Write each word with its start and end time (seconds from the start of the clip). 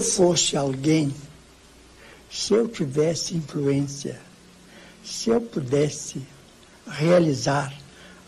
eu 0.00 0.02
fosse 0.02 0.56
alguém, 0.56 1.14
se 2.30 2.54
eu 2.54 2.66
tivesse 2.66 3.36
influência, 3.36 4.18
se 5.04 5.28
eu 5.28 5.42
pudesse 5.42 6.22
realizar 6.86 7.70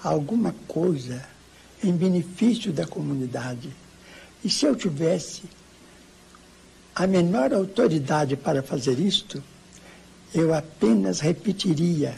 alguma 0.04 0.54
coisa 0.68 1.24
em 1.82 1.90
benefício 1.92 2.74
da 2.74 2.86
comunidade, 2.86 3.70
e 4.44 4.50
se 4.50 4.66
eu 4.66 4.76
tivesse 4.76 5.44
a 6.94 7.06
menor 7.06 7.54
autoridade 7.54 8.36
para 8.36 8.62
fazer 8.62 8.98
isto, 8.98 9.42
eu 10.34 10.52
apenas 10.52 11.20
repetiria 11.20 12.14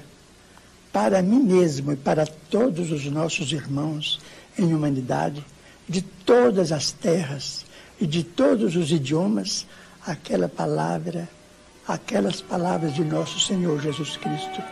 para 0.93 1.23
mim 1.23 1.45
mesmo 1.45 1.93
e 1.93 1.97
para 1.97 2.27
todos 2.27 2.91
os 2.91 3.05
nossos 3.05 3.53
irmãos 3.53 4.21
em 4.59 4.75
humanidade, 4.75 5.45
de 5.89 6.03
todas 6.03 6.73
as 6.73 6.91
terras 6.91 7.64
e 8.01 8.07
de 8.07 8.25
todos 8.25 8.77
os 8.77 8.91
idiomas, 8.91 9.67
aquela 10.07 10.49
palavra, 10.49 11.29
aquelas 11.87 12.41
palavras 12.41 12.95
de 12.95 13.05
nosso 13.05 13.41
Senhor 13.41 13.81
Jesus 13.81 14.17
Cristo. 14.17 14.63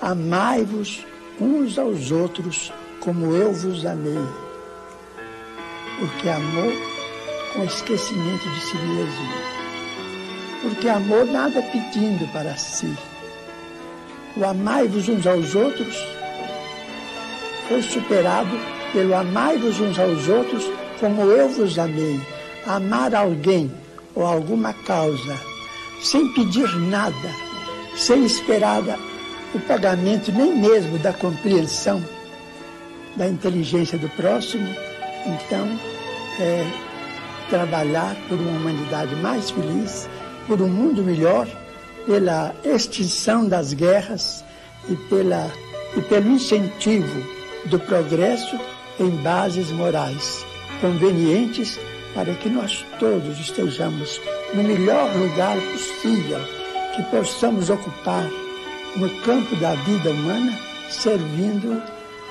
Amai-vos 0.00 1.04
uns 1.40 1.78
aos 1.78 2.10
outros 2.10 2.72
como 3.00 3.34
eu 3.34 3.52
vos 3.52 3.84
amei. 3.84 4.26
Porque 5.98 6.28
amor 6.28 6.72
com 7.52 7.64
esquecimento 7.64 8.48
de 8.48 8.60
si 8.60 8.76
mesmo. 8.76 9.28
Porque 10.62 10.88
amor 10.88 11.26
nada 11.26 11.60
pedindo 11.62 12.26
para 12.32 12.56
si. 12.56 12.96
O 14.36 14.44
amai-vos 14.44 15.08
uns 15.08 15.26
aos 15.26 15.54
outros 15.54 15.96
foi 17.68 17.82
superado 17.82 18.50
pelo 18.92 19.14
amai-vos 19.14 19.80
uns 19.80 19.98
aos 19.98 20.28
outros 20.28 20.64
como 20.98 21.22
eu 21.22 21.48
vos 21.48 21.78
amei. 21.78 22.20
Amar 22.66 23.14
alguém 23.14 23.70
ou 24.14 24.24
alguma 24.24 24.72
causa 24.72 25.38
sem 26.00 26.28
pedir 26.32 26.68
nada, 26.80 27.30
sem 27.96 28.24
esperar 28.24 28.82
o 29.54 29.60
pagamento 29.60 30.32
nem 30.32 30.56
mesmo 30.56 30.98
da 30.98 31.12
compreensão 31.12 32.02
da 33.16 33.28
inteligência 33.28 33.98
do 33.98 34.08
próximo, 34.10 34.68
então 35.26 35.78
é, 36.40 36.64
trabalhar 37.50 38.16
por 38.28 38.38
uma 38.38 38.58
humanidade 38.58 39.14
mais 39.16 39.50
feliz, 39.50 40.08
por 40.46 40.60
um 40.60 40.68
mundo 40.68 41.02
melhor, 41.02 41.46
pela 42.06 42.54
extinção 42.64 43.46
das 43.46 43.72
guerras 43.72 44.44
e, 44.88 44.96
pela, 45.08 45.50
e 45.96 46.00
pelo 46.00 46.30
incentivo 46.30 47.22
do 47.66 47.78
progresso 47.78 48.58
em 48.98 49.10
bases 49.22 49.70
morais 49.70 50.44
convenientes 50.80 51.78
para 52.14 52.34
que 52.34 52.48
nós 52.48 52.84
todos 52.98 53.38
estejamos 53.38 54.20
no 54.54 54.62
melhor 54.62 55.10
lugar 55.16 55.56
possível 55.72 56.40
que 56.94 57.02
possamos 57.04 57.70
ocupar 57.70 58.28
no 58.96 59.08
campo 59.22 59.56
da 59.56 59.74
vida 59.74 60.10
humana, 60.10 60.52
servindo 60.90 61.82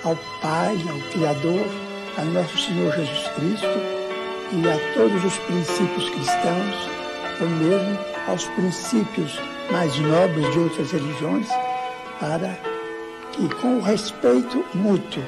ao 0.04 0.16
Pai, 0.42 0.78
ao 0.88 1.12
Criador, 1.12 1.66
a 2.18 2.24
nosso 2.26 2.58
Senhor 2.58 2.94
Jesus 2.94 3.28
Cristo 3.36 4.02
e 4.54 4.68
a 4.68 4.94
todos 4.94 5.24
os 5.24 5.38
princípios 5.40 6.10
cristãos, 6.10 6.76
ou 7.42 7.50
mesmo 7.50 7.98
aos 8.28 8.46
princípios 8.50 9.40
mais 9.72 9.98
nobres 9.98 10.52
de 10.52 10.60
outras 10.60 10.92
religiões, 10.92 11.48
para 12.20 12.60
que, 13.32 13.50
com 13.56 13.78
o 13.78 13.82
respeito 13.82 14.64
mútuo, 14.76 15.24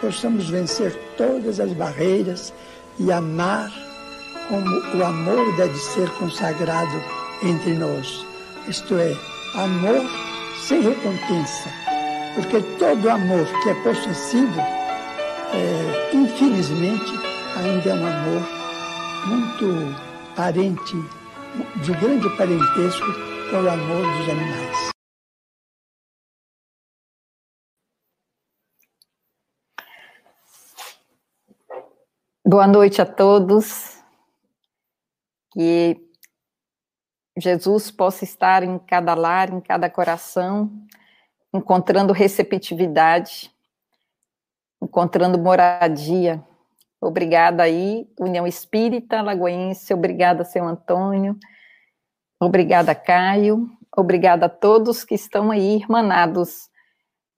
possamos 0.00 0.50
vencer 0.50 0.94
todas 1.16 1.60
as 1.60 1.72
barreiras 1.72 2.52
e 3.00 3.12
amar 3.12 3.70
como 4.48 4.70
o 4.96 5.04
amor 5.04 5.56
deve 5.56 5.76
ser 5.78 6.08
consagrado 6.12 7.02
entre 7.42 7.74
nós. 7.74 8.24
Isto 8.66 8.96
é, 8.96 9.16
amor 9.54 10.02
sem 10.66 10.80
recompensa 10.82 11.88
porque 12.38 12.60
todo 12.78 13.10
amor 13.10 13.44
que 13.62 13.70
é 13.70 13.74
possessivo, 13.82 14.60
é, 14.60 16.10
infelizmente, 16.14 17.12
ainda 17.56 17.90
é 17.90 17.94
um 17.94 18.06
amor 18.06 18.48
muito 19.26 19.96
parente, 20.36 20.96
de 21.82 21.92
grande 21.94 22.28
parentesco 22.36 23.12
com 23.50 23.56
o 23.56 23.68
amor 23.68 24.18
dos 24.18 24.28
animais. 24.28 24.97
Boa 32.48 32.66
noite 32.66 33.02
a 33.02 33.04
todos. 33.04 34.02
Que 35.52 36.00
Jesus 37.36 37.90
possa 37.90 38.24
estar 38.24 38.62
em 38.62 38.78
cada 38.78 39.12
lar, 39.12 39.52
em 39.52 39.60
cada 39.60 39.90
coração, 39.90 40.72
encontrando 41.52 42.10
receptividade, 42.10 43.54
encontrando 44.82 45.38
moradia. 45.38 46.42
Obrigada 46.98 47.64
aí, 47.64 48.08
União 48.18 48.46
Espírita 48.46 49.20
Lagoense, 49.20 49.92
obrigada, 49.92 50.42
seu 50.42 50.66
Antônio, 50.66 51.38
obrigada, 52.40 52.94
Caio, 52.94 53.68
obrigada 53.94 54.46
a 54.46 54.48
todos 54.48 55.04
que 55.04 55.14
estão 55.14 55.50
aí 55.50 55.76
irmanados 55.76 56.70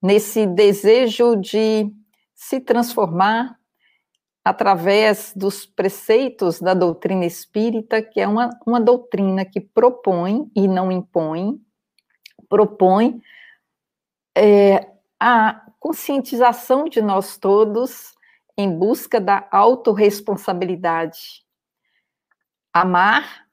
nesse 0.00 0.47
desejo 0.47 1.34
de 1.34 1.92
se 2.32 2.60
transformar 2.60 3.59
através 4.45 5.33
dos 5.37 5.67
preceitos 5.67 6.61
da 6.61 6.75
doutrina 6.75 7.27
espírita, 7.27 8.03
que 8.03 8.21
é 8.21 8.27
uma, 8.27 8.51
uma 8.67 8.81
doutrina 8.81 9.45
que 9.45 9.61
propõe 9.61 10.51
e 10.56 10.67
não 10.67 10.91
impõe, 10.91 11.61
propõe 12.49 13.21
é, 14.37 14.91
a 15.19 15.67
conscientização 15.78 16.84
de 16.84 17.03
nós 17.03 17.37
todos 17.37 18.15
em 18.56 18.77
busca 18.77 19.21
da 19.21 19.47
autorresponsabilidade. 19.51 21.45
Amar 22.72 23.47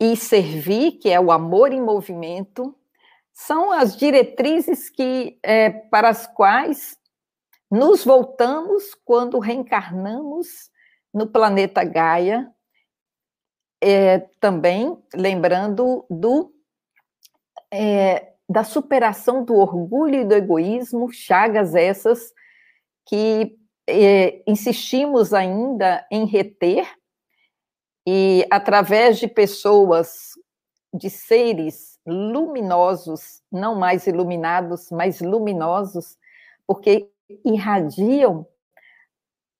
e 0.00 0.16
servir, 0.16 0.92
que 0.92 1.08
é 1.08 1.20
o 1.20 1.30
amor 1.30 1.72
em 1.72 1.80
movimento, 1.80 2.74
são 3.32 3.72
as 3.72 3.96
diretrizes 3.96 4.88
que, 4.88 5.38
é, 5.42 5.70
para 5.70 6.08
as 6.08 6.26
quais 6.26 6.99
nos 7.70 8.04
voltamos 8.04 8.94
quando 9.04 9.38
reencarnamos 9.38 10.70
no 11.12 11.26
planeta 11.26 11.84
Gaia, 11.84 12.50
é, 13.82 14.18
também 14.40 15.02
lembrando 15.14 16.04
do 16.10 16.52
é, 17.72 18.34
da 18.48 18.64
superação 18.64 19.44
do 19.44 19.54
orgulho 19.54 20.16
e 20.16 20.24
do 20.24 20.34
egoísmo, 20.34 21.12
chagas 21.12 21.76
essas 21.76 22.32
que 23.06 23.56
eh, 23.86 24.42
insistimos 24.44 25.32
ainda 25.32 26.04
em 26.10 26.26
reter, 26.26 26.84
e 28.04 28.44
através 28.50 29.18
de 29.18 29.28
pessoas, 29.28 30.30
de 30.92 31.08
seres 31.08 31.96
luminosos, 32.04 33.40
não 33.52 33.76
mais 33.76 34.08
iluminados, 34.08 34.90
mas 34.90 35.20
luminosos, 35.20 36.18
porque 36.66 37.08
irradiam, 37.44 38.46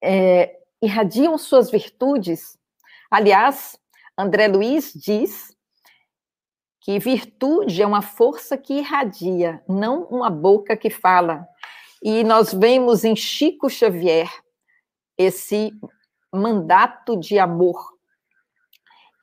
é, 0.02 0.56
irradiam 0.82 1.36
suas 1.36 1.70
virtudes. 1.70 2.58
Aliás, 3.10 3.78
André 4.16 4.48
Luiz 4.48 4.92
diz 4.94 5.54
que 6.80 6.98
virtude 6.98 7.82
é 7.82 7.86
uma 7.86 8.02
força 8.02 8.56
que 8.56 8.74
irradia, 8.74 9.62
não 9.68 10.04
uma 10.04 10.30
boca 10.30 10.76
que 10.76 10.88
fala. 10.88 11.46
E 12.02 12.24
nós 12.24 12.52
vemos 12.54 13.04
em 13.04 13.14
Chico 13.14 13.68
Xavier 13.68 14.30
esse 15.18 15.72
mandato 16.32 17.16
de 17.16 17.38
amor. 17.38 17.94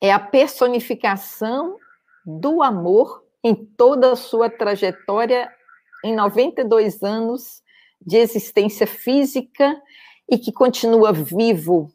É 0.00 0.12
a 0.12 0.20
personificação 0.20 1.76
do 2.24 2.62
amor 2.62 3.24
em 3.42 3.54
toda 3.54 4.12
a 4.12 4.16
sua 4.16 4.48
trajetória, 4.48 5.52
em 6.04 6.14
92 6.14 7.02
anos 7.02 7.62
de 8.00 8.16
existência 8.16 8.86
física 8.86 9.80
e 10.28 10.38
que 10.38 10.52
continua 10.52 11.12
vivo. 11.12 11.92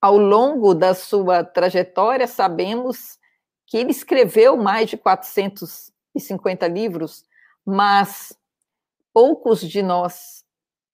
Ao 0.00 0.18
longo 0.18 0.74
da 0.74 0.94
sua 0.94 1.42
trajetória, 1.42 2.26
sabemos 2.26 3.18
que 3.66 3.78
ele 3.78 3.90
escreveu 3.90 4.56
mais 4.56 4.90
de 4.90 4.96
450 4.96 6.68
livros, 6.68 7.24
mas 7.64 8.36
poucos 9.12 9.60
de 9.60 9.82
nós 9.82 10.44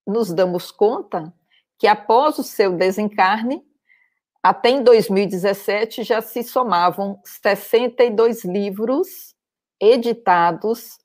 nos 0.07 0.33
damos 0.33 0.71
conta 0.71 1.33
que 1.79 1.87
após 1.87 2.39
o 2.39 2.45
seu 2.45 2.77
desencarne, 2.77 3.65
até 4.43 4.71
em 4.71 4.83
2017 4.85 6.03
já 6.03 6.21
se 6.21 6.43
somavam 6.43 7.21
62 7.25 8.45
livros 8.45 9.35
editados 9.81 11.00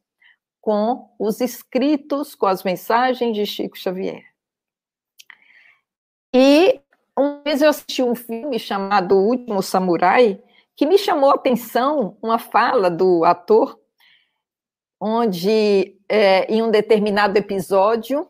com 0.66 1.12
os 1.20 1.42
escritos, 1.42 2.34
com 2.34 2.48
as 2.48 2.64
mensagens 2.64 3.36
de 3.36 3.46
Chico 3.46 3.78
Xavier. 3.78 4.24
E 6.34 6.82
um 7.16 7.44
vez 7.44 7.62
eu 7.62 7.70
assisti 7.70 8.02
um 8.02 8.16
filme 8.16 8.58
chamado 8.58 9.16
O 9.16 9.28
Último 9.28 9.62
Samurai, 9.62 10.42
que 10.76 10.88
me 10.88 10.98
chamou 10.98 11.30
a 11.30 11.36
atenção 11.36 12.18
uma 12.20 12.40
fala 12.40 12.90
do 12.90 13.24
ator, 13.24 13.80
onde 15.00 16.00
é, 16.10 16.52
em 16.52 16.64
um 16.64 16.72
determinado 16.72 17.38
episódio 17.38 18.28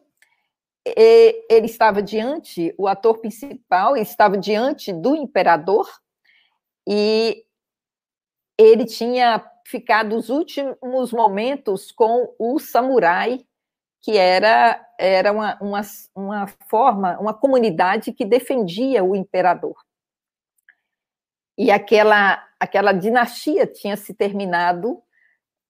ele 0.86 1.68
estava 1.68 2.04
diante, 2.04 2.76
o 2.78 2.86
ator 2.86 3.20
principal 3.20 3.96
estava 3.96 4.38
diante 4.38 4.92
do 4.92 5.16
imperador 5.16 5.90
e 6.86 7.46
ele 8.60 8.86
tinha 8.86 9.44
ficado 9.66 10.16
os 10.16 10.30
últimos 10.30 11.12
momentos 11.12 11.92
com 11.92 12.34
o 12.38 12.60
samurai, 12.60 13.46
que 14.02 14.18
era, 14.18 14.88
era 15.00 15.32
uma, 15.32 15.58
uma, 15.60 15.82
uma 16.16 16.48
forma, 16.70 17.20
uma 17.20 17.34
comunidade 17.34 18.14
que 18.14 18.24
defendia 18.24 19.04
o 19.04 19.16
imperador. 19.16 19.76
E 21.58 21.72
aquela, 21.72 22.48
aquela 22.60 22.94
dinastia 22.94 23.66
tinha 23.66 23.98
se 23.98 24.14
terminado 24.14 25.02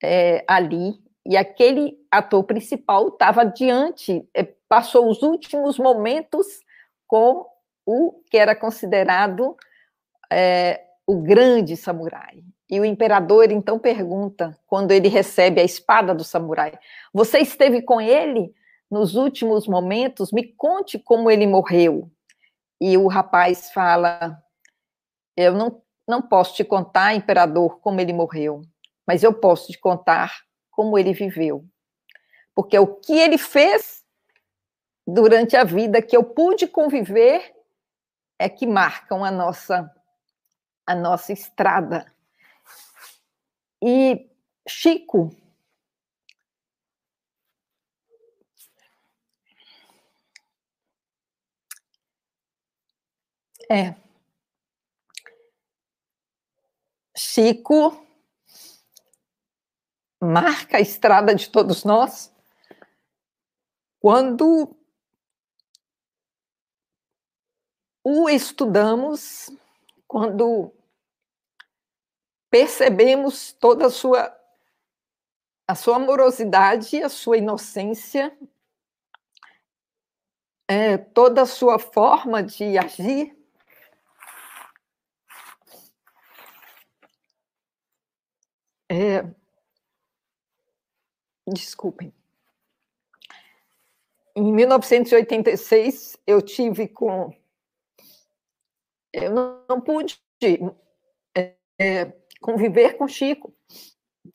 é, 0.03 0.44
ali, 0.48 1.01
e 1.25 1.38
aquele 1.38 1.98
ator 2.12 2.44
principal 2.44 3.07
estava 3.07 3.45
diante, 3.45 4.27
é, 4.33 4.44
passou 4.68 5.09
os 5.09 5.24
últimos 5.24 5.80
momentos 5.80 6.45
com 7.07 7.45
o 7.86 8.21
que 8.30 8.38
era 8.38 8.56
considerado 8.56 9.56
é, 10.31 10.83
o 11.07 11.21
grande 11.21 11.77
samurai. 11.77 12.44
E 12.75 12.80
o 12.81 12.83
imperador 12.83 13.54
então 13.54 13.80
pergunta, 13.80 14.60
quando 14.68 14.92
ele 14.92 15.07
recebe 15.07 15.62
a 15.62 15.63
espada 15.63 16.13
do 16.13 16.25
samurai: 16.25 16.77
Você 17.13 17.39
esteve 17.39 17.81
com 17.81 18.01
ele 18.01 18.54
nos 18.92 19.16
últimos 19.16 19.66
momentos? 19.66 20.33
Me 20.33 20.44
conte 20.44 21.00
como 21.00 21.31
ele 21.31 21.48
morreu. 21.48 22.12
E 22.81 22.98
o 22.98 23.07
rapaz 23.07 23.72
fala: 23.72 24.44
Eu 25.38 25.54
não, 25.54 25.81
não 26.06 26.22
posso 26.22 26.54
te 26.54 26.66
contar, 26.66 27.16
imperador, 27.16 27.80
como 27.80 28.01
ele 28.01 28.12
morreu, 28.12 28.62
mas 29.07 29.24
eu 29.24 29.33
posso 29.33 29.72
te 29.72 29.80
contar 29.80 30.42
como 30.69 31.00
ele 31.00 31.13
viveu. 31.13 31.63
Porque 32.54 32.77
o 32.77 32.88
que 32.88 33.18
ele 33.18 33.38
fez 33.38 34.04
durante 35.07 35.56
a 35.56 35.63
vida 35.63 36.01
que 36.01 36.18
eu 36.18 36.25
pude 36.25 36.68
conviver 36.68 37.54
é 38.38 38.50
que 38.50 38.68
marcam 38.68 39.24
a 39.24 39.31
nossa 39.31 39.89
a 40.86 40.94
nossa 40.94 41.31
estrada. 41.31 42.13
E 43.87 44.27
Chico? 44.67 45.29
É. 53.69 53.95
Chico? 57.15 58.03
Marca 60.19 60.77
a 60.77 60.81
estrada 60.81 61.35
de 61.35 61.47
todos 61.51 61.83
nós. 61.83 62.33
Quando 63.99 64.75
o 68.03 68.27
estudamos, 68.29 69.51
quando 70.07 70.73
percebemos 72.55 73.51
toda 73.51 73.87
a 73.87 73.89
sua 73.89 74.33
a 75.67 75.75
sua 75.75 75.97
amorosidade, 75.97 77.03
a 77.03 77.09
sua 77.09 77.37
inocência, 77.37 78.33
é, 80.65 80.97
toda 80.97 81.41
a 81.41 81.45
sua 81.45 81.77
forma 81.77 82.41
de 82.41 82.77
agir. 82.77 83.35
É, 88.89 89.25
desculpem. 91.45 92.13
Em 94.33 94.53
1986, 94.53 96.17
eu 96.25 96.41
tive 96.41 96.87
com. 96.87 97.35
Eu 99.11 99.33
não, 99.33 99.65
não 99.67 99.81
pude 99.81 100.23
é, 101.77 102.13
conviver 102.41 102.97
com 102.97 103.07
Chico, 103.07 103.53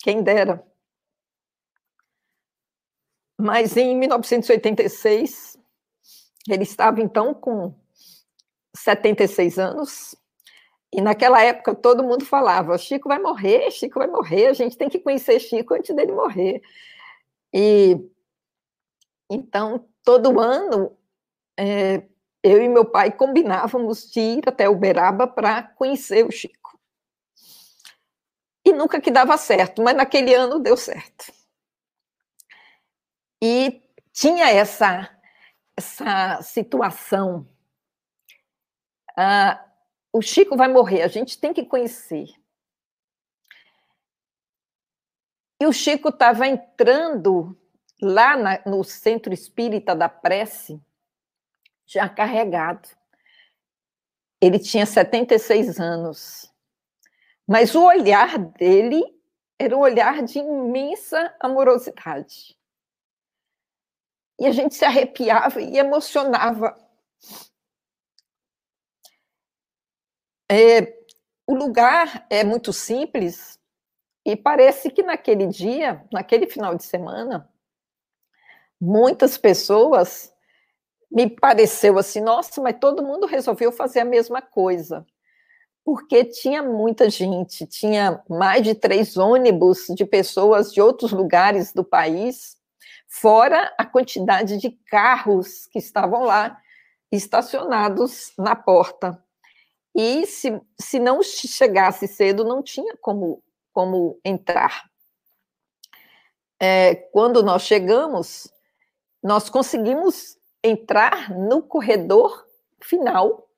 quem 0.01 0.23
dera. 0.23 0.65
Mas 3.39 3.77
em 3.77 3.97
1986, 3.97 5.59
ele 6.49 6.63
estava 6.63 7.01
então 7.01 7.33
com 7.33 7.75
76 8.75 9.59
anos, 9.59 10.15
e 10.93 11.01
naquela 11.01 11.43
época 11.43 11.75
todo 11.75 12.05
mundo 12.05 12.25
falava: 12.25 12.77
Chico 12.77 13.09
vai 13.09 13.19
morrer, 13.19 13.71
Chico 13.71 13.99
vai 13.99 14.09
morrer, 14.09 14.49
a 14.49 14.53
gente 14.53 14.77
tem 14.77 14.89
que 14.89 14.99
conhecer 14.99 15.41
Chico 15.41 15.75
antes 15.75 15.95
dele 15.95 16.13
morrer. 16.13 16.61
E 17.53 17.97
então, 19.31 19.89
todo 20.05 20.41
ano, 20.41 20.97
é, 21.57 22.03
eu 22.43 22.61
e 22.63 22.69
meu 22.69 22.85
pai 22.85 23.13
combinávamos 23.13 24.11
de 24.11 24.21
ir 24.21 24.43
até 24.49 24.69
Uberaba 24.69 25.27
para 25.27 25.63
conhecer 25.63 26.27
o 26.27 26.33
Chico. 26.33 26.70
E 28.65 28.73
nunca 28.73 29.01
que 29.01 29.11
dava 29.11 29.37
certo, 29.37 29.83
mas 29.83 29.97
naquele 29.97 30.35
ano 30.35 30.59
deu 30.59 30.77
certo. 30.77 31.33
E 33.43 33.83
tinha 34.13 34.51
essa, 34.51 35.11
essa 35.77 36.43
situação. 36.43 37.49
Ah, 39.17 39.65
o 40.13 40.21
Chico 40.21 40.57
vai 40.57 40.69
morrer, 40.69 41.03
a 41.03 41.09
gente 41.09 41.39
tem 41.39 41.55
que 41.55 41.65
conhecer. 41.65 42.27
E 45.61 45.67
o 45.67 45.73
Chico 45.73 46.09
estava 46.09 46.47
entrando 46.47 47.57
lá 48.01 48.37
na, 48.37 48.63
no 48.67 48.83
Centro 48.83 49.33
Espírita 49.33 49.95
da 49.95 50.09
Prece, 50.09 50.81
já 51.87 52.09
carregado. 52.09 52.89
Ele 54.41 54.59
tinha 54.59 54.87
76 54.87 55.79
anos. 55.79 56.50
Mas 57.51 57.75
o 57.75 57.83
olhar 57.83 58.39
dele 58.39 59.03
era 59.59 59.77
um 59.77 59.81
olhar 59.81 60.23
de 60.23 60.39
imensa 60.39 61.35
amorosidade. 61.41 62.57
E 64.39 64.47
a 64.47 64.53
gente 64.53 64.77
se 64.77 64.85
arrepiava 64.85 65.61
e 65.61 65.77
emocionava. 65.77 66.77
É, 70.49 70.97
o 71.45 71.53
lugar 71.53 72.25
é 72.31 72.45
muito 72.45 72.73
simples 72.73 73.59
e 74.25 74.37
parece 74.37 74.89
que 74.89 75.03
naquele 75.03 75.49
dia, 75.49 76.07
naquele 76.13 76.47
final 76.47 76.77
de 76.77 76.85
semana, 76.85 77.53
muitas 78.81 79.37
pessoas 79.37 80.33
me 81.11 81.29
pareceu 81.29 81.99
assim, 81.99 82.21
nossa, 82.21 82.63
mas 82.63 82.79
todo 82.79 83.03
mundo 83.03 83.27
resolveu 83.27 83.73
fazer 83.73 83.99
a 83.99 84.05
mesma 84.05 84.41
coisa. 84.41 85.05
Porque 85.91 86.25
tinha 86.25 86.63
muita 86.63 87.11
gente, 87.11 87.67
tinha 87.67 88.23
mais 88.29 88.63
de 88.63 88.77
três 88.77 89.17
ônibus 89.17 89.87
de 89.89 90.07
pessoas 90.07 90.73
de 90.73 90.81
outros 90.81 91.11
lugares 91.11 91.73
do 91.73 91.83
país, 91.83 92.57
fora 93.09 93.75
a 93.77 93.85
quantidade 93.85 94.57
de 94.57 94.71
carros 94.89 95.67
que 95.67 95.81
estavam 95.81 96.23
lá 96.23 96.57
estacionados 97.11 98.33
na 98.39 98.55
porta. 98.55 99.21
E 99.93 100.25
se, 100.27 100.61
se 100.81 101.01
não 101.01 101.25
chegasse 101.25 102.07
cedo, 102.07 102.45
não 102.45 102.63
tinha 102.63 102.97
como, 102.99 103.43
como 103.73 104.21
entrar. 104.25 104.89
É, 106.61 106.95
quando 106.95 107.43
nós 107.43 107.63
chegamos, 107.63 108.49
nós 109.21 109.51
conseguimos 109.51 110.39
entrar 110.63 111.37
no 111.37 111.61
corredor 111.61 112.47
final, 112.81 113.49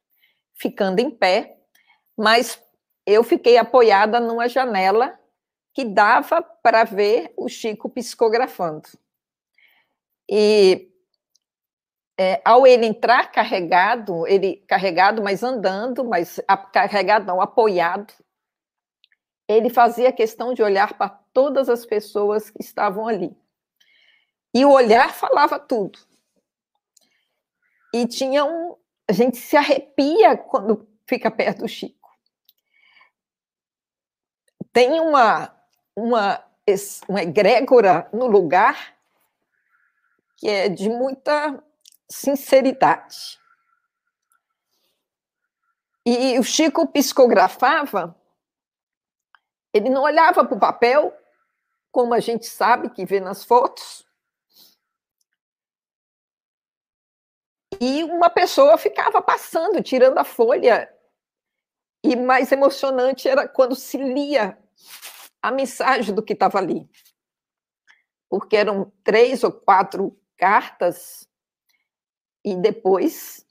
ficando 0.55 0.99
em 0.99 1.11
pé, 1.11 1.59
mas 2.17 2.63
eu 3.07 3.25
fiquei 3.25 3.57
apoiada 3.57 4.21
numa 4.21 4.49
janela 4.49 5.19
que 5.75 5.85
dava 5.85 6.43
para 6.43 6.85
ver 6.85 7.33
o 7.37 7.49
Chico 7.49 7.89
psicografando. 7.89 8.89
E 10.31 10.91
é, 12.19 12.41
ao 12.45 12.67
ele 12.67 12.87
entrar 12.87 13.33
carregado, 13.33 14.27
ele 14.27 14.57
carregado, 14.69 15.23
mas 15.23 15.43
andando, 15.43 16.05
mas 16.05 16.41
carregado 16.73 17.27
não, 17.27 17.41
apoiado, 17.41 18.13
ele 19.49 19.71
fazia 19.71 20.13
questão 20.13 20.55
de 20.55 20.63
olhar 20.63 20.97
para 20.97 21.09
todas 21.09 21.69
as 21.69 21.85
pessoas 21.85 22.51
que 22.51 22.63
estavam 22.63 23.09
ali. 23.09 23.37
E 24.55 24.65
o 24.65 24.71
olhar 24.71 25.13
falava 25.13 25.59
tudo. 25.59 25.99
E 27.95 28.07
tinha 28.07 28.45
um. 28.45 28.77
A 29.09 29.13
gente 29.13 29.37
se 29.37 29.57
arrepia 29.57 30.37
quando 30.37 30.87
fica 31.07 31.31
perto 31.31 31.61
do 31.61 31.69
Chico. 31.69 32.02
Tem 34.73 34.99
uma, 35.01 35.55
uma, 35.95 36.43
uma 37.09 37.23
egrégora 37.23 38.09
no 38.13 38.27
lugar 38.27 38.97
que 40.37 40.49
é 40.49 40.69
de 40.69 40.89
muita 40.89 41.63
sinceridade. 42.09 43.39
E 46.05 46.37
o 46.39 46.43
Chico 46.43 46.87
psicografava, 46.89 48.17
ele 49.73 49.89
não 49.89 50.03
olhava 50.03 50.45
para 50.45 50.57
o 50.57 50.61
papel, 50.61 51.17
como 51.93 52.13
a 52.13 52.19
gente 52.19 52.47
sabe 52.47 52.91
que 52.91 53.05
vê 53.05 53.21
nas 53.21 53.45
fotos. 53.45 54.05
E 57.81 58.03
uma 58.05 58.29
pessoa 58.29 58.77
ficava 58.77 59.23
passando, 59.23 59.83
tirando 59.83 60.19
a 60.19 60.25
folha. 60.25 60.93
E 62.03 62.17
mais 62.17 62.51
emocionante 62.51 63.29
era 63.29 63.47
quando 63.47 63.77
se 63.77 63.97
lia 63.97 64.59
a 65.41 65.51
mensagem 65.51 66.15
do 66.15 66.23
que 66.23 66.33
estava 66.33 66.59
ali. 66.59 66.89
Porque 68.29 68.57
eram 68.57 68.93
três 69.05 69.43
ou 69.43 69.53
quatro 69.53 70.19
cartas, 70.37 71.29
e 72.45 72.57
depois 72.57 73.47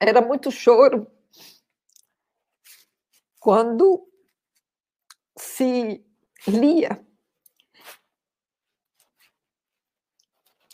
era 0.00 0.20
muito 0.20 0.50
choro 0.50 1.10
quando 3.38 4.08
se 5.36 6.02
lia 6.46 7.04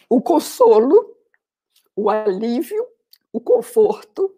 o 0.09 0.21
consolo, 0.21 1.17
o 1.95 2.11
alívio, 2.11 2.87
o 3.33 3.41
conforto 3.41 4.37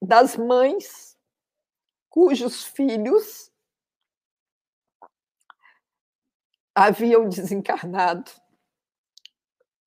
das 0.00 0.36
mães 0.36 1.16
cujos 2.08 2.64
filhos 2.64 3.52
haviam 6.74 7.28
desencarnado. 7.28 8.30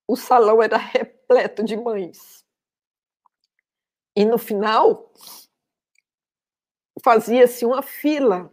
O 0.08 0.16
salão 0.16 0.64
era 0.64 0.78
repleto 0.78 1.64
de 1.64 1.76
mães. 1.76 2.46
E 4.16 4.24
no 4.26 4.38
final, 4.38 5.12
fazia-se 7.04 7.66
uma 7.66 7.82
fila. 7.82 8.52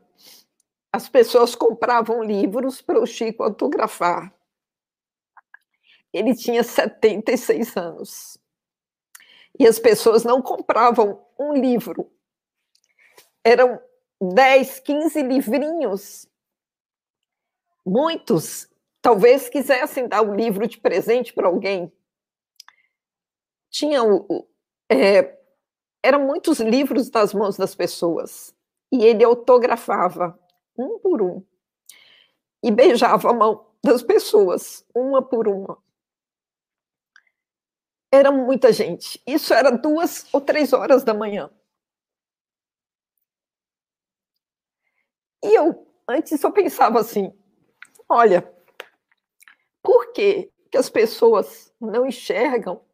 As 0.92 1.08
pessoas 1.08 1.54
compravam 1.54 2.22
livros 2.22 2.82
para 2.82 3.00
o 3.00 3.06
Chico 3.06 3.42
autografar. 3.42 4.34
Ele 6.12 6.34
tinha 6.34 6.62
76 6.62 7.76
anos. 7.76 8.38
E 9.58 9.66
as 9.66 9.78
pessoas 9.78 10.24
não 10.24 10.42
compravam 10.42 11.24
um 11.38 11.52
livro. 11.52 12.10
Eram 13.42 13.80
10, 14.20 14.80
15 14.80 15.22
livrinhos. 15.22 16.28
Muitos 17.84 18.68
talvez 19.02 19.48
quisessem 19.48 20.08
dar 20.08 20.22
o 20.22 20.34
livro 20.34 20.66
de 20.66 20.78
presente 20.78 21.32
para 21.32 21.46
alguém. 21.46 21.92
Tinham 23.70 24.26
é, 24.90 25.38
eram 26.02 26.26
muitos 26.26 26.60
livros 26.60 27.08
das 27.08 27.32
mãos 27.32 27.56
das 27.56 27.74
pessoas. 27.74 28.54
E 28.92 29.02
ele 29.04 29.24
autografava 29.24 30.38
um 30.76 30.98
por 30.98 31.22
um. 31.22 31.42
E 32.62 32.70
beijava 32.70 33.30
a 33.30 33.32
mão 33.32 33.66
das 33.82 34.02
pessoas, 34.02 34.86
uma 34.94 35.22
por 35.22 35.48
uma. 35.48 35.82
Era 38.12 38.30
muita 38.30 38.72
gente. 38.72 39.20
Isso 39.26 39.52
era 39.52 39.70
duas 39.70 40.32
ou 40.32 40.40
três 40.40 40.72
horas 40.72 41.02
da 41.02 41.12
manhã. 41.12 41.50
E 45.42 45.58
eu, 45.58 45.86
antes, 46.08 46.42
eu 46.42 46.52
pensava 46.52 47.00
assim: 47.00 47.32
olha, 48.08 48.52
por 49.82 50.12
que, 50.12 50.50
que 50.70 50.78
as 50.78 50.88
pessoas 50.88 51.72
não 51.80 52.06
enxergam 52.06 52.84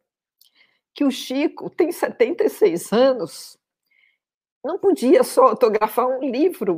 que 0.93 1.03
o 1.03 1.11
Chico 1.11 1.69
tem 1.69 1.91
76 1.91 2.91
anos, 2.91 3.57
não 4.63 4.77
podia 4.77 5.23
só 5.23 5.45
autografar 5.45 6.07
um 6.07 6.19
livro. 6.19 6.77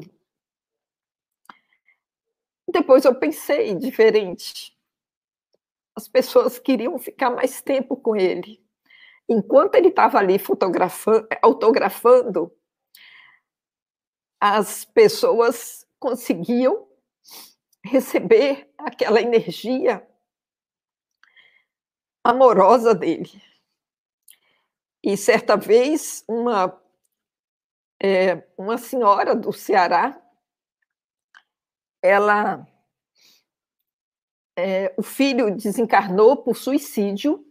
Depois 2.68 3.06
eu 3.06 3.14
pensei 3.14 3.76
diferente. 3.76 4.78
As 5.96 6.08
pessoas 6.08 6.58
queriam 6.58 6.98
ficar 6.98 7.30
mais 7.30 7.62
tempo 7.62 7.98
com 7.98 8.16
ele. 8.16 8.64
Enquanto 9.28 9.76
ele 9.76 9.90
estava 9.90 10.18
ali 10.18 10.40
fotografando, 10.40 11.28
autografando, 11.42 12.52
as 14.40 14.86
pessoas 14.86 15.88
conseguiam 16.00 16.88
receber 17.84 18.72
aquela 18.78 19.22
energia 19.22 20.08
amorosa 22.24 22.96
dele. 22.96 23.30
E 25.04 25.18
certa 25.18 25.58
vez, 25.58 26.24
uma, 26.28 26.82
é, 28.02 28.48
uma 28.58 28.78
senhora 28.78 29.36
do 29.36 29.52
Ceará, 29.52 30.20
ela. 32.02 32.66
É, 34.56 34.94
o 34.96 35.02
filho 35.02 35.56
desencarnou 35.58 36.38
por 36.38 36.56
suicídio 36.56 37.44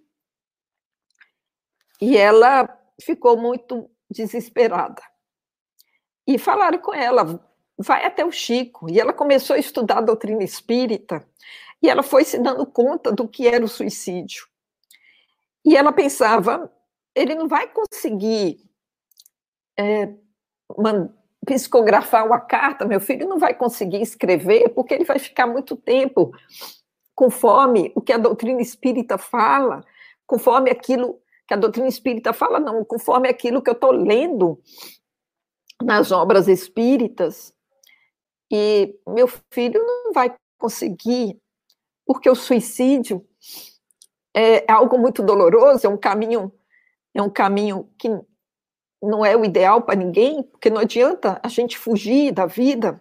e 2.01 2.17
ela 2.17 2.69
ficou 3.01 3.37
muito 3.37 3.91
desesperada. 4.09 5.03
E 6.25 6.39
falaram 6.39 6.79
com 6.79 6.95
ela, 6.95 7.52
vai 7.83 8.05
até 8.05 8.25
o 8.25 8.31
Chico. 8.31 8.89
E 8.91 9.01
ela 9.01 9.13
começou 9.13 9.55
a 9.55 9.59
estudar 9.59 9.99
a 9.99 10.03
doutrina 10.03 10.43
espírita 10.43 11.27
e 11.83 11.89
ela 11.89 12.03
foi 12.03 12.25
se 12.25 12.39
dando 12.39 12.65
conta 12.65 13.11
do 13.11 13.27
que 13.27 13.47
era 13.47 13.65
o 13.65 13.69
suicídio. 13.69 14.47
E 15.65 15.77
ela 15.77 15.93
pensava, 15.93 16.73
ele 17.15 17.35
não 17.35 17.49
vai 17.49 17.69
conseguir 17.69 18.59
é, 19.77 20.13
psicografar 21.45 22.25
uma 22.27 22.41
carta, 22.41 22.85
meu 22.85 23.01
filho 23.01 23.29
não 23.29 23.39
vai 23.39 23.55
conseguir 23.55 24.01
escrever, 24.01 24.71
porque 24.71 24.95
ele 24.95 25.05
vai 25.05 25.19
ficar 25.19 25.47
muito 25.47 25.77
tempo 25.77 26.33
conforme 27.15 27.93
o 27.95 28.01
que 28.01 28.13
a 28.13 28.19
doutrina 28.19 28.61
espírita 28.61 29.19
fala, 29.19 29.85
conforme 30.27 30.71
aquilo 30.71 31.21
que 31.47 31.55
a 31.55 31.57
doutrina 31.57 31.89
espírita 31.89 32.33
fala, 32.33 32.59
não, 32.59 32.85
conforme 32.85 33.29
aquilo 33.29 33.61
que 33.61 33.69
eu 33.69 33.75
estou 33.75 33.91
lendo 33.91 34.61
nas 35.83 36.13
obras 36.13 36.49
espíritas. 36.49 37.52
E 38.53 38.95
meu 39.07 39.27
filho 39.51 39.83
não 39.83 40.13
vai 40.13 40.37
conseguir, 40.59 41.41
porque 42.05 42.29
o 42.29 42.35
suicídio 42.35 43.27
é 44.37 44.71
algo 44.71 44.99
muito 44.99 45.23
doloroso, 45.23 45.87
é 45.87 45.91
um 45.91 45.97
caminho 45.97 46.53
é 47.15 47.21
um 47.21 47.31
caminho 47.31 47.91
que 47.99 48.09
não 49.03 49.25
é 49.25 49.37
o 49.37 49.45
ideal 49.45 49.83
para 49.83 49.97
ninguém, 49.99 50.43
porque 50.43 50.71
não 50.71 50.81
adianta 50.81 51.41
a 51.43 51.49
gente 51.49 51.77
fugir 51.77 52.33
da 52.33 52.47
vida. 52.47 53.01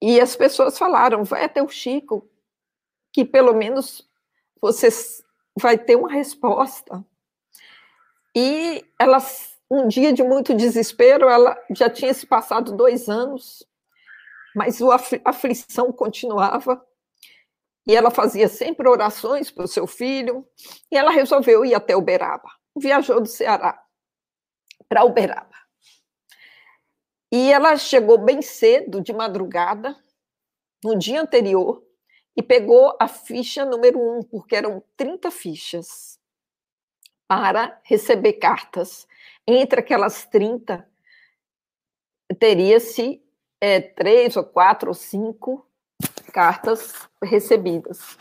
E 0.00 0.20
as 0.20 0.34
pessoas 0.36 0.78
falaram: 0.78 1.24
vai 1.24 1.44
até 1.44 1.62
o 1.62 1.68
Chico, 1.68 2.28
que 3.12 3.24
pelo 3.24 3.54
menos 3.54 4.08
você 4.60 4.88
vai 5.58 5.76
ter 5.76 5.96
uma 5.96 6.10
resposta. 6.10 7.04
E 8.34 8.84
ela, 8.98 9.18
um 9.72 9.88
dia 9.88 10.12
de 10.12 10.22
muito 10.22 10.54
desespero, 10.54 11.28
ela 11.28 11.56
já 11.74 11.88
tinha 11.88 12.12
se 12.12 12.26
passado 12.26 12.76
dois 12.76 13.08
anos, 13.08 13.66
mas 14.54 14.80
a 14.82 14.96
aflição 15.24 15.90
continuava. 15.92 16.84
E 17.86 17.96
ela 17.96 18.10
fazia 18.10 18.48
sempre 18.48 18.88
orações 18.88 19.50
para 19.50 19.64
o 19.64 19.68
seu 19.68 19.86
filho, 19.86 20.46
e 20.90 20.96
ela 20.96 21.10
resolveu 21.10 21.64
ir 21.64 21.74
até 21.74 21.96
Uberaba. 21.96 22.48
Viajou 22.76 23.20
do 23.20 23.28
Ceará 23.28 23.82
para 24.88 25.04
Uberaba. 25.04 25.56
E 27.32 27.50
ela 27.50 27.76
chegou 27.78 28.18
bem 28.18 28.42
cedo, 28.42 29.00
de 29.00 29.12
madrugada, 29.12 29.96
no 30.84 30.98
dia 30.98 31.20
anterior, 31.20 31.82
e 32.36 32.42
pegou 32.42 32.94
a 33.00 33.08
ficha 33.08 33.64
número 33.64 33.98
um, 33.98 34.22
porque 34.22 34.54
eram 34.54 34.82
30 34.96 35.30
fichas 35.30 36.20
para 37.26 37.80
receber 37.84 38.34
cartas. 38.34 39.08
Entre 39.46 39.80
aquelas 39.80 40.24
30, 40.26 40.88
teria-se 42.38 43.22
é, 43.60 43.80
três 43.80 44.36
ou 44.36 44.44
quatro 44.44 44.88
ou 44.88 44.94
cinco 44.94 45.66
cartas 46.32 47.08
recebidas. 47.22 48.16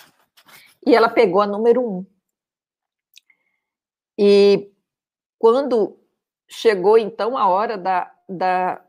E 0.86 0.96
ela 0.96 1.10
pegou 1.10 1.42
a 1.42 1.48
número 1.48 1.82
um. 1.82 2.06
E 4.18 4.72
quando 5.40 6.00
chegou, 6.48 6.98
então, 6.98 7.38
a 7.38 7.48
hora 7.48 7.78
da. 7.78 8.14
da 8.28 8.86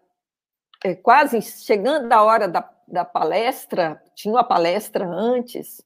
é, 0.84 0.94
quase 0.94 1.40
chegando 1.40 2.12
a 2.12 2.22
hora 2.22 2.48
da, 2.48 2.68
da 2.88 3.04
palestra, 3.04 4.02
tinha 4.14 4.34
uma 4.34 4.44
palestra 4.44 5.06
antes, 5.06 5.80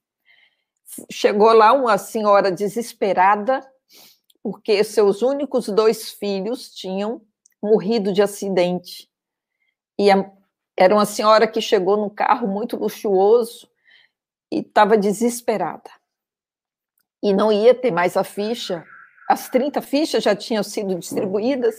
chegou 1.10 1.52
lá 1.52 1.72
uma 1.72 1.98
senhora 1.98 2.50
desesperada, 2.50 3.60
porque 4.46 4.84
seus 4.84 5.22
únicos 5.22 5.68
dois 5.68 6.12
filhos 6.12 6.72
tinham 6.72 7.20
morrido 7.60 8.12
de 8.12 8.22
acidente. 8.22 9.10
E 9.98 10.08
a, 10.08 10.30
era 10.76 10.94
uma 10.94 11.04
senhora 11.04 11.48
que 11.48 11.60
chegou 11.60 11.96
num 11.96 12.08
carro 12.08 12.46
muito 12.46 12.76
luxuoso 12.76 13.68
e 14.52 14.60
estava 14.60 14.96
desesperada. 14.96 15.90
E 17.20 17.32
não 17.32 17.50
ia 17.50 17.74
ter 17.74 17.90
mais 17.90 18.16
a 18.16 18.22
ficha 18.22 18.86
as 19.28 19.48
30 19.48 19.82
fichas 19.82 20.22
já 20.22 20.36
tinham 20.36 20.62
sido 20.62 20.94
distribuídas. 20.94 21.74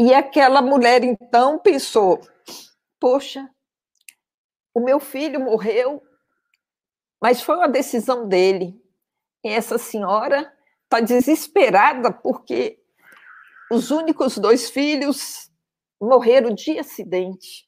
E 0.00 0.12
aquela 0.12 0.60
mulher, 0.60 1.04
então, 1.04 1.60
pensou: 1.60 2.20
poxa, 2.98 3.48
o 4.74 4.80
meu 4.80 4.98
filho 4.98 5.38
morreu, 5.38 6.02
mas 7.20 7.40
foi 7.40 7.54
uma 7.54 7.68
decisão 7.68 8.26
dele. 8.26 8.82
E 9.44 9.48
essa 9.48 9.78
senhora 9.78 10.52
está 10.92 11.00
desesperada 11.00 12.12
porque 12.12 12.78
os 13.70 13.90
únicos 13.90 14.36
dois 14.36 14.68
filhos 14.68 15.50
morreram 15.98 16.54
de 16.54 16.78
acidente. 16.78 17.66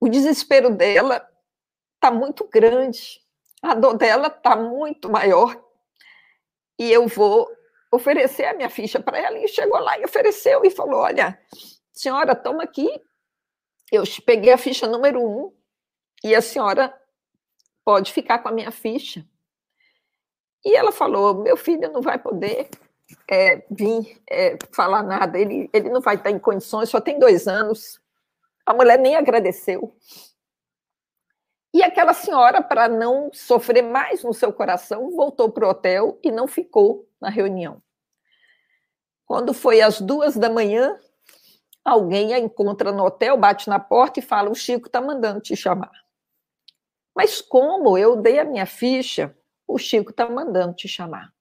O 0.00 0.08
desespero 0.08 0.70
dela 0.70 1.26
está 1.94 2.10
muito 2.10 2.48
grande, 2.48 3.20
a 3.62 3.74
dor 3.74 3.98
dela 3.98 4.28
está 4.28 4.56
muito 4.56 5.10
maior. 5.10 5.62
E 6.78 6.90
eu 6.90 7.06
vou 7.06 7.46
oferecer 7.92 8.46
a 8.46 8.54
minha 8.54 8.70
ficha 8.70 9.00
para 9.00 9.18
ela. 9.18 9.38
E 9.38 9.48
chegou 9.48 9.78
lá 9.78 9.98
e 9.98 10.04
ofereceu 10.04 10.64
e 10.64 10.70
falou: 10.70 11.00
Olha, 11.00 11.38
senhora, 11.92 12.34
toma 12.34 12.62
aqui. 12.62 12.88
Eu 13.92 14.02
peguei 14.24 14.52
a 14.52 14.58
ficha 14.58 14.86
número 14.86 15.22
um 15.22 15.54
e 16.24 16.34
a 16.34 16.40
senhora 16.40 16.94
pode 17.84 18.12
ficar 18.12 18.38
com 18.38 18.48
a 18.48 18.52
minha 18.52 18.70
ficha. 18.70 19.26
E 20.66 20.74
ela 20.74 20.90
falou: 20.90 21.32
Meu 21.32 21.56
filho 21.56 21.92
não 21.92 22.02
vai 22.02 22.18
poder 22.18 22.68
é, 23.30 23.64
vir 23.70 24.20
é, 24.28 24.58
falar 24.72 25.04
nada, 25.04 25.38
ele, 25.38 25.70
ele 25.72 25.88
não 25.88 26.00
vai 26.00 26.16
estar 26.16 26.32
em 26.32 26.40
condições, 26.40 26.88
só 26.88 27.00
tem 27.00 27.20
dois 27.20 27.46
anos. 27.46 28.00
A 28.66 28.74
mulher 28.74 28.98
nem 28.98 29.14
agradeceu. 29.14 29.96
E 31.72 31.84
aquela 31.84 32.12
senhora, 32.12 32.60
para 32.60 32.88
não 32.88 33.30
sofrer 33.32 33.80
mais 33.80 34.24
no 34.24 34.34
seu 34.34 34.52
coração, 34.52 35.10
voltou 35.12 35.52
para 35.52 35.68
o 35.68 35.70
hotel 35.70 36.18
e 36.20 36.32
não 36.32 36.48
ficou 36.48 37.08
na 37.20 37.28
reunião. 37.28 37.80
Quando 39.24 39.54
foi 39.54 39.80
às 39.80 40.00
duas 40.00 40.36
da 40.36 40.50
manhã, 40.50 40.98
alguém 41.84 42.34
a 42.34 42.40
encontra 42.40 42.90
no 42.90 43.04
hotel, 43.04 43.36
bate 43.36 43.68
na 43.68 43.78
porta 43.78 44.18
e 44.18 44.22
fala: 44.22 44.50
O 44.50 44.54
Chico 44.54 44.88
está 44.88 45.00
mandando 45.00 45.40
te 45.40 45.54
chamar. 45.54 45.92
Mas 47.14 47.40
como 47.40 47.96
eu 47.96 48.16
dei 48.16 48.40
a 48.40 48.44
minha 48.44 48.66
ficha, 48.66 49.32
o 49.66 49.78
Chico 49.78 50.10
está 50.10 50.28
mandando 50.28 50.74
te 50.74 50.88
chamar. 50.88 51.34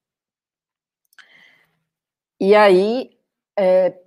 E 2.40 2.54
aí, 2.54 3.18
é, 3.58 4.02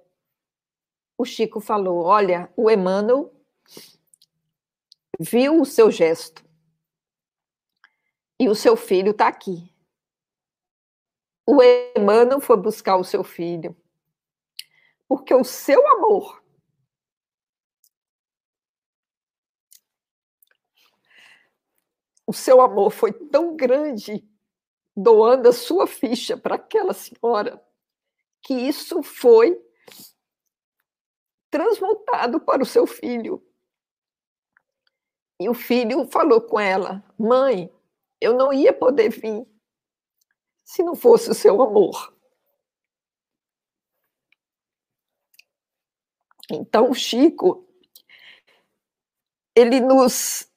o 1.17 1.25
Chico 1.25 1.61
falou: 1.61 2.05
Olha, 2.05 2.53
o 2.57 2.71
Emmanuel 2.71 3.33
viu 5.19 5.61
o 5.61 5.65
seu 5.65 5.91
gesto 5.91 6.45
e 8.39 8.49
o 8.49 8.55
seu 8.55 8.77
filho 8.77 9.11
está 9.11 9.29
aqui. 9.29 9.73
O 11.47 11.63
Emmanuel 11.97 12.41
foi 12.41 12.57
buscar 12.57 12.97
o 12.97 13.05
seu 13.05 13.25
filho 13.25 13.77
porque 15.09 15.35
o 15.35 15.43
seu 15.43 15.85
amor 15.89 16.43
o 22.29 22.33
seu 22.35 22.61
amor 22.61 22.91
foi 22.91 23.11
tão 23.11 23.57
grande 23.57 24.23
doando 24.95 25.49
a 25.49 25.53
sua 25.53 25.87
ficha 25.87 26.37
para 26.37 26.57
aquela 26.57 26.93
senhora 26.93 27.65
que 28.43 28.53
isso 28.53 29.03
foi 29.03 29.59
transmutado 31.51 32.39
para 32.39 32.63
o 32.63 32.67
seu 32.67 32.87
filho. 32.87 33.43
E 35.41 35.49
o 35.49 35.55
filho 35.55 36.07
falou 36.11 36.43
com 36.43 36.61
ela: 36.61 37.03
Mãe, 37.19 37.73
eu 38.21 38.35
não 38.35 38.53
ia 38.53 38.75
poder 38.75 39.09
vir 39.09 39.47
se 40.63 40.83
não 40.83 40.95
fosse 40.95 41.31
o 41.31 41.35
seu 41.35 41.63
amor. 41.63 42.15
Então, 46.51 46.93
Chico, 46.93 47.67
ele 49.57 49.81
nos 49.81 50.48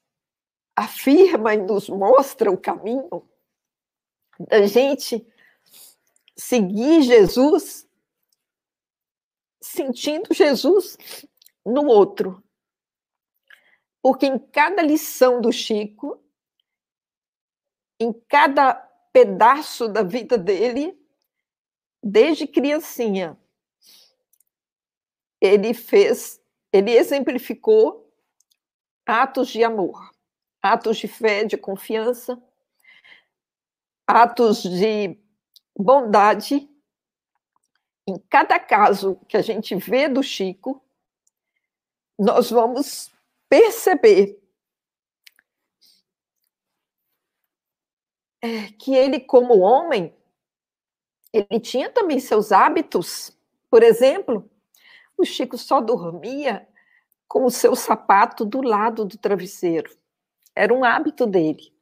afirma 0.75 1.53
e 1.53 1.57
nos 1.57 1.89
mostra 1.89 2.51
o 2.51 2.57
caminho 2.57 3.27
da 4.39 4.65
gente 4.65 5.25
seguir 6.35 7.03
Jesus 7.03 7.87
sentindo 9.61 10.33
Jesus 10.33 10.97
no 11.65 11.85
outro. 11.85 12.43
Porque 14.01 14.25
em 14.25 14.39
cada 14.39 14.81
lição 14.81 15.39
do 15.39 15.51
Chico, 15.51 16.23
em 17.99 18.11
cada 18.27 18.73
pedaço 19.13 19.87
da 19.87 20.01
vida 20.01 20.37
dele, 20.37 20.99
desde 22.01 22.47
criancinha, 22.47 23.37
ele 25.39 25.73
fez, 25.73 26.41
ele 26.73 26.91
exemplificou 26.91 28.11
atos 29.05 29.49
de 29.49 29.63
amor, 29.63 30.11
atos 30.61 30.97
de 30.97 31.07
fé, 31.07 31.43
de 31.43 31.57
confiança, 31.57 32.41
atos 34.07 34.63
de 34.63 35.17
bondade. 35.77 36.69
Em 38.07 38.17
cada 38.29 38.59
caso 38.59 39.15
que 39.27 39.37
a 39.37 39.41
gente 39.41 39.75
vê 39.75 40.07
do 40.07 40.21
Chico, 40.21 40.83
nós 42.17 42.51
vamos 42.51 43.11
perceber 43.49 44.39
é, 48.41 48.71
que 48.73 48.95
ele, 48.95 49.19
como 49.19 49.59
homem, 49.59 50.15
ele 51.31 51.59
tinha 51.59 51.89
também 51.89 52.19
seus 52.19 52.51
hábitos. 52.51 53.37
Por 53.69 53.83
exemplo, 53.83 54.49
o 55.17 55.23
Chico 55.23 55.57
só 55.57 55.79
dormia 55.79 56.67
com 57.27 57.45
o 57.45 57.51
seu 57.51 57.75
sapato 57.75 58.43
do 58.43 58.61
lado 58.61 59.05
do 59.05 59.17
travesseiro. 59.17 60.00
Era 60.61 60.75
um 60.75 60.83
hábito 60.83 61.25
dele. 61.25 61.73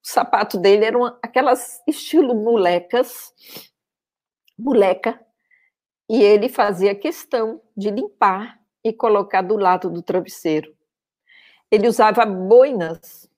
O 0.00 0.08
sapato 0.08 0.56
dele 0.56 0.84
era 0.84 0.96
aquelas 1.20 1.82
estilo 1.88 2.36
molecas, 2.36 3.34
moleca, 4.56 5.20
e 6.08 6.22
ele 6.22 6.48
fazia 6.48 6.94
questão 6.94 7.60
de 7.76 7.90
limpar 7.90 8.60
e 8.84 8.92
colocar 8.92 9.42
do 9.42 9.56
lado 9.56 9.90
do 9.90 10.00
travesseiro. 10.02 10.72
Ele 11.68 11.88
usava 11.88 12.24
boinas 12.24 13.28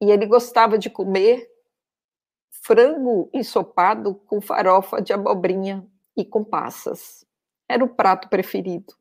e 0.00 0.10
ele 0.10 0.24
gostava 0.24 0.78
de 0.78 0.88
comer 0.88 1.46
frango 2.48 3.28
ensopado 3.30 4.14
com 4.14 4.40
farofa 4.40 5.02
de 5.02 5.12
abobrinha 5.12 5.86
e 6.16 6.24
com 6.24 6.42
passas. 6.42 7.26
Era 7.68 7.84
o 7.84 7.94
prato 7.94 8.30
preferido. 8.30 8.94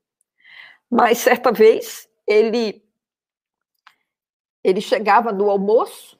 Mas 0.89 1.19
certa 1.19 1.49
vez 1.49 2.09
ele 2.27 2.80
ele 4.63 4.81
chegava 4.81 5.33
do 5.33 5.49
almoço 5.49 6.19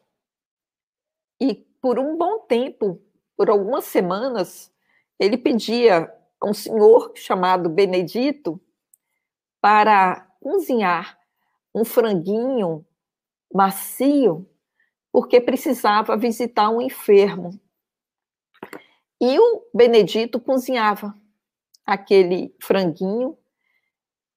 e 1.40 1.56
por 1.82 1.98
um 1.98 2.18
bom 2.18 2.40
tempo, 2.40 3.02
por 3.36 3.50
algumas 3.50 3.86
semanas, 3.86 4.72
ele 5.20 5.38
pedia 5.38 6.12
a 6.40 6.50
um 6.50 6.54
senhor 6.54 7.14
chamado 7.16 7.70
Benedito 7.70 8.62
para 9.60 10.22
cozinhar 10.40 11.18
um 11.74 11.86
franguinho 11.86 12.86
macio, 13.54 14.48
porque 15.12 15.40
precisava 15.42 16.18
visitar 16.18 16.70
um 16.70 16.82
enfermo. 16.82 17.60
E 19.20 19.40
o 19.40 19.68
Benedito 19.74 20.40
cozinhava 20.40 21.16
aquele 21.86 22.56
franguinho 22.60 23.38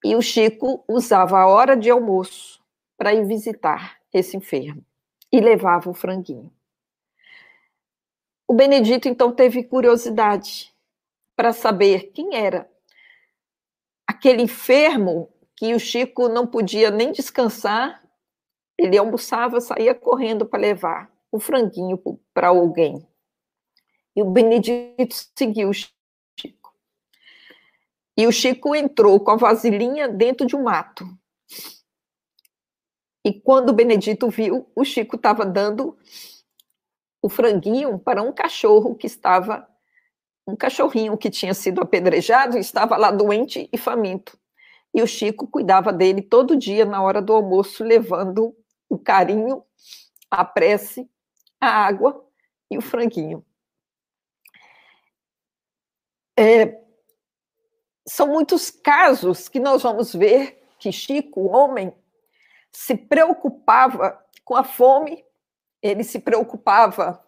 e 0.04 0.14
o 0.14 0.22
Chico 0.22 0.84
usava 0.88 1.38
a 1.38 1.46
hora 1.46 1.76
de 1.76 1.90
almoço 1.90 2.63
para 2.96 3.14
ir 3.14 3.24
visitar 3.26 3.98
esse 4.12 4.36
enfermo 4.36 4.84
e 5.32 5.40
levava 5.40 5.90
o 5.90 5.94
franguinho. 5.94 6.52
O 8.46 8.54
Benedito 8.54 9.08
então 9.08 9.32
teve 9.32 9.64
curiosidade 9.64 10.72
para 11.34 11.52
saber 11.52 12.12
quem 12.12 12.36
era 12.36 12.70
aquele 14.06 14.42
enfermo 14.42 15.30
que 15.56 15.74
o 15.74 15.78
Chico 15.78 16.28
não 16.28 16.46
podia 16.46 16.90
nem 16.90 17.12
descansar, 17.12 18.02
ele 18.78 18.98
almoçava, 18.98 19.60
saía 19.60 19.94
correndo 19.94 20.46
para 20.46 20.60
levar 20.60 21.10
o 21.30 21.38
franguinho 21.38 22.00
para 22.32 22.48
alguém. 22.48 23.06
E 24.16 24.22
o 24.22 24.30
Benedito 24.30 25.14
seguiu 25.36 25.70
o 25.70 25.74
Chico. 25.74 26.74
E 28.16 28.26
o 28.26 28.32
Chico 28.32 28.74
entrou 28.74 29.18
com 29.20 29.32
a 29.32 29.36
vasilhinha 29.36 30.08
dentro 30.08 30.46
de 30.46 30.54
um 30.54 30.62
mato. 30.62 31.04
E 33.24 33.32
quando 33.32 33.70
o 33.70 33.72
Benedito 33.72 34.28
viu, 34.28 34.70
o 34.74 34.84
Chico 34.84 35.16
estava 35.16 35.46
dando 35.46 35.96
o 37.22 37.28
franguinho 37.28 37.98
para 37.98 38.22
um 38.22 38.32
cachorro 38.32 38.94
que 38.94 39.06
estava, 39.06 39.66
um 40.46 40.54
cachorrinho 40.54 41.16
que 41.16 41.30
tinha 41.30 41.54
sido 41.54 41.80
apedrejado 41.80 42.58
estava 42.58 42.96
lá 42.96 43.10
doente 43.10 43.68
e 43.72 43.78
faminto. 43.78 44.38
E 44.92 45.02
o 45.02 45.06
Chico 45.06 45.46
cuidava 45.46 45.92
dele 45.92 46.22
todo 46.22 46.56
dia 46.56 46.84
na 46.84 47.02
hora 47.02 47.22
do 47.22 47.32
almoço, 47.32 47.82
levando 47.82 48.54
o 48.88 48.98
carinho, 48.98 49.64
a 50.30 50.44
prece, 50.44 51.08
a 51.60 51.68
água 51.68 52.24
e 52.70 52.76
o 52.76 52.82
franguinho. 52.82 53.44
é, 56.36 56.80
são 58.06 58.26
muitos 58.26 58.70
casos 58.70 59.48
que 59.48 59.60
nós 59.60 59.82
vamos 59.82 60.12
ver 60.14 60.62
que 60.78 60.92
Chico, 60.92 61.46
homem, 61.46 61.92
se 62.74 62.96
preocupava 62.96 64.22
com 64.44 64.56
a 64.56 64.64
fome, 64.64 65.24
ele 65.80 66.02
se 66.02 66.18
preocupava 66.18 67.24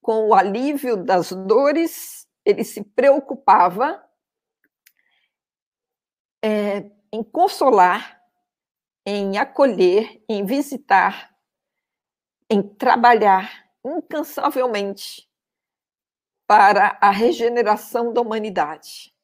com 0.00 0.28
o 0.28 0.34
alívio 0.34 0.96
das 0.96 1.32
dores, 1.32 2.28
ele 2.44 2.62
se 2.62 2.84
preocupava 2.84 4.04
é, 6.44 6.90
em 7.12 7.22
consolar, 7.22 8.20
em 9.06 9.38
acolher, 9.38 10.22
em 10.28 10.44
visitar, 10.44 11.34
em 12.50 12.62
trabalhar 12.62 13.70
incansavelmente 13.84 15.28
para 16.46 16.98
a 17.00 17.10
regeneração 17.10 18.12
da 18.12 18.20
humanidade. 18.20 19.14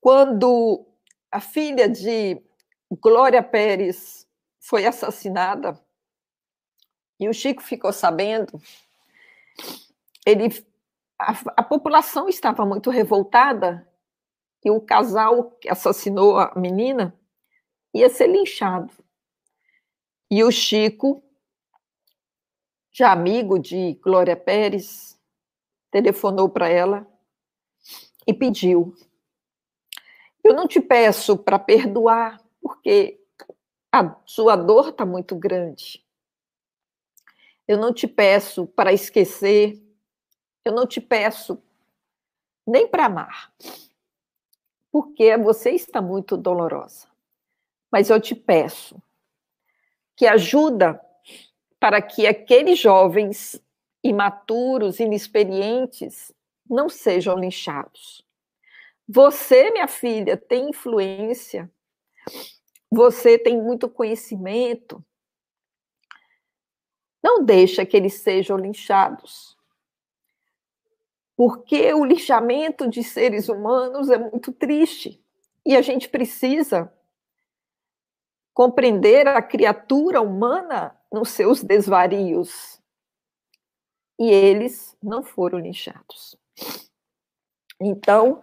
Quando 0.00 0.86
a 1.30 1.40
filha 1.40 1.88
de 1.88 2.47
Glória 2.96 3.42
Pérez 3.42 4.26
foi 4.58 4.86
assassinada 4.86 5.78
e 7.20 7.28
o 7.28 7.34
Chico 7.34 7.62
ficou 7.62 7.92
sabendo, 7.92 8.60
ele, 10.24 10.48
a, 11.18 11.32
a 11.56 11.62
população 11.62 12.28
estava 12.28 12.64
muito 12.64 12.90
revoltada 12.90 13.86
e 14.64 14.70
o 14.70 14.80
casal 14.80 15.50
que 15.52 15.68
assassinou 15.68 16.38
a 16.38 16.54
menina 16.54 17.18
ia 17.92 18.08
ser 18.08 18.28
linchado. 18.28 18.92
E 20.30 20.44
o 20.44 20.50
Chico, 20.50 21.22
já 22.92 23.12
amigo 23.12 23.58
de 23.58 23.94
Glória 23.94 24.36
Pérez, 24.36 25.18
telefonou 25.90 26.48
para 26.48 26.68
ela 26.68 27.06
e 28.26 28.32
pediu 28.32 28.94
eu 30.48 30.54
não 30.54 30.66
te 30.66 30.80
peço 30.80 31.36
para 31.36 31.58
perdoar, 31.58 32.40
porque 32.68 33.18
a 33.90 34.14
sua 34.26 34.54
dor 34.54 34.90
está 34.90 35.06
muito 35.06 35.34
grande. 35.34 36.04
Eu 37.66 37.78
não 37.78 37.94
te 37.94 38.06
peço 38.06 38.66
para 38.66 38.92
esquecer. 38.92 39.82
Eu 40.62 40.72
não 40.72 40.86
te 40.86 41.00
peço 41.00 41.62
nem 42.66 42.86
para 42.86 43.06
amar, 43.06 43.50
porque 44.92 45.34
você 45.38 45.70
está 45.70 46.02
muito 46.02 46.36
dolorosa. 46.36 47.08
Mas 47.90 48.10
eu 48.10 48.20
te 48.20 48.34
peço 48.34 49.02
que 50.14 50.26
ajuda 50.26 51.00
para 51.80 52.02
que 52.02 52.26
aqueles 52.26 52.78
jovens 52.78 53.58
imaturos, 54.04 55.00
inexperientes, 55.00 56.30
não 56.68 56.90
sejam 56.90 57.38
linchados. 57.38 58.22
Você, 59.08 59.70
minha 59.70 59.88
filha, 59.88 60.36
tem 60.36 60.68
influência, 60.68 61.70
você 62.90 63.38
tem 63.38 63.60
muito 63.60 63.88
conhecimento. 63.88 65.04
Não 67.22 67.44
deixa 67.44 67.84
que 67.84 67.96
eles 67.96 68.14
sejam 68.14 68.56
linchados. 68.56 69.56
Porque 71.36 71.92
o 71.92 72.04
lixamento 72.04 72.88
de 72.88 73.02
seres 73.04 73.48
humanos 73.48 74.10
é 74.10 74.18
muito 74.18 74.52
triste. 74.52 75.22
E 75.64 75.76
a 75.76 75.82
gente 75.82 76.08
precisa 76.08 76.92
compreender 78.54 79.28
a 79.28 79.40
criatura 79.42 80.20
humana 80.20 80.98
nos 81.12 81.30
seus 81.30 81.62
desvarios. 81.62 82.80
E 84.18 84.30
eles 84.30 84.96
não 85.02 85.22
foram 85.22 85.58
linchados. 85.58 86.36
Então, 87.80 88.42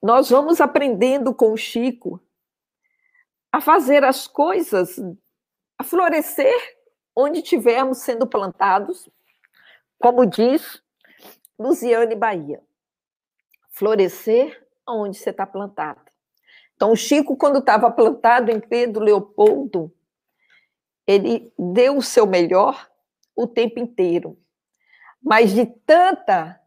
nós 0.00 0.30
vamos 0.30 0.60
aprendendo 0.60 1.34
com 1.34 1.52
o 1.52 1.56
Chico 1.56 2.20
a 3.52 3.60
fazer 3.60 4.04
as 4.04 4.26
coisas, 4.26 4.98
a 5.78 5.84
florescer 5.84 6.54
onde 7.16 7.40
estivermos 7.40 7.98
sendo 7.98 8.26
plantados, 8.26 9.08
como 9.98 10.24
diz 10.24 10.82
Luziane 11.58 12.14
Bahia. 12.14 12.62
Florescer 13.70 14.66
onde 14.86 15.16
você 15.16 15.30
está 15.30 15.46
plantado. 15.46 16.00
Então, 16.74 16.92
o 16.92 16.96
Chico, 16.96 17.36
quando 17.36 17.58
estava 17.58 17.90
plantado 17.90 18.50
em 18.50 18.60
Pedro 18.60 19.02
Leopoldo, 19.02 19.92
ele 21.06 21.52
deu 21.58 21.96
o 21.96 22.02
seu 22.02 22.26
melhor 22.26 22.88
o 23.34 23.46
tempo 23.46 23.80
inteiro. 23.80 24.38
Mas 25.20 25.52
de 25.52 25.66
tanta, 25.66 26.60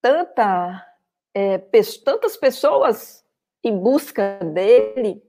tanta 0.00 0.84
é, 1.32 1.58
tantas 2.04 2.36
pessoas 2.36 3.24
em 3.62 3.76
busca 3.76 4.38
dele, 4.38 5.22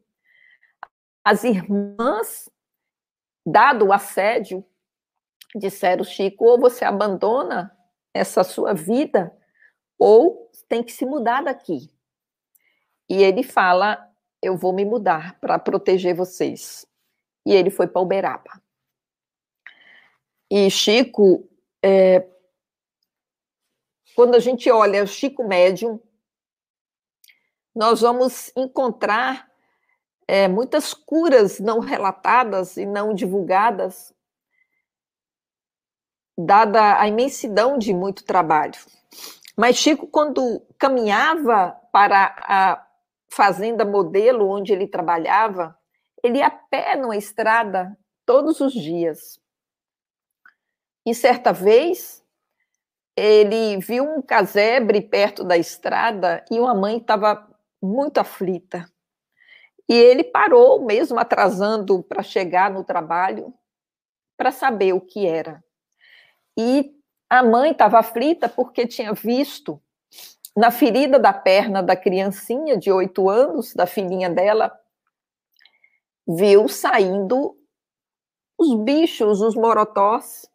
as 1.25 1.43
irmãs, 1.43 2.49
dado 3.45 3.87
o 3.87 3.91
assédio, 3.91 4.63
disseram, 5.55 6.03
Chico, 6.03 6.45
ou 6.45 6.59
você 6.59 6.85
abandona 6.85 7.75
essa 8.13 8.43
sua 8.43 8.73
vida, 8.73 9.35
ou 9.97 10.51
tem 10.69 10.83
que 10.83 10.91
se 10.91 11.05
mudar 11.05 11.43
daqui. 11.43 11.91
E 13.09 13.23
ele 13.23 13.41
fala, 13.43 14.09
eu 14.41 14.55
vou 14.55 14.71
me 14.71 14.85
mudar 14.85 15.39
para 15.39 15.59
proteger 15.59 16.15
vocês. 16.15 16.85
E 17.45 17.53
ele 17.53 17.69
foi 17.69 17.87
para 17.87 18.01
Uberaba. 18.01 18.61
E 20.49 20.69
Chico 20.69 21.49
é, 21.83 22.27
quando 24.15 24.35
a 24.35 24.39
gente 24.39 24.71
olha 24.71 25.03
o 25.03 25.07
Chico 25.07 25.45
Médium, 25.45 25.99
nós 27.75 27.99
vamos 27.99 28.51
encontrar 28.55 29.51
é, 30.27 30.47
muitas 30.47 30.93
curas 30.93 31.59
não 31.59 31.79
relatadas 31.79 32.77
e 32.77 32.85
não 32.85 33.13
divulgadas, 33.13 34.13
dada 36.37 36.99
a 36.99 37.07
imensidão 37.07 37.77
de 37.77 37.93
muito 37.93 38.25
trabalho. 38.25 38.79
Mas 39.55 39.77
Chico, 39.77 40.07
quando 40.07 40.61
caminhava 40.77 41.71
para 41.91 42.35
a 42.39 42.87
fazenda 43.29 43.85
modelo 43.85 44.49
onde 44.49 44.73
ele 44.73 44.87
trabalhava, 44.87 45.77
ele 46.23 46.39
ia 46.39 46.47
a 46.47 46.51
pé 46.51 46.95
numa 46.95 47.15
estrada 47.15 47.97
todos 48.25 48.59
os 48.59 48.73
dias. 48.73 49.39
E 51.05 51.13
certa 51.13 51.53
vez, 51.53 52.25
ele 53.15 53.77
viu 53.77 54.03
um 54.03 54.21
casebre 54.21 55.01
perto 55.01 55.43
da 55.43 55.57
estrada 55.57 56.43
e 56.51 56.59
uma 56.59 56.73
mãe 56.73 56.97
estava 56.97 57.47
muito 57.81 58.17
aflita. 58.17 58.89
E 59.87 59.93
ele 59.93 60.23
parou, 60.23 60.83
mesmo 60.83 61.19
atrasando 61.19 62.01
para 62.03 62.23
chegar 62.23 62.71
no 62.71 62.83
trabalho, 62.83 63.53
para 64.37 64.51
saber 64.51 64.93
o 64.93 65.01
que 65.01 65.25
era. 65.27 65.63
E 66.57 66.93
a 67.29 67.43
mãe 67.43 67.71
estava 67.71 67.99
aflita 67.99 68.49
porque 68.49 68.87
tinha 68.87 69.13
visto 69.13 69.81
na 70.55 70.71
ferida 70.71 71.19
da 71.19 71.33
perna 71.33 71.83
da 71.83 71.95
criancinha 71.95 72.77
de 72.77 72.91
oito 72.91 73.29
anos, 73.29 73.73
da 73.73 73.85
filhinha 73.85 74.29
dela, 74.29 74.71
viu 76.27 76.67
saindo 76.67 77.57
os 78.57 78.73
bichos, 78.83 79.41
os 79.41 79.53
morotós, 79.55 80.49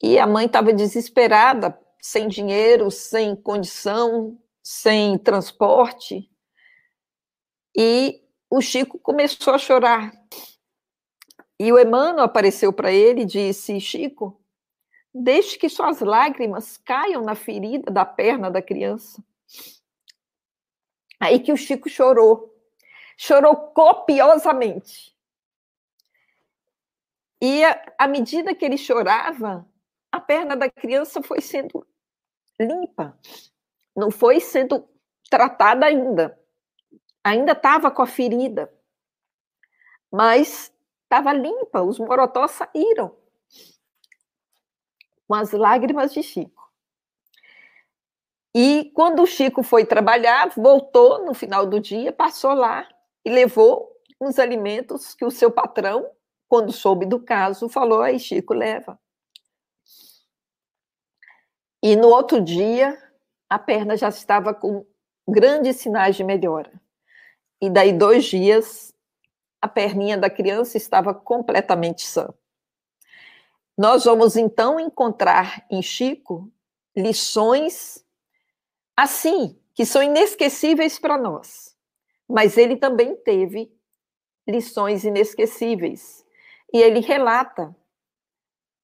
e 0.00 0.18
a 0.18 0.26
mãe 0.26 0.46
estava 0.46 0.72
desesperada, 0.72 1.78
sem 2.00 2.28
dinheiro, 2.28 2.90
sem 2.90 3.34
condição, 3.36 4.38
sem 4.62 5.18
transporte. 5.18 6.28
E 7.76 8.21
o 8.52 8.60
Chico 8.60 8.98
começou 8.98 9.54
a 9.54 9.58
chorar. 9.58 10.12
E 11.58 11.72
o 11.72 11.78
Emmanuel 11.78 12.26
apareceu 12.26 12.70
para 12.70 12.92
ele 12.92 13.22
e 13.22 13.24
disse: 13.24 13.80
Chico, 13.80 14.38
deixe 15.14 15.56
que 15.56 15.70
suas 15.70 16.00
lágrimas 16.00 16.76
caiam 16.76 17.22
na 17.22 17.34
ferida 17.34 17.90
da 17.90 18.04
perna 18.04 18.50
da 18.50 18.60
criança. 18.60 19.24
Aí 21.18 21.40
que 21.40 21.50
o 21.50 21.56
Chico 21.56 21.88
chorou. 21.88 22.54
Chorou 23.16 23.56
copiosamente. 23.56 25.16
E 27.40 27.62
à 27.98 28.06
medida 28.06 28.54
que 28.54 28.66
ele 28.66 28.76
chorava, 28.76 29.66
a 30.10 30.20
perna 30.20 30.54
da 30.54 30.68
criança 30.68 31.22
foi 31.22 31.40
sendo 31.40 31.86
limpa, 32.60 33.18
não 33.96 34.10
foi 34.10 34.40
sendo 34.40 34.86
tratada 35.30 35.86
ainda. 35.86 36.38
Ainda 37.24 37.52
estava 37.52 37.90
com 37.90 38.02
a 38.02 38.06
ferida, 38.06 38.72
mas 40.10 40.72
estava 41.04 41.32
limpa, 41.32 41.82
os 41.82 41.98
morotós 41.98 42.50
saíram 42.52 43.16
com 45.28 45.34
as 45.34 45.52
lágrimas 45.52 46.12
de 46.12 46.22
Chico. 46.22 46.70
E 48.54 48.90
quando 48.94 49.22
o 49.22 49.26
Chico 49.26 49.62
foi 49.62 49.84
trabalhar, 49.86 50.50
voltou 50.50 51.24
no 51.24 51.32
final 51.32 51.66
do 51.66 51.80
dia, 51.80 52.12
passou 52.12 52.52
lá 52.52 52.86
e 53.24 53.30
levou 53.30 53.90
os 54.20 54.38
alimentos 54.38 55.14
que 55.14 55.24
o 55.24 55.30
seu 55.30 55.50
patrão, 55.50 56.10
quando 56.48 56.72
soube 56.72 57.06
do 57.06 57.18
caso, 57.20 57.68
falou: 57.68 58.02
aí, 58.02 58.18
Chico, 58.18 58.52
leva. 58.52 58.98
E 61.82 61.96
no 61.96 62.08
outro 62.08 62.40
dia, 62.40 62.96
a 63.48 63.58
perna 63.58 63.96
já 63.96 64.08
estava 64.08 64.52
com 64.52 64.84
grandes 65.26 65.76
sinais 65.76 66.14
de 66.14 66.24
melhora. 66.24 66.81
E 67.62 67.70
daí 67.70 67.92
dois 67.92 68.24
dias, 68.24 68.92
a 69.60 69.68
perninha 69.68 70.18
da 70.18 70.28
criança 70.28 70.76
estava 70.76 71.14
completamente 71.14 72.02
sã. 72.02 72.34
Nós 73.78 74.04
vamos 74.04 74.36
então 74.36 74.80
encontrar 74.80 75.64
em 75.70 75.80
Chico 75.80 76.52
lições 76.96 78.04
assim, 78.96 79.56
que 79.74 79.86
são 79.86 80.02
inesquecíveis 80.02 80.98
para 80.98 81.16
nós. 81.16 81.76
Mas 82.28 82.58
ele 82.58 82.76
também 82.76 83.14
teve 83.14 83.72
lições 84.44 85.04
inesquecíveis. 85.04 86.26
E 86.72 86.78
ele 86.78 86.98
relata. 86.98 87.76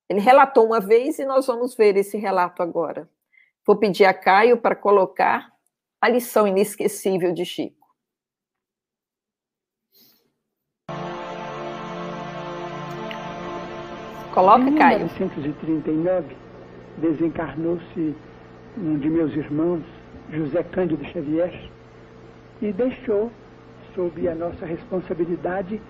Ele 0.08 0.20
relatou 0.20 0.64
uma 0.64 0.80
vez 0.80 1.18
e 1.18 1.24
nós 1.24 1.48
vamos 1.48 1.74
ver 1.74 1.96
esse 1.96 2.16
relato 2.16 2.62
agora. 2.62 3.10
Vou 3.66 3.76
pedir 3.76 4.04
a 4.04 4.14
Caio 4.14 4.56
para 4.56 4.76
colocar 4.76 5.52
a 6.00 6.08
lição 6.08 6.46
inesquecível 6.46 7.32
de 7.32 7.44
Chico. 7.44 7.77
Coloca, 14.38 14.70
Caio. 14.70 15.01
Em 15.01 15.24
1939, 15.27 16.37
desencarnou-se 16.98 18.14
um 18.81 18.96
de 18.96 19.11
meus 19.11 19.35
irmãos, 19.35 19.83
José 20.33 20.62
Cândido 20.62 21.05
Xavier, 21.07 21.53
e 22.62 22.70
deixou, 22.70 23.33
sob 23.96 24.29
a 24.29 24.37
nossa 24.37 24.64
responsabilidade, 24.64 25.81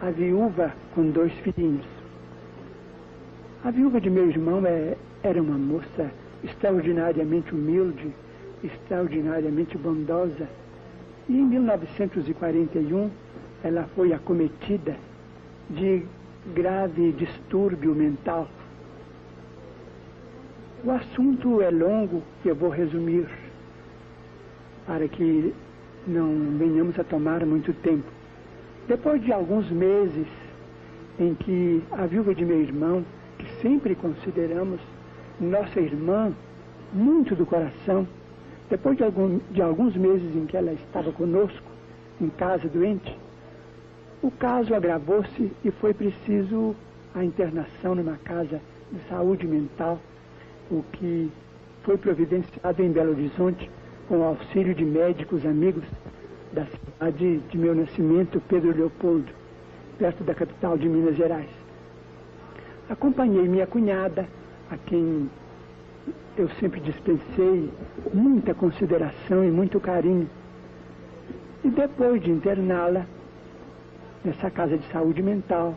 a 0.00 0.08
viúva 0.08 0.72
com 0.94 1.10
dois 1.10 1.34
filhinhos. 1.40 1.84
A 3.62 3.70
viúva 3.70 4.00
de 4.00 4.08
meu 4.08 4.26
irmão 4.26 4.64
é, 4.64 4.96
era 5.22 5.42
uma 5.42 5.58
moça 5.58 6.10
extraordinariamente 6.42 7.54
humilde, 7.54 8.10
extraordinariamente 8.64 9.76
bondosa. 9.76 10.48
E 11.28 11.34
em 11.34 11.44
1941 11.44 13.10
ela 13.62 13.86
foi 13.94 14.14
acometida 14.14 14.96
de 15.68 16.06
grave 16.54 17.12
distúrbio 17.12 17.94
mental. 17.94 18.48
O 20.84 20.90
assunto 20.90 21.62
é 21.62 21.70
longo 21.70 22.22
e 22.44 22.48
eu 22.48 22.56
vou 22.56 22.68
resumir 22.68 23.28
para 24.86 25.06
que 25.06 25.54
não 26.06 26.58
venhamos 26.58 26.98
a 26.98 27.04
tomar 27.04 27.46
muito 27.46 27.72
tempo. 27.74 28.10
Depois 28.88 29.22
de 29.22 29.32
alguns 29.32 29.70
meses 29.70 30.26
em 31.20 31.34
que 31.34 31.82
a 31.92 32.06
viúva 32.06 32.34
de 32.34 32.44
meu 32.44 32.60
irmão, 32.60 33.04
que 33.38 33.46
sempre 33.60 33.94
consideramos 33.94 34.80
nossa 35.40 35.80
irmã, 35.80 36.32
muito 36.92 37.36
do 37.36 37.46
coração, 37.46 38.06
depois 38.68 38.96
de, 38.96 39.04
algum, 39.04 39.38
de 39.50 39.62
alguns 39.62 39.96
meses 39.96 40.34
em 40.34 40.46
que 40.46 40.56
ela 40.56 40.72
estava 40.72 41.12
conosco, 41.12 41.70
em 42.20 42.28
casa 42.30 42.68
doente, 42.68 43.16
o 44.22 44.30
caso 44.30 44.72
agravou-se 44.74 45.52
e 45.64 45.70
foi 45.72 45.92
preciso 45.92 46.76
a 47.12 47.24
internação 47.24 47.96
numa 47.96 48.16
casa 48.18 48.60
de 48.92 49.00
saúde 49.08 49.46
mental, 49.46 49.98
o 50.70 50.82
que 50.92 51.30
foi 51.82 51.98
providenciado 51.98 52.82
em 52.82 52.92
Belo 52.92 53.10
Horizonte 53.10 53.68
com 54.08 54.18
o 54.18 54.24
auxílio 54.24 54.74
de 54.74 54.84
médicos 54.84 55.44
amigos 55.44 55.84
da 56.52 56.64
cidade 56.66 57.38
de 57.38 57.58
meu 57.58 57.74
nascimento, 57.74 58.40
Pedro 58.48 58.76
Leopoldo, 58.76 59.32
perto 59.98 60.22
da 60.22 60.34
capital 60.34 60.78
de 60.78 60.88
Minas 60.88 61.16
Gerais. 61.16 61.50
Acompanhei 62.88 63.48
minha 63.48 63.66
cunhada, 63.66 64.28
a 64.70 64.76
quem 64.76 65.28
eu 66.36 66.48
sempre 66.60 66.80
dispensei 66.80 67.70
muita 68.14 68.54
consideração 68.54 69.44
e 69.44 69.50
muito 69.50 69.80
carinho. 69.80 70.28
E 71.64 71.68
depois 71.68 72.22
de 72.22 72.30
interná-la 72.30 73.06
nessa 74.24 74.50
casa 74.50 74.76
de 74.76 74.86
saúde 74.92 75.22
mental, 75.22 75.74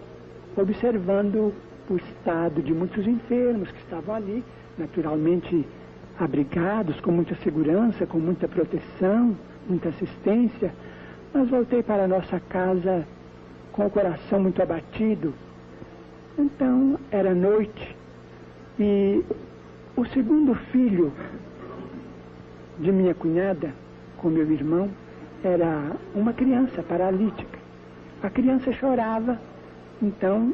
observando 0.55 1.53
o 1.89 1.95
estado 1.95 2.61
de 2.61 2.73
muitos 2.73 3.05
enfermos 3.07 3.69
que 3.71 3.77
estavam 3.79 4.15
ali, 4.15 4.43
naturalmente 4.77 5.65
abrigados, 6.19 6.99
com 7.01 7.11
muita 7.11 7.35
segurança, 7.35 8.05
com 8.05 8.19
muita 8.19 8.47
proteção, 8.47 9.35
muita 9.67 9.89
assistência, 9.89 10.73
mas 11.33 11.49
voltei 11.49 11.83
para 11.83 12.05
a 12.05 12.07
nossa 12.07 12.39
casa 12.39 13.05
com 13.71 13.85
o 13.85 13.89
coração 13.89 14.39
muito 14.39 14.61
abatido. 14.61 15.33
Então, 16.37 16.97
era 17.11 17.33
noite 17.33 17.95
e 18.79 19.23
o 19.95 20.05
segundo 20.05 20.55
filho 20.71 21.11
de 22.79 22.91
minha 22.91 23.13
cunhada, 23.13 23.73
com 24.17 24.29
meu 24.29 24.49
irmão, 24.51 24.89
era 25.43 25.91
uma 26.13 26.33
criança 26.33 26.81
paralítica. 26.83 27.54
A 28.25 28.29
criança 28.31 28.73
chorava, 28.73 29.39
então 30.01 30.51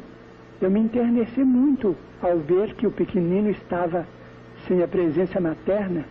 eu 0.60 0.70
me 0.70 0.78
interneci 0.78 1.42
muito 1.42 1.96
ao 2.20 2.36
ver 2.36 2.74
que 2.74 2.86
o 2.86 2.90
pequenino 2.90 3.48
estava 3.48 4.06
sem 4.68 4.82
a 4.82 4.86
presença 4.86 5.40
materna. 5.40 6.04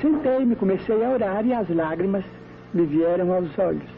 Sentei-me, 0.00 0.54
comecei 0.54 1.04
a 1.04 1.10
orar 1.10 1.44
e 1.44 1.52
as 1.52 1.68
lágrimas 1.68 2.24
me 2.72 2.86
vieram 2.86 3.32
aos 3.32 3.58
olhos. 3.58 3.90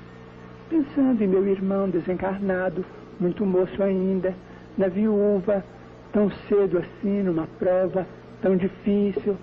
Pensando 0.71 1.23
em 1.23 1.27
meu 1.27 1.47
irmão 1.47 1.91
desencarnado, 1.91 2.83
muito 3.21 3.45
moço 3.45 3.83
ainda, 3.83 4.35
na 4.79 4.89
viúva, 4.89 5.63
tão 6.15 6.31
cedo 6.49 6.79
assim, 6.79 7.25
numa 7.25 7.47
prova 7.59 8.07
tão 8.41 8.57
difícil, 8.57 9.37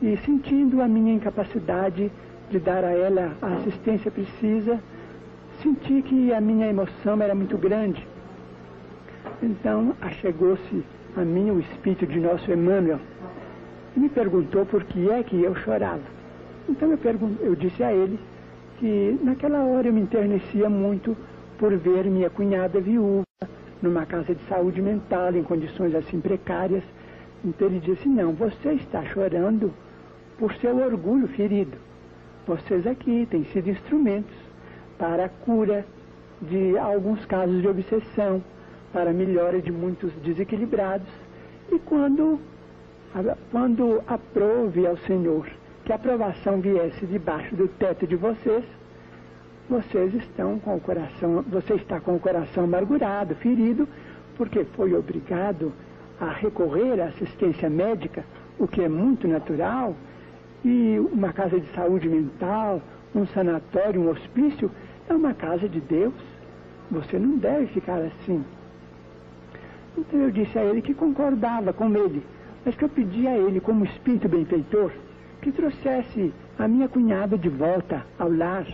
e 0.00 0.16
sentindo 0.18 0.80
a 0.80 0.86
minha 0.86 1.12
incapacidade 1.12 2.08
de 2.48 2.58
dar 2.60 2.84
a 2.84 2.92
ela 2.92 3.32
a 3.42 3.48
assistência 3.54 4.12
precisa, 4.12 4.78
senti 5.62 6.02
que 6.02 6.32
a 6.32 6.40
minha 6.40 6.66
emoção 6.66 7.20
era 7.22 7.34
muito 7.34 7.56
grande. 7.56 8.06
Então, 9.42 9.94
achegou-se 10.00 10.84
a 11.16 11.20
mim 11.20 11.50
o 11.50 11.60
espírito 11.60 12.06
de 12.06 12.18
nosso 12.18 12.50
Emmanuel 12.50 12.98
e 13.96 14.00
me 14.00 14.08
perguntou 14.08 14.66
por 14.66 14.84
que 14.84 15.10
é 15.10 15.22
que 15.22 15.40
eu 15.40 15.54
chorava. 15.54 16.02
Então, 16.68 16.90
eu, 16.90 16.98
eu 17.40 17.54
disse 17.54 17.82
a 17.82 17.92
ele 17.92 18.18
que 18.78 19.18
naquela 19.22 19.64
hora 19.64 19.88
eu 19.88 19.92
me 19.92 20.00
enternecia 20.00 20.68
muito 20.68 21.16
por 21.58 21.76
ver 21.76 22.04
minha 22.06 22.28
cunhada 22.28 22.80
viúva 22.80 23.22
numa 23.80 24.06
casa 24.06 24.34
de 24.34 24.42
saúde 24.48 24.80
mental, 24.80 25.34
em 25.34 25.42
condições 25.42 25.94
assim 25.94 26.20
precárias. 26.20 26.82
Então 27.44 27.68
ele 27.68 27.80
disse: 27.80 28.08
Não, 28.08 28.32
você 28.32 28.72
está 28.72 29.04
chorando 29.04 29.72
por 30.38 30.52
seu 30.54 30.76
orgulho 30.76 31.28
ferido. 31.28 31.76
Vocês 32.46 32.86
aqui 32.86 33.26
têm 33.30 33.44
sido 33.44 33.70
instrumentos 33.70 34.34
para 34.98 35.26
a 35.26 35.28
cura 35.28 35.84
de 36.40 36.76
alguns 36.78 37.24
casos 37.26 37.60
de 37.60 37.68
obsessão, 37.68 38.42
para 38.92 39.10
a 39.10 39.12
melhora 39.12 39.60
de 39.60 39.70
muitos 39.70 40.12
desequilibrados. 40.24 41.08
E 41.70 41.78
quando, 41.78 42.38
quando 43.50 44.02
aprove 44.06 44.86
ao 44.86 44.96
Senhor 44.98 45.46
que 45.84 45.92
a 45.92 45.96
aprovação 45.96 46.60
viesse 46.60 47.06
debaixo 47.06 47.54
do 47.56 47.68
teto 47.68 48.06
de 48.06 48.16
vocês, 48.16 48.64
vocês 49.68 50.12
estão 50.14 50.58
com 50.58 50.76
o 50.76 50.80
coração, 50.80 51.42
você 51.48 51.74
está 51.74 52.00
com 52.00 52.16
o 52.16 52.20
coração 52.20 52.64
amargurado, 52.64 53.34
ferido, 53.36 53.88
porque 54.36 54.64
foi 54.76 54.94
obrigado 54.94 55.72
a 56.20 56.30
recorrer 56.30 57.00
à 57.00 57.06
assistência 57.06 57.70
médica, 57.70 58.24
o 58.58 58.68
que 58.68 58.82
é 58.82 58.88
muito 58.88 59.26
natural, 59.26 59.94
e 60.64 60.98
uma 61.12 61.32
casa 61.32 61.58
de 61.58 61.66
saúde 61.74 62.08
mental, 62.08 62.80
um 63.14 63.26
sanatório, 63.26 64.00
um 64.00 64.10
hospício, 64.10 64.70
é 65.08 65.14
uma 65.14 65.34
casa 65.34 65.68
de 65.68 65.80
Deus. 65.80 66.14
Você 66.90 67.18
não 67.18 67.36
deve 67.36 67.66
ficar 67.68 67.98
assim. 67.98 68.44
Então 69.96 70.20
eu 70.20 70.30
disse 70.30 70.58
a 70.58 70.64
ele 70.64 70.82
que 70.82 70.94
concordava 70.94 71.72
com 71.72 71.94
ele, 71.94 72.22
mas 72.64 72.74
que 72.74 72.84
eu 72.84 72.88
pedia 72.88 73.30
a 73.30 73.36
ele, 73.36 73.60
como 73.60 73.84
espírito 73.84 74.28
benfeitor, 74.28 74.90
que 75.40 75.52
trouxesse 75.52 76.32
a 76.58 76.66
minha 76.66 76.88
cunhada 76.88 77.36
de 77.36 77.48
volta 77.48 78.04
ao 78.18 78.30
lar 78.30 78.66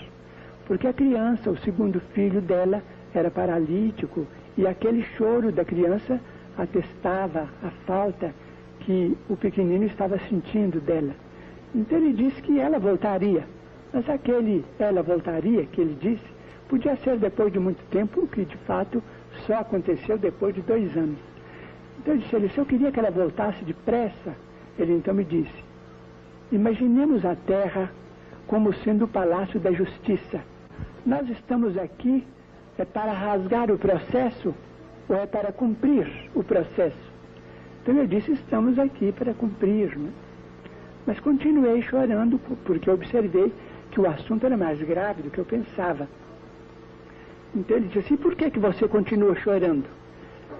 porque 0.68 0.86
a 0.86 0.92
criança, 0.92 1.50
o 1.50 1.56
segundo 1.56 1.98
filho 2.12 2.42
dela, 2.42 2.82
era 3.14 3.30
paralítico 3.30 4.26
e 4.56 4.66
aquele 4.66 5.02
choro 5.16 5.50
da 5.50 5.64
criança 5.64 6.20
atestava 6.58 7.48
a 7.64 7.70
falta 7.86 8.34
que 8.80 9.16
o 9.30 9.36
pequenino 9.36 9.84
estava 9.86 10.18
sentindo 10.28 10.78
dela. 10.78 11.14
Então 11.74 11.96
ele 11.98 12.12
disse 12.12 12.42
que 12.42 12.60
ela 12.60 12.78
voltaria. 12.78 13.44
Mas 13.92 14.08
aquele 14.08 14.64
ela 14.78 15.02
voltaria 15.02 15.64
que 15.66 15.80
ele 15.80 15.96
disse 16.00 16.38
podia 16.68 16.96
ser 16.96 17.16
depois 17.16 17.52
de 17.52 17.58
muito 17.58 17.82
tempo, 17.90 18.20
o 18.20 18.28
que 18.28 18.44
de 18.44 18.56
fato 18.58 19.02
só 19.46 19.60
aconteceu 19.60 20.18
depois 20.18 20.54
de 20.54 20.60
dois 20.60 20.94
anos. 20.96 21.18
Então 21.98 22.14
eu 22.14 22.20
disse 22.20 22.36
a 22.36 22.38
ele, 22.38 22.48
se 22.50 22.58
eu 22.58 22.66
queria 22.66 22.92
que 22.92 22.98
ela 22.98 23.10
voltasse 23.10 23.64
depressa, 23.64 24.34
ele 24.78 24.92
então 24.92 25.14
me 25.14 25.24
disse, 25.24 25.64
imaginemos 26.52 27.24
a 27.24 27.34
terra 27.34 27.90
como 28.46 28.72
sendo 28.72 29.06
o 29.06 29.08
palácio 29.08 29.58
da 29.58 29.72
justiça 29.72 30.40
nós 31.08 31.26
estamos 31.30 31.78
aqui 31.78 32.22
é 32.76 32.84
para 32.84 33.12
rasgar 33.12 33.70
o 33.70 33.78
processo 33.78 34.54
ou 35.08 35.16
é 35.16 35.26
para 35.26 35.50
cumprir 35.50 36.06
o 36.34 36.44
processo? 36.44 36.96
Então 37.82 37.96
eu 37.96 38.06
disse, 38.06 38.32
estamos 38.32 38.78
aqui 38.78 39.10
para 39.12 39.32
cumprir. 39.32 39.96
Né? 39.96 40.10
Mas 41.06 41.18
continuei 41.18 41.80
chorando 41.80 42.38
porque 42.66 42.90
observei 42.90 43.50
que 43.98 44.02
o 44.02 44.08
assunto 44.08 44.46
era 44.46 44.56
mais 44.56 44.80
grave 44.80 45.22
do 45.22 45.30
que 45.30 45.38
eu 45.38 45.44
pensava. 45.44 46.08
Então 47.52 47.76
ele 47.76 47.88
disse 47.88 47.98
assim, 47.98 48.16
por 48.16 48.36
que, 48.36 48.48
que 48.48 48.60
você 48.60 48.86
continua 48.86 49.34
chorando? 49.34 49.86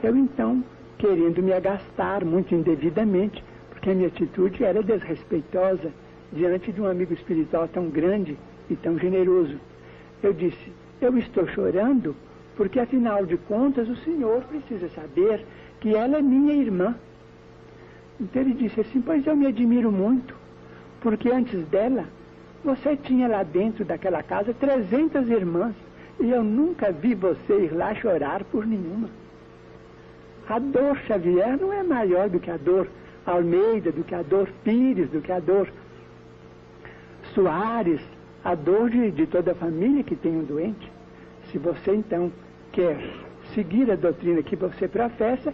Eu 0.03 0.17
então, 0.17 0.65
querendo 0.99 1.41
me 1.41 1.53
agastar 1.53 2.25
muito 2.25 2.53
indevidamente, 2.53 3.45
porque 3.71 3.91
a 3.91 3.95
minha 3.95 4.09
atitude 4.09 4.65
era 4.65 4.83
desrespeitosa 4.83 5.93
diante 6.33 6.73
de 6.73 6.81
um 6.81 6.87
amigo 6.87 7.15
espiritual 7.15 7.69
tão 7.69 7.89
grande 7.89 8.37
e 8.69 8.75
tão 8.75 8.99
generoso. 8.99 9.57
Eu 10.21 10.33
disse, 10.33 10.73
eu 11.01 11.17
estou 11.17 11.47
chorando 11.47 12.17
porque 12.57 12.81
afinal 12.81 13.25
de 13.25 13.37
contas 13.37 13.89
o 13.89 13.95
senhor 13.99 14.43
precisa 14.43 14.89
saber 14.89 15.47
que 15.79 15.95
ela 15.95 16.19
é 16.19 16.23
minha 16.23 16.55
irmã. 16.55 16.97
Então 18.21 18.43
ele 18.43 18.55
disse 18.55 18.81
assim, 18.81 19.01
pois 19.01 19.25
eu 19.25 19.37
me 19.37 19.47
admiro 19.47 19.93
muito, 19.93 20.35
porque 21.01 21.31
antes 21.31 21.65
dela 21.67 22.18
você 22.65 22.97
tinha 22.97 23.29
lá 23.29 23.43
dentro 23.43 23.85
daquela 23.85 24.23
casa 24.23 24.53
300 24.53 25.29
irmãs 25.29 25.75
e 26.21 26.31
eu 26.31 26.43
nunca 26.43 26.91
vi 26.91 27.15
você 27.15 27.65
ir 27.65 27.73
lá 27.73 27.95
chorar 27.95 28.43
por 28.45 28.67
nenhuma. 28.67 29.09
A 30.49 30.59
dor 30.59 30.97
Xavier 31.07 31.57
não 31.61 31.73
é 31.73 31.83
maior 31.83 32.29
do 32.29 32.41
que 32.41 32.51
a 32.51 32.57
dor 32.57 32.89
Almeida, 33.27 33.93
do 33.93 34.03
que 34.03 34.15
a 34.15 34.23
dor 34.23 34.49
Pires, 34.65 35.11
do 35.11 35.21
que 35.21 35.31
a 35.31 35.39
dor 35.39 35.69
Soares, 37.35 38.01
a 38.43 38.55
dor 38.55 38.89
de, 38.89 39.11
de 39.11 39.27
toda 39.27 39.53
a 39.53 39.55
família 39.55 40.03
que 40.03 40.17
tem 40.17 40.33
um 40.33 40.45
doente. 40.45 40.91
Se 41.51 41.59
você 41.59 41.95
então 41.95 42.33
quer 42.73 42.99
seguir 43.55 43.91
a 43.91 43.97
doutrina 43.97 44.43
que 44.43 44.57
você 44.57 44.89
professa, 44.89 45.53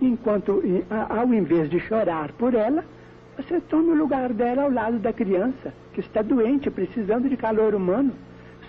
enquanto 0.00 0.62
ao 1.08 1.34
invés 1.34 1.68
de 1.68 1.80
chorar 1.80 2.32
por 2.32 2.54
ela, 2.54 2.84
você 3.38 3.60
tome 3.60 3.90
o 3.90 3.94
lugar 3.94 4.32
dela 4.32 4.62
ao 4.62 4.70
lado 4.70 4.98
da 4.98 5.12
criança 5.12 5.72
que 5.94 6.00
está 6.00 6.22
doente, 6.22 6.68
precisando 6.72 7.28
de 7.28 7.36
calor 7.36 7.72
humano. 7.72 8.12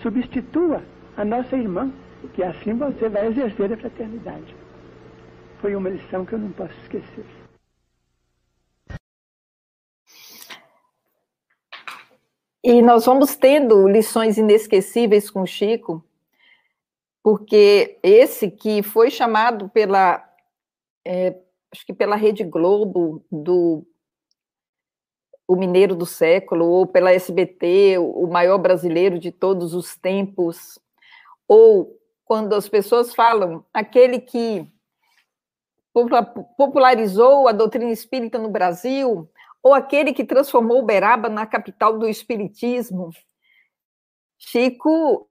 Substitua 0.00 0.84
a 1.16 1.24
nossa 1.24 1.56
irmã, 1.56 1.92
que 2.34 2.42
assim 2.42 2.74
você 2.74 3.08
vai 3.08 3.26
exercer 3.26 3.72
a 3.72 3.76
fraternidade. 3.76 4.54
Foi 5.60 5.74
uma 5.74 5.90
lição 5.90 6.24
que 6.24 6.34
eu 6.34 6.38
não 6.38 6.52
posso 6.52 6.72
esquecer. 6.82 7.26
E 12.62 12.80
nós 12.80 13.04
vamos 13.06 13.34
tendo 13.34 13.88
lições 13.88 14.38
inesquecíveis 14.38 15.28
com 15.28 15.44
Chico, 15.44 16.04
porque 17.24 17.98
esse 18.04 18.48
que 18.48 18.84
foi 18.84 19.10
chamado 19.10 19.68
pela, 19.68 20.24
é, 21.04 21.36
acho 21.72 21.84
que 21.84 21.92
pela 21.92 22.14
Rede 22.14 22.44
Globo, 22.44 23.24
do 23.32 23.84
o 25.50 25.56
Mineiro 25.56 25.96
do 25.96 26.06
Século, 26.06 26.64
ou 26.64 26.86
pela 26.86 27.10
SBT, 27.10 27.98
o 27.98 28.28
maior 28.28 28.56
brasileiro 28.56 29.18
de 29.18 29.32
todos 29.32 29.74
os 29.74 29.96
tempos, 29.96 30.78
ou 31.48 31.98
quando 32.24 32.54
as 32.54 32.68
pessoas 32.68 33.12
falam, 33.12 33.64
aquele 33.74 34.20
que 34.20 34.64
popularizou 36.56 37.48
a 37.48 37.52
doutrina 37.52 37.90
espírita 37.90 38.38
no 38.38 38.48
Brasil, 38.48 39.28
ou 39.60 39.74
aquele 39.74 40.12
que 40.12 40.22
transformou 40.24 40.78
Uberaba 40.78 41.28
na 41.28 41.44
capital 41.44 41.98
do 41.98 42.08
espiritismo. 42.08 43.10
Chico 44.38 45.28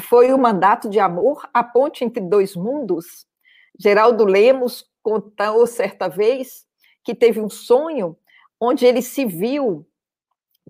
foi 0.00 0.32
o 0.32 0.38
mandato 0.38 0.90
de 0.90 0.98
amor, 0.98 1.48
a 1.54 1.62
ponte 1.62 2.02
entre 2.02 2.20
dois 2.20 2.56
mundos. 2.56 3.24
Geraldo 3.78 4.24
Lemos 4.24 4.90
contou 5.04 5.64
certa 5.68 6.08
vez 6.08 6.66
que 7.04 7.14
teve 7.14 7.40
um 7.40 7.48
sonho 7.48 8.18
onde 8.60 8.86
ele 8.86 9.02
se 9.02 9.24
viu 9.24 9.86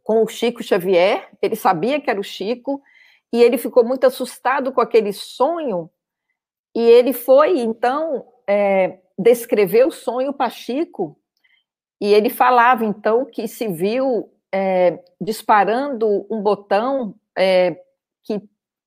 com 0.02 0.22
o 0.22 0.28
Chico 0.28 0.62
Xavier, 0.62 1.28
ele 1.40 1.56
sabia 1.56 2.00
que 2.00 2.10
era 2.10 2.20
o 2.20 2.24
Chico, 2.24 2.82
e 3.32 3.42
ele 3.42 3.58
ficou 3.58 3.84
muito 3.84 4.06
assustado 4.06 4.72
com 4.72 4.80
aquele 4.80 5.12
sonho, 5.12 5.90
e 6.74 6.80
ele 6.80 7.12
foi, 7.12 7.58
então, 7.58 8.26
é, 8.46 8.98
descrever 9.18 9.86
o 9.86 9.90
sonho 9.90 10.32
para 10.32 10.50
Chico, 10.50 11.18
e 12.00 12.12
ele 12.12 12.30
falava, 12.30 12.84
então, 12.84 13.24
que 13.24 13.48
se 13.48 13.66
viu 13.68 14.30
é, 14.52 15.02
disparando 15.20 16.26
um 16.30 16.42
botão 16.42 17.14
é, 17.36 17.80
que 18.22 18.40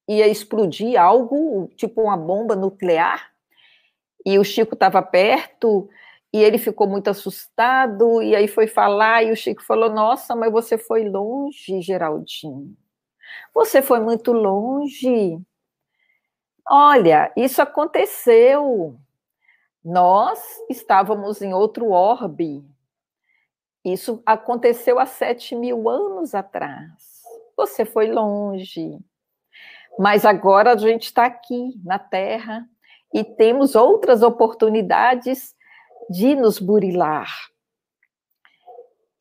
ia 0.08 0.28
explodir 0.28 1.00
algo, 1.00 1.70
tipo 1.76 2.02
uma 2.02 2.18
bomba 2.18 2.56
nuclear, 2.56 3.30
e 4.26 4.38
o 4.38 4.44
Chico 4.44 4.74
estava 4.74 5.02
perto, 5.02 5.90
e 6.32 6.42
ele 6.42 6.58
ficou 6.58 6.88
muito 6.88 7.10
assustado, 7.10 8.22
e 8.22 8.36
aí 8.36 8.48
foi 8.48 8.68
falar, 8.68 9.24
e 9.24 9.32
o 9.32 9.36
Chico 9.36 9.64
falou: 9.64 9.90
Nossa, 9.90 10.36
mas 10.36 10.52
você 10.52 10.78
foi 10.78 11.04
longe, 11.10 11.82
Geraldinho. 11.82 12.76
Você 13.54 13.82
foi 13.82 14.00
muito 14.00 14.32
longe. 14.32 15.40
Olha, 16.68 17.32
isso 17.36 17.62
aconteceu. 17.62 18.96
Nós 19.84 20.40
estávamos 20.70 21.42
em 21.42 21.54
outro 21.54 21.90
orbe. 21.90 22.64
Isso 23.84 24.22
aconteceu 24.26 25.00
há 25.00 25.06
sete 25.06 25.56
mil 25.56 25.90
anos 25.90 26.36
atrás. 26.36 27.24
Você 27.58 27.86
foi 27.86 28.12
longe. 28.12 29.00
Mas 29.98 30.26
agora 30.26 30.74
a 30.74 30.78
gente 30.78 31.06
está 31.06 31.26
aqui 31.26 31.74
na 31.84 31.98
Terra 31.98 32.68
e 33.14 33.24
temos 33.24 33.76
outras 33.76 34.22
oportunidades 34.22 35.56
de 36.10 36.36
nos 36.36 36.60
burilar. 36.60 37.30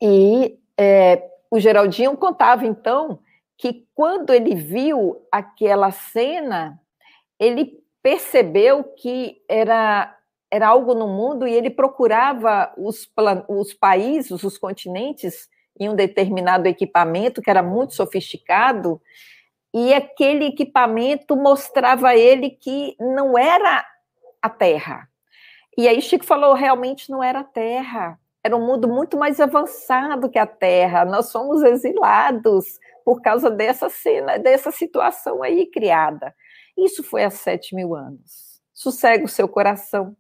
E 0.00 0.58
é, 0.78 1.28
o 1.50 1.58
Geraldinho 1.58 2.16
contava, 2.16 2.66
então, 2.66 3.20
que 3.56 3.86
quando 3.94 4.32
ele 4.32 4.54
viu 4.54 5.26
aquela 5.30 5.90
cena, 5.90 6.80
ele 7.38 7.78
percebeu 8.02 8.84
que 8.84 9.42
era, 9.48 10.16
era 10.50 10.68
algo 10.68 10.94
no 10.94 11.08
mundo 11.08 11.46
e 11.46 11.52
ele 11.52 11.68
procurava 11.68 12.72
os, 12.78 13.10
os 13.48 13.74
países, 13.74 14.44
os 14.44 14.56
continentes, 14.56 15.48
em 15.78 15.88
um 15.88 15.94
determinado 15.94 16.66
equipamento 16.66 17.42
que 17.42 17.50
era 17.50 17.62
muito 17.62 17.94
sofisticado, 17.94 19.00
e 19.72 19.92
aquele 19.92 20.46
equipamento 20.46 21.36
mostrava 21.36 22.08
a 22.08 22.16
ele 22.16 22.50
que 22.50 22.96
não 22.98 23.38
era 23.38 23.84
a 24.40 24.48
Terra, 24.48 25.07
e 25.78 25.86
aí 25.86 26.02
Chico 26.02 26.24
falou, 26.24 26.54
realmente 26.54 27.08
não 27.08 27.22
era 27.22 27.38
a 27.38 27.44
Terra, 27.44 28.18
era 28.42 28.56
um 28.56 28.66
mundo 28.66 28.88
muito 28.88 29.16
mais 29.16 29.38
avançado 29.38 30.28
que 30.28 30.38
a 30.38 30.46
Terra. 30.46 31.04
Nós 31.04 31.26
somos 31.26 31.62
exilados 31.62 32.80
por 33.04 33.22
causa 33.22 33.48
dessa 33.48 33.88
cena, 33.88 34.40
dessa 34.40 34.72
situação 34.72 35.40
aí 35.40 35.66
criada. 35.66 36.34
Isso 36.76 37.04
foi 37.04 37.22
há 37.22 37.30
sete 37.30 37.76
mil 37.76 37.94
anos. 37.94 38.60
Sossega 38.74 39.24
o 39.24 39.28
seu 39.28 39.48
coração. 39.48 40.16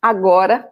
Agora, 0.00 0.70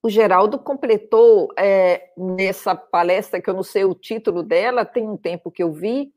o 0.00 0.08
Geraldo 0.08 0.56
completou 0.56 1.48
é, 1.58 2.12
nessa 2.16 2.76
palestra, 2.76 3.42
que 3.42 3.50
eu 3.50 3.54
não 3.54 3.64
sei 3.64 3.84
o 3.84 3.96
título 3.96 4.44
dela, 4.44 4.84
tem 4.84 5.08
um 5.08 5.16
tempo 5.16 5.50
que 5.50 5.62
eu 5.62 5.72
vi, 5.72 6.12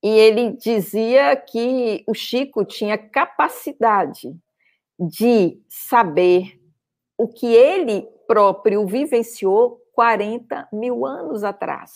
e 0.00 0.08
ele 0.08 0.52
dizia 0.52 1.34
que 1.34 2.04
o 2.06 2.14
Chico 2.14 2.64
tinha 2.64 2.96
capacidade 2.96 4.38
de 4.98 5.60
saber 5.68 6.60
o 7.16 7.28
que 7.28 7.46
ele 7.46 8.08
próprio 8.26 8.86
vivenciou 8.86 9.80
40 9.92 10.68
mil 10.72 11.06
anos 11.06 11.44
atrás. 11.44 11.92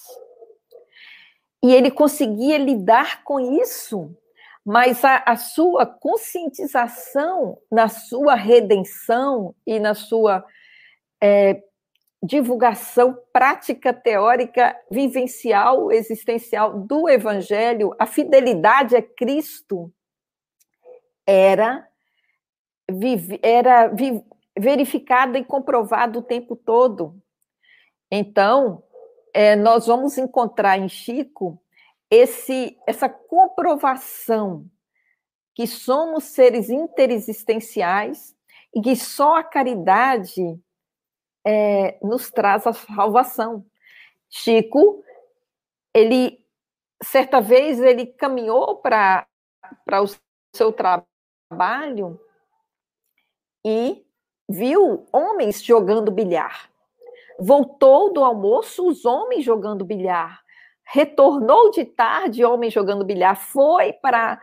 E 1.63 1.73
ele 1.73 1.91
conseguia 1.91 2.59
lidar 2.59 3.23
com 3.23 3.39
isso, 3.39 4.15
mas 4.65 5.05
a, 5.05 5.23
a 5.27 5.37
sua 5.37 5.87
conscientização 5.87 7.59
na 7.71 7.89
sua 7.89 8.35
redenção 8.35 9.55
e 9.65 9.79
na 9.79 9.95
sua 9.95 10.45
é, 11.23 11.63
divulgação 12.23 13.17
prática, 13.33 13.93
teórica, 13.93 14.77
vivencial, 14.91 15.93
existencial 15.93 16.81
do 16.81 17.09
Evangelho, 17.09 17.95
a 17.99 18.07
fidelidade 18.07 18.97
a 18.97 19.03
Cristo, 19.03 19.93
era 21.27 21.87
era 23.43 23.91
verificada 24.59 25.39
e 25.39 25.45
comprovada 25.45 26.19
o 26.19 26.23
tempo 26.23 26.57
todo. 26.57 27.21
Então, 28.11 28.83
é, 29.33 29.57
nós 29.57 29.87
vamos 29.87 30.19
encontrar 30.19 30.79
em 30.79 30.89
Chico 30.89 31.63
esse, 32.11 32.79
essa 32.87 33.09
comprovação 33.09 34.67
que 35.55 35.67
somos 35.67 36.25
seres 36.25 36.69
interexistenciais 36.69 38.37
e 38.75 38.81
que 38.81 38.97
só 38.97 39.37
a 39.37 39.45
caridade 39.45 40.59
é, 41.45 41.99
nos 42.03 42.31
traz 42.31 42.67
a 42.67 42.73
salvação. 42.73 43.65
Chico, 44.31 45.03
ele 45.95 46.43
certa 47.03 47.41
vez 47.41 47.81
ele 47.81 48.07
caminhou 48.07 48.77
para 48.77 49.27
o 50.03 50.07
seu 50.55 50.73
trabalho 50.73 52.21
e 53.65 54.05
viu 54.49 55.07
homens 55.13 55.63
jogando 55.63 56.11
bilhar. 56.11 56.71
Voltou 57.39 58.13
do 58.13 58.23
almoço, 58.23 58.87
os 58.87 59.05
homens 59.05 59.45
jogando 59.45 59.85
bilhar. 59.85 60.41
Retornou 60.85 61.71
de 61.71 61.85
tarde, 61.85 62.45
homens 62.45 62.73
jogando 62.73 63.05
bilhar. 63.05 63.37
Foi 63.37 63.93
para 63.95 64.41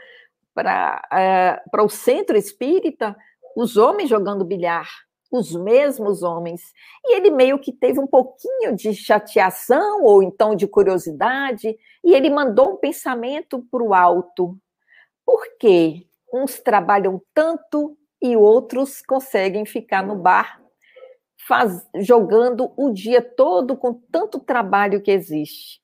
para 0.53 1.07
é, 1.13 1.61
para 1.71 1.83
o 1.83 1.89
centro 1.89 2.35
espírita, 2.35 3.15
os 3.55 3.77
homens 3.77 4.09
jogando 4.09 4.43
bilhar, 4.43 4.89
os 5.31 5.53
mesmos 5.53 6.23
homens. 6.23 6.73
E 7.05 7.15
ele 7.15 7.29
meio 7.29 7.59
que 7.59 7.71
teve 7.71 7.99
um 7.99 8.07
pouquinho 8.07 8.75
de 8.75 8.93
chateação 8.93 10.03
ou 10.03 10.23
então 10.23 10.55
de 10.55 10.67
curiosidade, 10.67 11.77
e 12.03 12.13
ele 12.13 12.29
mandou 12.29 12.73
um 12.73 12.77
pensamento 12.77 13.63
para 13.71 13.83
o 13.83 13.93
alto. 13.93 14.57
Por 15.25 15.45
quê? 15.59 16.07
Uns 16.33 16.59
trabalham 16.59 17.21
tanto 17.33 17.95
e 18.21 18.35
outros 18.35 19.01
conseguem 19.01 19.65
ficar 19.65 20.03
no 20.03 20.15
bar 20.15 20.59
faz, 21.49 21.83
jogando 21.95 22.71
o 22.77 22.91
dia 22.91 23.23
todo 23.23 23.75
com 23.75 23.95
tanto 23.95 24.39
trabalho 24.39 25.01
que 25.01 25.09
existe. 25.09 25.81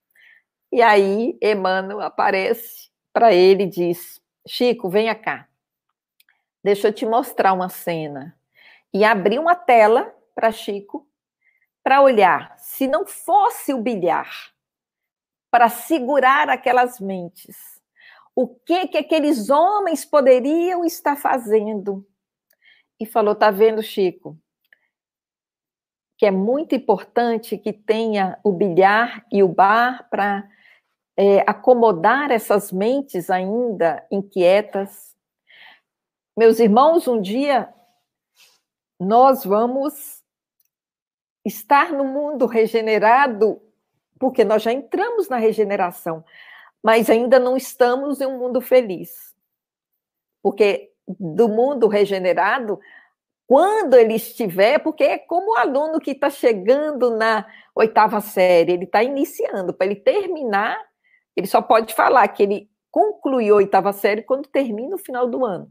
E 0.71 0.79
aí 0.79 1.35
Emmanuel 1.41 2.01
aparece 2.01 2.91
para 3.11 3.33
ele 3.33 3.63
e 3.63 3.69
diz: 3.69 4.21
Chico, 4.47 4.87
venha 4.87 5.15
cá. 5.15 5.47
Deixa 6.63 6.89
eu 6.89 6.93
te 6.93 7.05
mostrar 7.05 7.53
uma 7.53 7.69
cena. 7.69 8.37
E 8.93 9.03
abri 9.03 9.39
uma 9.39 9.55
tela 9.55 10.15
para 10.35 10.51
Chico 10.51 11.07
para 11.83 12.01
olhar. 12.01 12.53
Se 12.57 12.87
não 12.87 13.05
fosse 13.05 13.73
o 13.73 13.81
bilhar, 13.81 14.53
para 15.49 15.69
segurar 15.69 16.49
aquelas 16.49 16.99
mentes, 16.99 17.57
o 18.35 18.47
que 18.47 18.87
que 18.87 18.97
aqueles 18.97 19.49
homens 19.49 20.03
poderiam 20.05 20.83
estar 20.83 21.15
fazendo? 21.15 22.05
E 22.99 23.05
falou: 23.05 23.35
tá 23.35 23.51
vendo, 23.51 23.81
Chico? 23.83 24.37
Que 26.17 26.25
é 26.25 26.31
muito 26.31 26.73
importante 26.75 27.57
que 27.57 27.73
tenha 27.73 28.39
o 28.43 28.51
bilhar 28.51 29.25
e 29.31 29.43
o 29.43 29.47
bar 29.47 30.07
para 30.09 30.49
é, 31.17 31.39
acomodar 31.47 32.31
essas 32.31 32.71
mentes 32.71 33.29
ainda 33.29 34.05
inquietas. 34.11 35.15
Meus 36.37 36.59
irmãos, 36.59 37.07
um 37.07 37.21
dia 37.21 37.73
nós 38.99 39.43
vamos 39.43 40.23
estar 41.43 41.91
no 41.91 42.03
mundo 42.03 42.45
regenerado, 42.45 43.61
porque 44.19 44.43
nós 44.43 44.63
já 44.63 44.71
entramos 44.71 45.29
na 45.29 45.37
regeneração, 45.37 46.23
mas 46.81 47.09
ainda 47.09 47.37
não 47.39 47.55
estamos 47.55 48.19
em 48.21 48.25
um 48.25 48.37
mundo 48.37 48.61
feliz. 48.61 49.35
Porque 50.41 50.94
do 51.07 51.47
mundo 51.47 51.87
regenerado, 51.87 52.79
quando 53.47 53.93
ele 53.95 54.15
estiver, 54.15 54.79
porque 54.79 55.03
é 55.03 55.17
como 55.19 55.53
o 55.53 55.57
aluno 55.57 55.99
que 55.99 56.11
está 56.11 56.29
chegando 56.29 57.15
na 57.15 57.45
oitava 57.75 58.19
série, 58.19 58.73
ele 58.73 58.85
está 58.85 59.03
iniciando, 59.03 59.73
para 59.73 59.85
ele 59.85 59.95
terminar 59.97 60.77
ele 61.35 61.47
só 61.47 61.61
pode 61.61 61.93
falar 61.93 62.27
que 62.29 62.43
ele 62.43 62.71
concluiu 62.89 63.55
a 63.55 63.57
oitava 63.57 63.91
série 63.91 64.23
quando 64.23 64.47
termina 64.47 64.95
o 64.95 64.99
final 64.99 65.27
do 65.27 65.43
ano. 65.43 65.69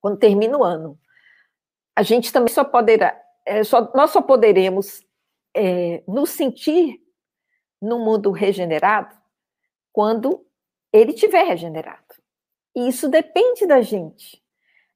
Quando 0.00 0.18
termina 0.18 0.58
o 0.58 0.64
ano. 0.64 0.98
A 1.94 2.02
gente 2.02 2.32
também 2.32 2.52
só 2.52 2.64
poderá, 2.64 3.20
é, 3.46 3.62
só, 3.62 3.92
nós 3.94 4.10
só 4.10 4.20
poderemos 4.20 5.04
é, 5.54 6.02
nos 6.08 6.30
sentir 6.30 7.00
no 7.80 7.98
mundo 7.98 8.32
regenerado 8.32 9.16
quando 9.92 10.44
ele 10.92 11.12
tiver 11.12 11.44
regenerado. 11.44 12.07
E 12.78 12.86
isso 12.86 13.08
depende 13.08 13.66
da 13.66 13.82
gente. 13.82 14.40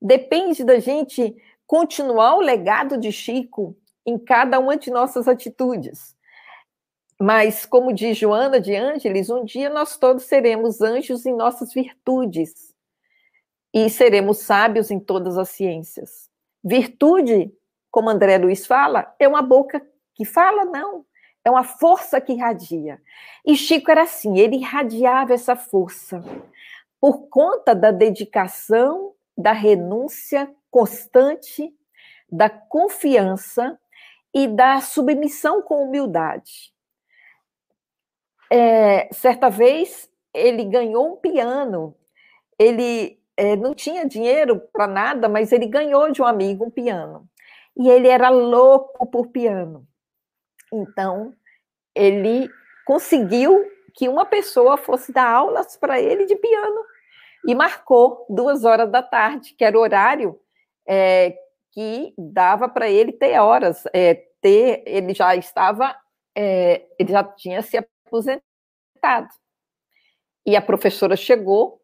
Depende 0.00 0.62
da 0.62 0.78
gente 0.78 1.34
continuar 1.66 2.36
o 2.36 2.40
legado 2.40 2.96
de 2.96 3.10
Chico 3.10 3.76
em 4.06 4.16
cada 4.16 4.60
uma 4.60 4.76
de 4.76 4.88
nossas 4.88 5.26
atitudes. 5.26 6.16
Mas, 7.20 7.66
como 7.66 7.92
diz 7.92 8.16
Joana 8.16 8.60
de 8.60 8.76
Ângeles, 8.76 9.30
um 9.30 9.44
dia 9.44 9.68
nós 9.68 9.96
todos 9.96 10.22
seremos 10.26 10.80
anjos 10.80 11.26
em 11.26 11.34
nossas 11.34 11.74
virtudes 11.74 12.72
e 13.74 13.90
seremos 13.90 14.38
sábios 14.38 14.92
em 14.92 15.00
todas 15.00 15.36
as 15.36 15.48
ciências. 15.48 16.30
Virtude, 16.62 17.52
como 17.90 18.08
André 18.08 18.38
Luiz 18.38 18.64
fala, 18.64 19.12
é 19.18 19.26
uma 19.26 19.42
boca 19.42 19.84
que 20.14 20.24
fala, 20.24 20.64
não. 20.66 21.04
É 21.44 21.50
uma 21.50 21.64
força 21.64 22.20
que 22.20 22.34
irradia. 22.34 23.02
E 23.44 23.56
Chico 23.56 23.90
era 23.90 24.02
assim, 24.02 24.38
ele 24.38 24.54
irradiava 24.58 25.34
essa 25.34 25.56
força 25.56 26.22
por 27.02 27.28
conta 27.28 27.74
da 27.74 27.90
dedicação, 27.90 29.12
da 29.36 29.52
renúncia 29.52 30.48
constante, 30.70 31.74
da 32.30 32.48
confiança 32.48 33.78
e 34.32 34.46
da 34.46 34.80
submissão 34.80 35.60
com 35.60 35.84
humildade 35.84 36.72
é, 38.52 39.08
certa 39.10 39.48
vez 39.48 40.10
ele 40.34 40.64
ganhou 40.64 41.14
um 41.14 41.16
piano. 41.16 41.96
Ele 42.58 43.18
é, 43.34 43.56
não 43.56 43.74
tinha 43.74 44.06
dinheiro 44.06 44.60
para 44.70 44.86
nada, 44.86 45.26
mas 45.26 45.52
ele 45.52 45.66
ganhou 45.66 46.12
de 46.12 46.20
um 46.20 46.26
amigo 46.26 46.66
um 46.66 46.70
piano. 46.70 47.26
E 47.74 47.88
ele 47.88 48.08
era 48.08 48.28
louco 48.28 49.06
por 49.06 49.28
piano. 49.28 49.86
Então, 50.70 51.32
ele 51.94 52.50
conseguiu 52.84 53.64
que 53.94 54.08
uma 54.08 54.24
pessoa 54.24 54.76
fosse 54.76 55.12
dar 55.12 55.28
aulas 55.28 55.76
para 55.76 56.00
ele 56.00 56.26
de 56.26 56.36
piano 56.36 56.84
e 57.46 57.54
marcou 57.54 58.26
duas 58.28 58.64
horas 58.64 58.90
da 58.90 59.02
tarde, 59.02 59.54
que 59.54 59.64
era 59.64 59.76
o 59.76 59.80
horário 59.80 60.38
é, 60.86 61.36
que 61.72 62.14
dava 62.16 62.68
para 62.68 62.88
ele 62.88 63.12
ter 63.12 63.38
horas. 63.38 63.84
É, 63.92 64.14
ter, 64.40 64.82
ele 64.86 65.14
já 65.14 65.34
estava, 65.36 65.96
é, 66.36 66.86
ele 66.98 67.12
já 67.12 67.22
tinha 67.24 67.62
se 67.62 67.76
aposentado. 67.76 69.28
E 70.44 70.56
a 70.56 70.62
professora 70.62 71.16
chegou 71.16 71.80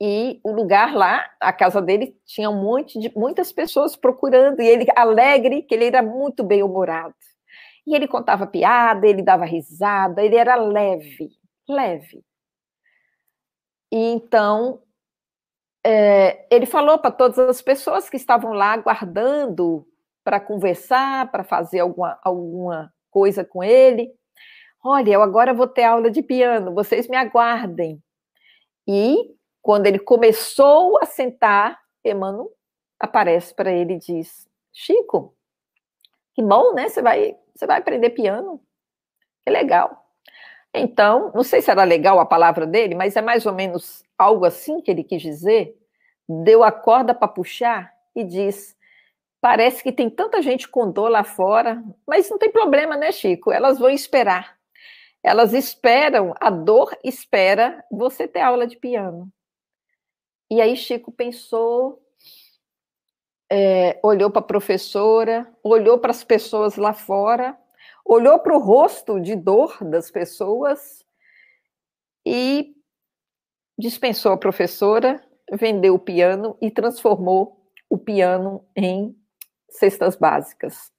e 0.00 0.40
o 0.44 0.52
lugar 0.52 0.94
lá, 0.94 1.28
a 1.40 1.52
casa 1.52 1.82
dele, 1.82 2.16
tinha 2.24 2.48
um 2.48 2.62
monte 2.62 3.00
de 3.00 3.10
muitas 3.16 3.50
pessoas 3.50 3.96
procurando, 3.96 4.60
e 4.60 4.66
ele 4.66 4.86
alegre, 4.94 5.62
que 5.62 5.74
ele 5.74 5.86
era 5.86 6.02
muito 6.02 6.44
bem 6.44 6.62
humorado. 6.62 7.14
E 7.88 7.94
ele 7.94 8.06
contava 8.06 8.46
piada, 8.46 9.06
ele 9.06 9.22
dava 9.22 9.46
risada, 9.46 10.22
ele 10.22 10.36
era 10.36 10.56
leve, 10.56 11.30
leve. 11.66 12.22
E 13.90 13.96
então 13.96 14.82
é, 15.82 16.46
ele 16.54 16.66
falou 16.66 16.98
para 16.98 17.10
todas 17.10 17.38
as 17.38 17.62
pessoas 17.62 18.10
que 18.10 18.18
estavam 18.18 18.52
lá 18.52 18.72
aguardando 18.74 19.88
para 20.22 20.38
conversar, 20.38 21.30
para 21.30 21.42
fazer 21.42 21.80
alguma, 21.80 22.18
alguma 22.22 22.92
coisa 23.10 23.42
com 23.42 23.64
ele. 23.64 24.12
Olha, 24.84 25.12
eu 25.12 25.22
agora 25.22 25.54
vou 25.54 25.66
ter 25.66 25.84
aula 25.84 26.10
de 26.10 26.22
piano, 26.22 26.74
vocês 26.74 27.08
me 27.08 27.16
aguardem. 27.16 28.02
E 28.86 29.34
quando 29.62 29.86
ele 29.86 29.98
começou 29.98 30.98
a 31.02 31.06
sentar, 31.06 31.80
Emmanuel 32.04 32.52
aparece 33.00 33.54
para 33.54 33.72
ele 33.72 33.94
e 33.94 33.98
diz: 33.98 34.46
Chico, 34.74 35.34
que 36.34 36.42
bom, 36.42 36.74
né? 36.74 36.90
Você 36.90 37.00
vai, 37.00 37.34
você 37.58 37.66
vai 37.66 37.78
aprender 37.78 38.10
piano. 38.10 38.62
Que 39.44 39.50
legal. 39.50 40.06
Então, 40.72 41.32
não 41.34 41.42
sei 41.42 41.60
se 41.60 41.70
era 41.70 41.82
legal 41.82 42.20
a 42.20 42.26
palavra 42.26 42.64
dele, 42.64 42.94
mas 42.94 43.16
é 43.16 43.20
mais 43.20 43.46
ou 43.46 43.52
menos 43.52 44.04
algo 44.16 44.44
assim 44.44 44.80
que 44.80 44.90
ele 44.90 45.02
quis 45.02 45.20
dizer. 45.20 45.76
Deu 46.28 46.62
a 46.62 46.70
corda 46.70 47.12
para 47.12 47.26
puxar 47.26 47.92
e 48.14 48.22
diz: 48.22 48.76
Parece 49.40 49.82
que 49.82 49.90
tem 49.90 50.08
tanta 50.08 50.40
gente 50.40 50.68
com 50.68 50.90
dor 50.90 51.08
lá 51.08 51.24
fora, 51.24 51.82
mas 52.06 52.30
não 52.30 52.38
tem 52.38 52.50
problema, 52.50 52.96
né, 52.96 53.10
Chico? 53.10 53.50
Elas 53.50 53.78
vão 53.78 53.90
esperar. 53.90 54.56
Elas 55.20 55.52
esperam, 55.52 56.32
a 56.38 56.50
dor 56.50 56.96
espera 57.02 57.84
você 57.90 58.28
ter 58.28 58.40
aula 58.40 58.68
de 58.68 58.76
piano. 58.76 59.28
E 60.48 60.60
aí 60.60 60.76
Chico 60.76 61.10
pensou, 61.10 62.00
é, 63.50 63.98
olhou 64.02 64.30
para 64.30 64.40
a 64.40 64.44
professora, 64.44 65.50
olhou 65.62 65.98
para 65.98 66.10
as 66.10 66.22
pessoas 66.22 66.76
lá 66.76 66.92
fora, 66.92 67.56
olhou 68.04 68.38
para 68.38 68.56
o 68.56 68.60
rosto 68.60 69.20
de 69.20 69.34
dor 69.34 69.78
das 69.82 70.10
pessoas 70.10 71.04
e 72.26 72.74
dispensou 73.78 74.32
a 74.32 74.38
professora, 74.38 75.22
vendeu 75.52 75.94
o 75.94 75.98
piano 75.98 76.56
e 76.60 76.70
transformou 76.70 77.70
o 77.88 77.96
piano 77.96 78.66
em 78.76 79.16
cestas 79.70 80.16
básicas. 80.16 80.92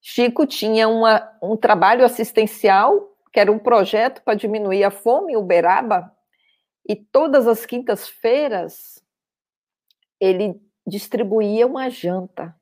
Chico 0.00 0.46
tinha 0.46 0.88
uma, 0.88 1.36
um 1.42 1.56
trabalho 1.56 2.04
assistencial, 2.04 3.16
que 3.32 3.40
era 3.40 3.52
um 3.52 3.58
projeto 3.58 4.22
para 4.22 4.34
diminuir 4.34 4.84
a 4.84 4.90
fome 4.90 5.32
em 5.32 5.36
Uberaba, 5.36 6.12
e 6.88 6.94
todas 6.94 7.48
as 7.48 7.66
quintas-feiras 7.66 9.02
ele 10.20 10.60
distribuía 10.86 11.66
uma 11.66 11.90
janta. 11.90 12.54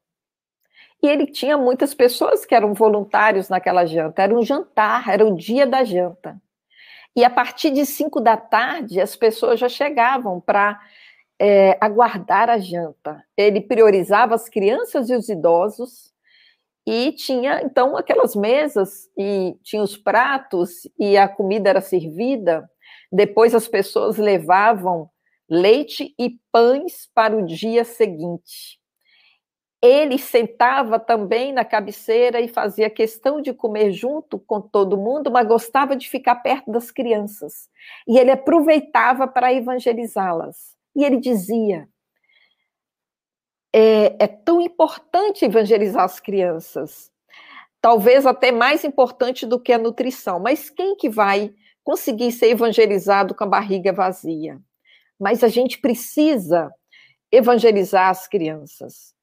E 1.02 1.06
ele 1.08 1.26
tinha 1.26 1.58
muitas 1.58 1.94
pessoas 1.94 2.46
que 2.46 2.54
eram 2.54 2.72
voluntários 2.74 3.48
naquela 3.48 3.84
janta. 3.86 4.22
Era 4.22 4.34
um 4.34 4.42
jantar, 4.42 5.08
era 5.08 5.24
o 5.26 5.36
dia 5.36 5.66
da 5.66 5.84
janta. 5.84 6.40
E 7.16 7.24
a 7.24 7.30
partir 7.30 7.70
de 7.70 7.86
cinco 7.86 8.20
da 8.20 8.36
tarde, 8.36 9.00
as 9.00 9.14
pessoas 9.16 9.60
já 9.60 9.68
chegavam 9.68 10.40
para 10.40 10.80
é, 11.38 11.76
aguardar 11.80 12.48
a 12.50 12.58
janta. 12.58 13.22
Ele 13.36 13.60
priorizava 13.60 14.34
as 14.34 14.48
crianças 14.48 15.10
e 15.10 15.14
os 15.14 15.28
idosos 15.28 16.12
E 16.86 17.12
tinha, 17.12 17.62
então, 17.62 17.96
aquelas 17.96 18.34
mesas, 18.36 19.08
e 19.16 19.56
tinha 19.62 19.82
os 19.82 19.96
pratos, 19.96 20.86
e 20.98 21.16
a 21.16 21.26
comida 21.26 21.70
era 21.70 21.80
servida. 21.80 22.68
Depois 23.10 23.54
as 23.54 23.66
pessoas 23.66 24.18
levavam 24.18 25.08
leite 25.48 26.14
e 26.18 26.38
pães 26.50 27.08
para 27.14 27.36
o 27.36 27.44
dia 27.44 27.84
seguinte. 27.84 28.78
Ele 29.82 30.16
sentava 30.16 30.98
também 30.98 31.52
na 31.52 31.62
cabeceira 31.62 32.40
e 32.40 32.48
fazia 32.48 32.88
questão 32.88 33.42
de 33.42 33.52
comer 33.52 33.92
junto 33.92 34.38
com 34.38 34.58
todo 34.58 34.96
mundo, 34.96 35.30
mas 35.30 35.46
gostava 35.46 35.94
de 35.94 36.08
ficar 36.08 36.36
perto 36.36 36.72
das 36.72 36.90
crianças. 36.90 37.68
E 38.08 38.18
ele 38.18 38.30
aproveitava 38.30 39.28
para 39.28 39.52
evangelizá-las. 39.52 40.74
E 40.96 41.04
ele 41.04 41.18
dizia: 41.18 41.86
é, 43.74 44.24
é 44.24 44.26
tão 44.28 44.60
importante 44.60 45.44
evangelizar 45.44 46.04
as 46.04 46.20
crianças, 46.20 47.10
talvez 47.80 48.24
até 48.24 48.52
mais 48.52 48.84
importante 48.84 49.44
do 49.44 49.60
que 49.60 49.72
a 49.72 49.78
nutrição. 49.78 50.40
Mas 50.40 50.70
quem 50.70 50.96
que 50.96 51.10
vai 51.10 51.52
conseguir 51.82 52.32
ser 52.32 52.50
evangelizado 52.50 53.34
com 53.34 53.44
a 53.44 53.48
barriga 53.48 53.92
vazia? 53.92 54.58
Mas 55.18 55.44
a 55.44 55.48
gente 55.48 55.78
precisa 55.78 56.72
evangelizar 57.30 58.10
as 58.10 58.28
crianças. 58.28 59.14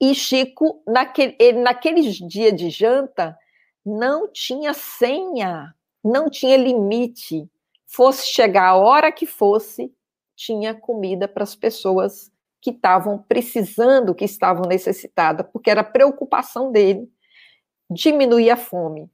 E 0.00 0.14
Chico, 0.14 0.82
naquele, 0.86 1.36
ele, 1.38 1.60
naqueles 1.60 2.16
dias 2.16 2.56
de 2.56 2.70
janta, 2.70 3.38
não 3.84 4.30
tinha 4.30 4.74
senha, 4.74 5.74
não 6.02 6.28
tinha 6.28 6.56
limite. 6.56 7.48
Fosse 7.86 8.26
chegar 8.26 8.68
a 8.68 8.76
hora 8.76 9.12
que 9.12 9.26
fosse, 9.26 9.92
tinha 10.34 10.74
comida 10.74 11.28
para 11.28 11.44
as 11.44 11.54
pessoas 11.54 12.32
que 12.60 12.70
estavam 12.70 13.18
precisando, 13.18 14.14
que 14.14 14.24
estavam 14.24 14.62
necessitadas, 14.68 15.46
porque 15.52 15.70
era 15.70 15.84
preocupação 15.84 16.72
dele 16.72 17.08
diminuir 17.90 18.50
a 18.50 18.56
fome. 18.56 19.10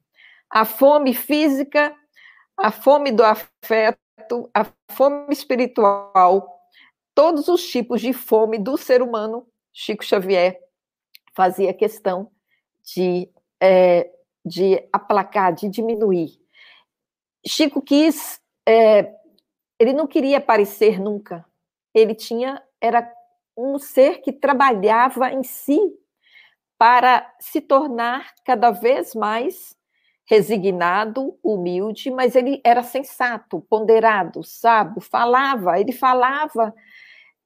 A 0.50 0.64
fome 0.64 1.12
física, 1.12 1.94
a 2.56 2.70
fome 2.70 3.10
do 3.10 3.24
afeto, 3.24 3.98
a 4.54 4.66
fome 4.90 5.32
espiritual, 5.32 6.58
todos 7.14 7.48
os 7.48 7.66
tipos 7.66 8.00
de 8.00 8.12
fome 8.12 8.58
do 8.58 8.76
ser 8.76 9.02
humano, 9.02 9.46
Chico 9.72 10.04
Xavier 10.04 10.58
fazia 11.34 11.72
questão 11.72 12.30
de, 12.82 13.30
é, 13.60 14.10
de 14.44 14.88
aplacar, 14.92 15.52
de 15.52 15.68
diminuir. 15.68 16.40
Chico 17.46 17.80
quis, 17.80 18.40
é, 18.66 19.14
ele 19.78 19.92
não 19.92 20.06
queria 20.06 20.38
aparecer 20.38 21.00
nunca. 21.00 21.44
Ele 21.94 22.14
tinha, 22.14 22.62
era 22.80 23.08
um 23.56 23.78
ser 23.78 24.20
que 24.20 24.32
trabalhava 24.32 25.32
em 25.32 25.42
si 25.42 25.78
para 26.76 27.32
se 27.40 27.60
tornar 27.60 28.34
cada 28.44 28.70
vez 28.70 29.14
mais 29.14 29.76
resignado, 30.28 31.38
humilde, 31.42 32.10
mas 32.10 32.36
ele 32.36 32.60
era 32.62 32.82
sensato, 32.82 33.60
ponderado, 33.62 34.44
sábio, 34.44 35.00
falava, 35.00 35.80
ele 35.80 35.92
falava 35.92 36.74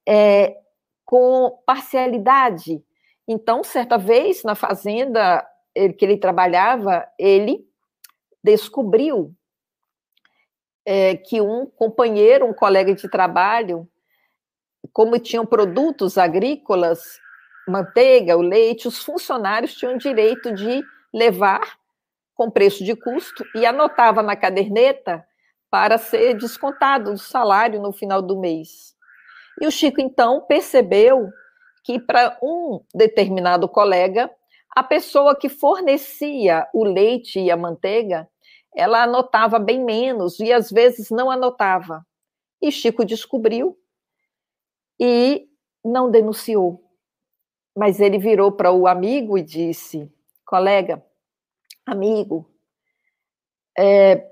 é, 0.07 0.57
com 1.05 1.59
parcialidade, 1.65 2.83
então, 3.27 3.63
certa 3.63 3.97
vez, 3.97 4.43
na 4.43 4.55
fazenda 4.55 5.47
que 5.97 6.05
ele 6.05 6.17
trabalhava, 6.17 7.07
ele 7.17 7.65
descobriu 8.43 9.33
é, 10.85 11.15
que 11.15 11.39
um 11.39 11.65
companheiro, 11.65 12.45
um 12.45 12.53
colega 12.53 12.93
de 12.93 13.09
trabalho, 13.09 13.87
como 14.91 15.17
tinham 15.17 15.45
produtos 15.45 16.17
agrícolas, 16.17 17.19
manteiga, 17.67 18.37
o 18.37 18.41
leite, 18.41 18.87
os 18.87 19.01
funcionários 19.01 19.73
tinham 19.73 19.97
direito 19.97 20.53
de 20.53 20.83
levar 21.13 21.79
com 22.35 22.49
preço 22.49 22.83
de 22.83 22.95
custo 22.95 23.43
e 23.55 23.65
anotava 23.65 24.21
na 24.23 24.35
caderneta 24.35 25.23
para 25.69 25.97
ser 25.97 26.35
descontado 26.35 27.11
do 27.11 27.17
salário 27.17 27.81
no 27.81 27.91
final 27.91 28.21
do 28.21 28.39
mês. 28.39 28.95
E 29.61 29.67
o 29.67 29.71
Chico, 29.71 30.01
então, 30.01 30.41
percebeu 30.45 31.29
que 31.83 31.99
para 31.99 32.37
um 32.41 32.79
determinado 32.93 33.67
colega, 33.67 34.31
a 34.75 34.83
pessoa 34.83 35.35
que 35.35 35.49
fornecia 35.49 36.67
o 36.73 36.83
leite 36.83 37.39
e 37.39 37.51
a 37.51 37.57
manteiga, 37.57 38.27
ela 38.75 39.03
anotava 39.03 39.59
bem 39.59 39.83
menos 39.83 40.39
e 40.39 40.51
às 40.51 40.71
vezes 40.71 41.09
não 41.11 41.29
anotava. 41.29 42.05
E 42.61 42.71
Chico 42.71 43.05
descobriu 43.05 43.77
e 44.99 45.47
não 45.83 46.09
denunciou. 46.09 46.81
Mas 47.75 47.99
ele 47.99 48.17
virou 48.17 48.51
para 48.51 48.71
o 48.71 48.87
amigo 48.87 49.37
e 49.37 49.43
disse: 49.43 50.11
colega, 50.45 51.03
amigo, 51.85 52.49
é, 53.77 54.29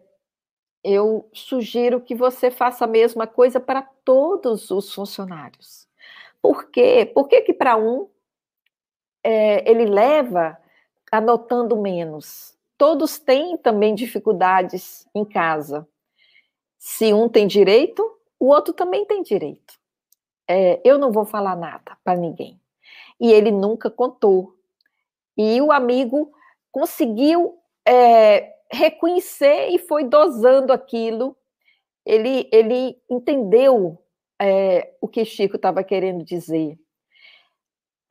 eu 0.84 1.30
sugiro 1.34 2.02
que 2.02 2.16
você 2.16 2.50
faça 2.50 2.86
a 2.86 2.88
mesma 2.88 3.28
coisa 3.28 3.60
para 3.60 3.82
todos 3.82 4.72
os 4.72 4.94
funcionários. 4.94 5.88
Por 6.42 6.70
quê? 6.72 7.10
Por 7.14 7.28
que, 7.28 7.42
que 7.42 7.54
para 7.54 7.78
um 7.78 8.10
é, 9.24 9.70
ele 9.70 9.86
leva 9.86 10.58
anotando 11.12 11.80
menos? 11.80 12.58
Todos 12.78 13.20
têm 13.20 13.58
também 13.58 13.94
dificuldades 13.94 15.08
em 15.14 15.24
casa. 15.24 15.88
Se 16.80 17.14
um 17.14 17.30
tem 17.30 17.46
direito, 17.46 18.04
o 18.40 18.48
outro 18.48 18.74
também 18.74 19.06
tem 19.06 19.22
direito. 19.22 19.80
É, 20.48 20.82
eu 20.84 20.98
não 20.98 21.12
vou 21.12 21.26
falar 21.26 21.56
nada 21.56 21.96
para 22.04 22.18
ninguém. 22.18 22.60
E 23.20 23.32
ele 23.32 23.52
nunca 23.52 23.88
contou. 23.92 24.58
E 25.38 25.62
o 25.62 25.72
amigo 25.72 26.34
conseguiu 26.72 27.60
é, 27.88 28.54
reconhecer 28.72 29.70
e 29.70 29.80
foi 29.80 30.04
dosando 30.04 30.72
aquilo. 30.72 31.36
Ele, 32.06 32.50
ele 32.52 32.98
entendeu 33.10 34.02
é, 34.42 34.96
o 35.00 35.08
que 35.08 35.24
Chico 35.26 35.58
estava 35.58 35.84
querendo 35.84 36.24
dizer. 36.24 36.80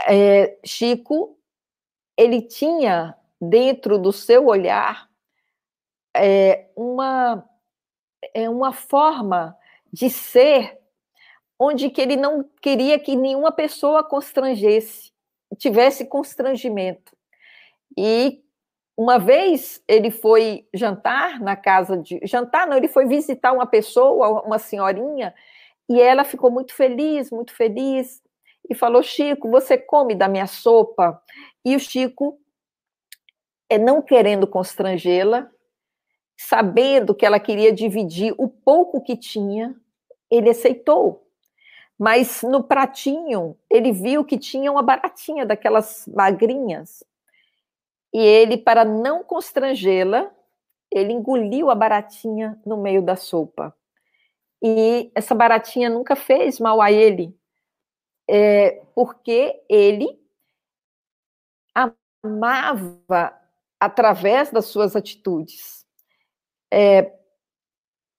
É, 0.07 0.59
Chico, 0.65 1.39
ele 2.17 2.43
tinha 2.43 3.17
dentro 3.41 3.99
do 3.99 4.13
seu 4.13 4.47
olhar 4.47 5.09
é, 6.15 6.69
uma, 6.77 7.49
é, 8.35 8.49
uma 8.49 8.73
forma 8.73 9.57
de 9.93 10.11
ser 10.11 10.79
onde 11.59 11.91
que 11.91 12.01
ele 12.01 12.17
não 12.17 12.43
queria 12.63 12.99
que 12.99 13.15
nenhuma 13.15 13.53
pessoa 13.53 14.03
constrangesse, 14.03 15.13
tivesse 15.59 16.07
constrangimento. 16.07 17.15
E 17.97 18.43
uma 19.01 19.18
vez 19.18 19.82
ele 19.88 20.11
foi 20.11 20.68
jantar 20.74 21.40
na 21.40 21.57
casa 21.57 21.96
de. 21.96 22.20
Jantar, 22.22 22.66
não, 22.66 22.76
ele 22.76 22.86
foi 22.86 23.07
visitar 23.07 23.51
uma 23.51 23.64
pessoa, 23.64 24.42
uma 24.42 24.59
senhorinha, 24.59 25.34
e 25.88 25.98
ela 25.98 26.22
ficou 26.22 26.51
muito 26.51 26.74
feliz, 26.74 27.30
muito 27.30 27.55
feliz, 27.55 28.22
e 28.68 28.74
falou: 28.74 29.03
Chico, 29.03 29.48
você 29.48 29.78
come 29.78 30.14
da 30.14 30.28
minha 30.28 30.46
sopa? 30.46 31.18
E 31.64 31.74
o 31.74 31.80
Chico, 31.80 32.38
é, 33.70 33.78
não 33.78 34.03
querendo 34.03 34.46
constrangê-la, 34.46 35.51
sabendo 36.36 37.14
que 37.14 37.24
ela 37.24 37.40
queria 37.40 37.72
dividir 37.72 38.34
o 38.36 38.48
pouco 38.48 39.01
que 39.01 39.16
tinha, 39.16 39.74
ele 40.30 40.51
aceitou. 40.51 41.26
Mas 41.98 42.42
no 42.42 42.62
pratinho, 42.62 43.57
ele 43.70 43.92
viu 43.92 44.26
que 44.26 44.36
tinha 44.36 44.70
uma 44.70 44.82
baratinha 44.82 45.46
daquelas 45.46 46.07
magrinhas. 46.07 47.03
E 48.13 48.19
ele, 48.19 48.59
para 48.59 48.85
não 48.85 49.23
constrangê-la, 49.23 50.31
ele 50.91 51.13
engoliu 51.13 51.71
a 51.71 51.75
baratinha 51.75 52.61
no 52.67 52.77
meio 52.77 53.03
da 53.03 53.17
sopa. 53.17 53.75
E 54.63 55.11
essa 55.15 55.35
baratinha 55.35 55.89
nunca 55.89 56.15
fez 56.15 56.59
mal 56.59 56.83
a 56.83 56.93
ele, 56.93 57.35
é, 58.29 58.83
porque 58.95 59.63
ele 59.69 60.21
amava 62.23 63.35
através 63.79 64.51
das 64.51 64.67
suas 64.67 64.95
atitudes. 64.95 65.87
É, 66.73 67.13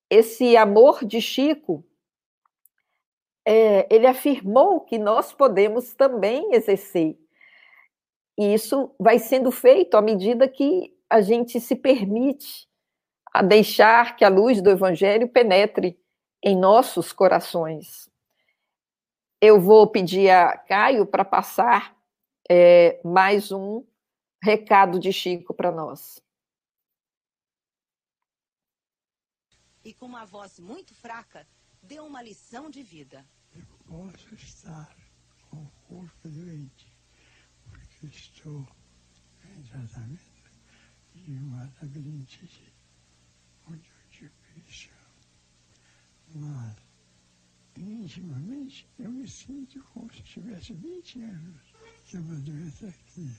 esse 0.09 0.57
amor 0.57 1.05
de 1.05 1.21
Chico, 1.21 1.85
é, 3.45 3.87
ele 3.93 4.07
afirmou 4.07 4.81
que 4.81 4.97
nós 4.97 5.31
podemos 5.31 5.93
também 5.93 6.53
exercer. 6.53 7.20
E 8.37 8.53
isso 8.53 8.93
vai 8.99 9.19
sendo 9.19 9.51
feito 9.51 9.95
à 9.95 10.01
medida 10.01 10.47
que 10.47 10.95
a 11.09 11.21
gente 11.21 11.59
se 11.59 11.75
permite 11.75 12.67
a 13.33 13.41
deixar 13.41 14.15
que 14.15 14.25
a 14.25 14.29
luz 14.29 14.61
do 14.61 14.69
Evangelho 14.69 15.27
penetre 15.27 15.99
em 16.43 16.57
nossos 16.57 17.13
corações. 17.13 18.09
Eu 19.39 19.59
vou 19.59 19.87
pedir 19.87 20.29
a 20.29 20.57
Caio 20.57 21.05
para 21.05 21.25
passar 21.25 21.95
é, 22.49 22.99
mais 23.03 23.51
um 23.51 23.85
recado 24.43 24.99
de 24.99 25.13
Chico 25.13 25.53
para 25.53 25.71
nós. 25.71 26.21
E 29.83 29.93
com 29.93 30.05
uma 30.05 30.25
voz 30.25 30.59
muito 30.59 30.93
fraca, 30.93 31.47
deu 31.81 32.05
uma 32.05 32.21
lição 32.21 32.69
de 32.69 32.83
vida. 32.83 33.25
Eu 33.55 33.65
posso 33.87 34.35
estar 34.35 34.95
com 35.49 35.57
o 35.57 35.71
corpo 35.87 36.29
doente, 36.29 36.90
estou 38.07 38.67
em 39.45 39.63
tratamento 39.63 40.31
de 41.13 41.31
uma 41.33 41.71
labirintite 41.81 42.73
muito 43.67 43.89
difícil. 44.09 44.91
Mas, 46.33 46.77
intimamente, 47.77 48.87
eu 48.97 49.11
me 49.11 49.27
sinto 49.27 49.83
como 49.93 50.11
se 50.13 50.23
tivesse 50.23 50.73
20 50.73 51.21
anos 51.23 51.73
que 52.05 52.17
uma 52.17 52.35
doença 52.39 52.91
que 53.13 53.29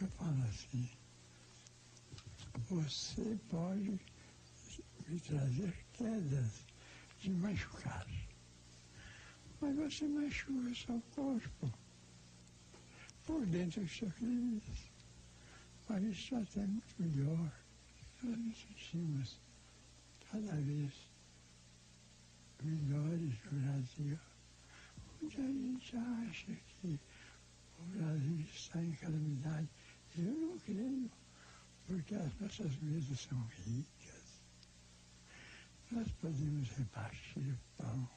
eu 0.00 0.08
falo 0.08 0.42
assim, 0.42 0.90
você 2.68 3.38
pode 3.48 4.00
me 5.08 5.20
trazer 5.20 5.72
quedas 5.92 6.64
de 7.20 7.30
machucar. 7.30 8.06
Mas 9.60 9.76
você 9.76 10.06
machuca 10.08 10.74
seu 10.74 11.00
corpo. 11.14 11.85
Por 13.26 13.44
dentro 13.46 13.82
está 13.82 14.08
feliz. 14.10 14.62
Mas 15.88 16.02
isso 16.04 16.36
até 16.36 16.60
é 16.60 16.66
muito 16.66 16.94
melhor. 16.98 17.52
Nós 18.22 18.38
nos 18.38 18.58
sentimos 18.58 19.40
cada 20.30 20.54
vez 20.56 20.92
melhores 22.62 23.34
no 23.44 23.60
Brasil. 23.60 24.18
Onde 25.22 25.36
a 25.36 25.46
gente 25.46 25.96
acha 25.96 26.52
que 26.80 26.98
o 27.78 27.82
Brasil 27.96 28.40
está 28.54 28.82
em 28.82 28.92
calamidade. 28.92 29.68
Eu 30.16 30.32
não 30.32 30.58
creio, 30.60 31.10
porque 31.86 32.14
as 32.14 32.40
nossas 32.40 32.74
mesas 32.76 33.20
são 33.20 33.38
ricas. 33.66 34.40
Nós 35.90 36.10
podemos 36.20 36.68
repartir 36.70 37.52
o 37.52 37.58
pão, 37.76 38.08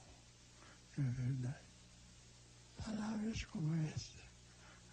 não 0.97 1.07
é 1.07 1.11
verdade? 1.11 1.65
Palavras 2.77 3.43
como 3.45 3.75
essa, 3.75 4.28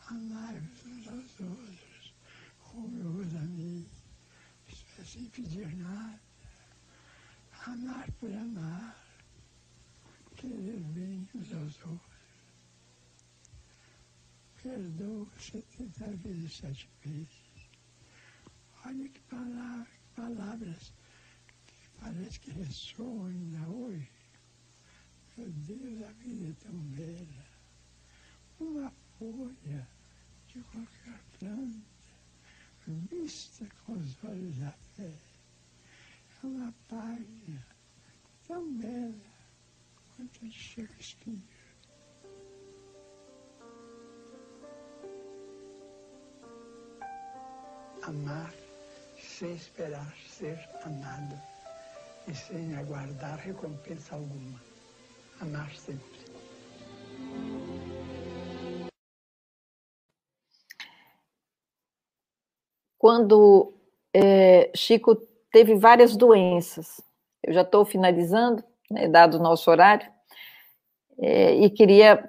amai-vos 0.08 0.86
uns 0.86 1.08
aos 1.08 1.40
outros, 1.40 2.14
como 2.58 2.98
eu 2.98 3.12
vos 3.12 3.34
amei, 3.36 3.86
isso 4.68 4.86
é 4.98 5.04
sem 5.04 5.24
pedir 5.26 5.76
nada. 5.76 6.20
Amar 7.66 8.10
por 8.12 8.32
amar, 8.32 8.96
querer 10.36 10.80
bem 10.80 11.28
uns 11.34 11.52
aos 11.52 11.84
outros 11.84 12.16
perdoa 14.66 15.28
70 15.38 16.16
vezes 16.16 16.56
sete 16.56 16.90
vezes. 17.04 17.70
Olha 18.84 19.08
que, 19.08 19.20
palavra, 19.20 19.86
que 19.86 20.20
palavras 20.20 20.92
que 21.66 21.88
parece 22.00 22.40
que 22.40 22.50
ressoam 22.50 23.26
ainda 23.26 23.68
hoje. 23.68 24.10
Meu 25.36 25.50
Deus, 25.50 26.02
a 26.02 26.12
vida 26.12 26.48
é 26.48 26.64
tão 26.64 26.76
bela. 26.96 27.46
Uma 28.58 28.90
folha 29.18 29.88
de 30.56 30.62
qualquer 30.64 31.20
planta, 31.38 31.86
vista 32.86 33.66
com 33.84 33.92
os 33.92 34.24
olhos 34.24 34.56
da 34.56 34.72
fé. 34.96 35.12
É 36.42 36.46
uma 36.46 36.72
página 36.88 37.66
tão 38.46 38.72
bela 38.74 39.14
quanto 40.16 40.44
a 40.44 40.48
de 40.48 40.54
Shakespeare. 40.54 41.42
amar 48.02 48.54
sem 49.18 49.56
esperar 49.56 50.14
ser 50.28 50.56
amado 50.84 51.36
e 52.28 52.34
sem 52.34 52.76
aguardar 52.76 53.38
recompensa 53.40 54.14
alguma. 54.14 54.60
Amar 55.40 55.70
sempre. 55.74 56.15
Quando 63.06 63.72
é, 64.12 64.68
Chico 64.74 65.14
teve 65.52 65.76
várias 65.76 66.16
doenças, 66.16 67.00
eu 67.40 67.52
já 67.52 67.62
estou 67.62 67.84
finalizando, 67.84 68.64
né, 68.90 69.06
dado 69.06 69.34
o 69.36 69.40
nosso 69.40 69.70
horário, 69.70 70.10
é, 71.16 71.54
e 71.54 71.70
queria 71.70 72.28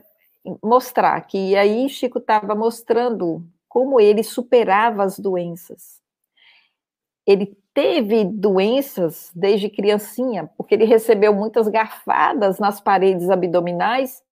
mostrar 0.64 1.20
que 1.22 1.56
aí 1.56 1.90
Chico 1.90 2.20
estava 2.20 2.54
mostrando 2.54 3.44
como 3.68 4.00
ele 4.00 4.24
superava 4.24 5.04
as 5.04 5.18
doenças. 5.18 6.00
Ele 7.26 7.58
teve 7.74 8.24
doenças 8.24 9.32
desde 9.34 9.72
criancinha, 9.72 10.48
porque 10.56 10.76
ele 10.76 10.86
recebeu 10.86 11.34
muitas 11.34 11.68
garfadas 11.68 12.60
nas 12.60 12.80
paredes 12.80 13.32
abdominais 13.32 14.24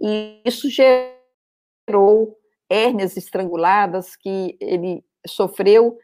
e 0.00 0.40
isso 0.46 0.66
gerou 0.70 2.38
hérnias 2.70 3.18
estranguladas 3.18 4.16
que 4.16 4.56
ele 4.58 5.04
sofreu. 5.26 5.98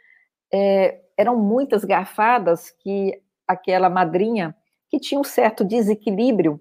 É, 0.53 1.01
eram 1.16 1.37
muitas 1.37 1.85
garfadas 1.85 2.71
que 2.71 3.21
aquela 3.47 3.91
madrinha, 3.91 4.57
que 4.89 4.99
tinha 4.99 5.21
um 5.21 5.25
certo 5.25 5.64
desequilíbrio, 5.64 6.61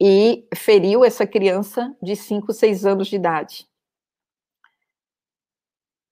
e 0.00 0.46
feriu 0.54 1.04
essa 1.04 1.26
criança 1.26 1.96
de 2.02 2.16
5, 2.16 2.52
6 2.52 2.84
anos 2.84 3.08
de 3.08 3.16
idade 3.16 3.66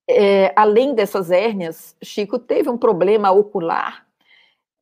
é, 0.08 0.52
além 0.56 0.94
dessas 0.94 1.30
hérnias, 1.30 1.96
Chico 2.02 2.38
teve 2.38 2.68
um 2.68 2.78
problema 2.78 3.30
ocular, 3.30 4.06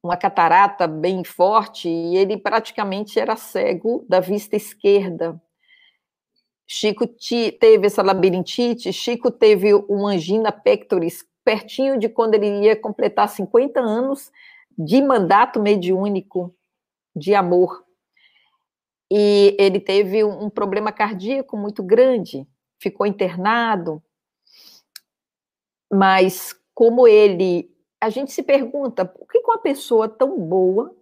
uma 0.02 0.16
catarata 0.16 0.86
bem 0.86 1.24
forte, 1.24 1.88
e 1.88 2.16
ele 2.16 2.36
praticamente 2.36 3.18
era 3.18 3.36
cego 3.36 4.04
da 4.08 4.20
vista 4.20 4.56
esquerda. 4.56 5.40
Chico 6.72 7.04
teve 7.58 7.88
essa 7.88 8.00
labirintite, 8.00 8.92
Chico 8.92 9.28
teve 9.28 9.74
uma 9.74 10.10
angina 10.10 10.52
pectoris, 10.52 11.26
pertinho 11.44 11.98
de 11.98 12.08
quando 12.08 12.34
ele 12.34 12.64
ia 12.64 12.76
completar 12.76 13.28
50 13.28 13.80
anos 13.80 14.30
de 14.78 15.02
mandato 15.02 15.60
mediúnico 15.60 16.54
de 17.14 17.34
amor. 17.34 17.84
E 19.10 19.56
ele 19.58 19.80
teve 19.80 20.22
um 20.22 20.48
problema 20.48 20.92
cardíaco 20.92 21.56
muito 21.56 21.82
grande, 21.82 22.46
ficou 22.78 23.04
internado, 23.04 24.00
mas 25.92 26.54
como 26.72 27.08
ele, 27.08 27.68
a 28.00 28.08
gente 28.10 28.30
se 28.30 28.44
pergunta, 28.44 29.04
por 29.04 29.26
que 29.26 29.38
uma 29.40 29.58
pessoa 29.58 30.08
tão 30.08 30.38
boa, 30.38 30.94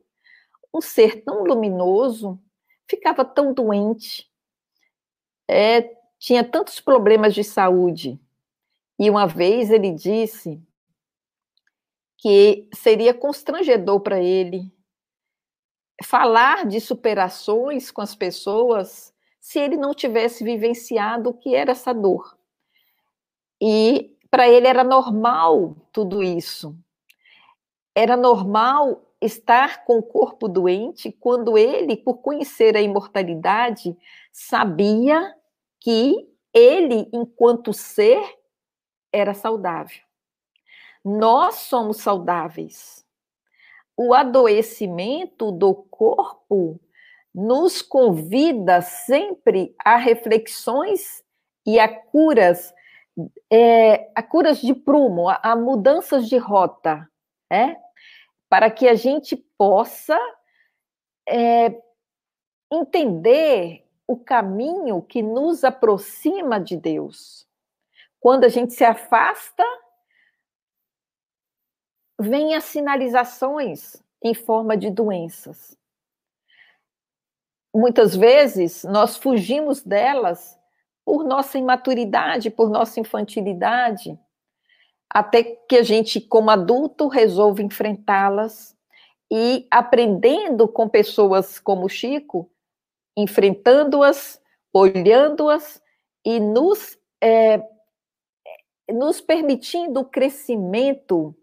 um 0.73 0.81
ser 0.81 1.23
tão 1.25 1.45
luminoso, 1.45 2.41
ficava 2.89 3.23
tão 3.23 3.53
doente? 3.53 4.28
É, 5.49 5.97
tinha 6.19 6.45
tantos 6.45 6.81
problemas 6.81 7.35
de 7.35 7.43
saúde. 7.43 8.21
E 8.99 9.09
uma 9.09 9.27
vez 9.27 9.71
ele 9.71 9.93
disse 9.93 10.61
que 12.17 12.69
seria 12.75 13.15
constrangedor 13.15 14.01
para 14.01 14.21
ele 14.21 14.73
falar 16.05 16.67
de 16.67 16.81
superações 16.81 17.91
com 17.91 18.01
as 18.01 18.15
pessoas 18.15 19.13
se 19.41 19.59
ele 19.59 19.77
não 19.77 19.95
tivesse 19.95 20.45
vivenciado 20.45 21.31
o 21.31 21.35
que 21.35 21.55
era 21.55 21.73
essa 21.73 21.93
dor. 21.93 22.37
E 23.61 24.17
para 24.31 24.49
ele 24.49 24.67
era 24.67 24.85
normal 24.85 25.77
tudo 25.93 26.23
isso. 26.23 26.77
Era 27.95 28.17
normal 28.17 29.03
estar 29.21 29.85
com 29.85 29.99
o 29.99 30.03
corpo 30.03 30.49
doente 30.49 31.11
quando 31.11 31.59
ele, 31.59 31.97
por 31.97 32.19
conhecer 32.19 32.77
a 32.77 32.81
imortalidade, 32.81 33.97
sabia 34.31 35.35
que 35.81 36.29
ele, 36.53 37.09
enquanto 37.13 37.73
ser, 37.73 38.21
era 39.13 39.35
saudável. 39.35 40.01
Nós 41.05 41.57
somos 41.57 41.99
saudáveis. 41.99 43.05
O 43.97 44.13
adoecimento 44.15 45.51
do 45.51 45.75
corpo 45.75 46.81
nos 47.35 47.83
convida 47.83 48.81
sempre 48.83 49.75
a 49.85 49.97
reflexões 49.97 51.23
e 51.67 51.79
a 51.79 51.89
curas 51.89 52.75
é, 53.51 54.11
a 54.15 54.23
curas 54.23 54.61
de 54.61 54.73
prumo, 54.73 55.29
a, 55.29 55.41
a 55.43 55.57
mudanças 55.57 56.29
de 56.29 56.37
rota, 56.37 57.09
é? 57.51 57.77
para 58.49 58.71
que 58.71 58.89
a 58.89 58.95
gente 58.95 59.37
possa 59.57 60.17
é, 61.29 61.77
entender 62.73 63.88
o 64.09 64.17
caminho 64.17 65.03
que 65.03 65.21
nos 65.21 65.63
aproxima 65.63 66.59
de 66.59 66.79
Deus. 66.79 67.47
Quando 68.19 68.45
a 68.45 68.49
gente 68.49 68.73
se 68.73 68.83
afasta, 68.83 69.63
vem 72.19 72.55
as 72.55 72.65
sinalizações 72.65 74.03
em 74.25 74.33
forma 74.33 74.79
de 74.79 74.91
doenças. 74.91 75.77
Muitas 77.73 78.17
vezes 78.17 78.83
nós 78.83 79.19
fugimos 79.19 79.83
delas 79.83 80.59
por 81.05 81.23
nossa 81.23 81.59
imaturidade, 81.59 82.51
por 82.51 82.71
nossa 82.71 82.99
infantilidade, 82.99 84.19
até 85.09 85.43
que 85.43 85.77
a 85.77 85.83
gente, 85.83 86.19
como 86.19 86.51
adulto, 86.51 87.09
resolve 87.09 87.63
enfrentá-las 87.63 88.77
e 89.31 89.67
aprendendo 89.71 90.67
com 90.67 90.89
pessoas 90.89 91.59
como 91.59 91.89
Chico, 91.89 92.51
enfrentando-as, 93.19 94.41
olhando-as 94.73 95.83
e 96.25 96.39
nos 96.39 96.97
é, 97.21 97.61
nos 98.93 99.21
permitindo 99.21 100.01
o 100.01 100.05
crescimento 100.05 101.35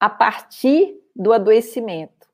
a 0.00 0.08
partir 0.08 0.98
do 1.14 1.32
adoecimento. 1.32 2.26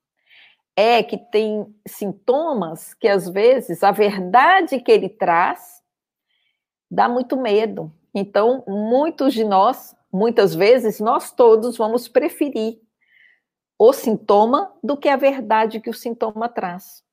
É 0.77 1.03
que 1.03 1.19
tem 1.19 1.73
sintomas 1.87 2.95
que, 2.95 3.09
às 3.09 3.29
vezes, 3.29 3.83
a 3.83 3.91
verdade 3.91 4.81
que 4.81 4.91
ele 4.91 5.09
traz 5.09 5.83
dá 6.91 7.09
muito 7.09 7.37
medo. 7.37 7.93
Então, 8.15 8.65
muitos 8.67 9.35
de 9.35 9.45
nós, 9.45 9.95
muitas 10.13 10.55
vezes, 10.55 11.01
nós 11.01 11.31
todos 11.31 11.77
vamos 11.77 12.09
preferir 12.09 12.81
o 13.79 13.93
sintoma 13.93 14.73
do 14.83 14.97
que 14.97 15.09
a 15.09 15.17
verdade 15.17 15.81
que 15.81 15.91
o 15.91 15.95
sintoma 15.95 16.49
traz. 16.49 17.05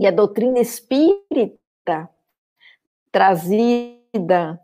E 0.00 0.06
a 0.06 0.10
doutrina 0.10 0.58
espírita, 0.58 2.08
trazida 3.12 4.58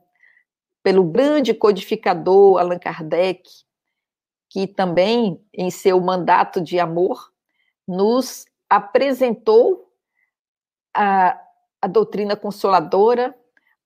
pelo 0.82 1.04
grande 1.04 1.52
codificador 1.52 2.58
Allan 2.58 2.78
Kardec, 2.78 3.42
que 4.48 4.66
também, 4.66 5.38
em 5.52 5.70
seu 5.70 6.00
mandato 6.00 6.58
de 6.58 6.80
amor, 6.80 7.30
nos 7.86 8.46
apresentou 8.66 9.92
a, 10.94 11.38
a 11.82 11.86
doutrina 11.86 12.34
consoladora, 12.34 13.38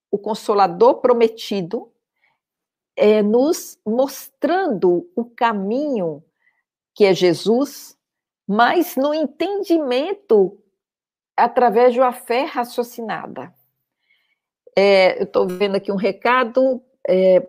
o 0.08 0.16
consolador 0.16 1.00
prometido, 1.00 1.92
é, 2.94 3.24
nos 3.24 3.76
mostrando 3.84 5.10
o 5.16 5.24
caminho 5.24 6.22
que 6.94 7.04
é 7.04 7.12
Jesus, 7.12 7.98
mas 8.46 8.94
no 8.94 9.12
entendimento 9.12 10.59
através 11.36 11.92
de 11.92 12.00
uma 12.00 12.12
fé 12.12 12.44
raciocinada. 12.44 13.54
É, 14.76 15.18
eu 15.18 15.24
estou 15.24 15.46
vendo 15.46 15.76
aqui 15.76 15.90
um 15.90 15.96
recado 15.96 16.82
é, 17.08 17.46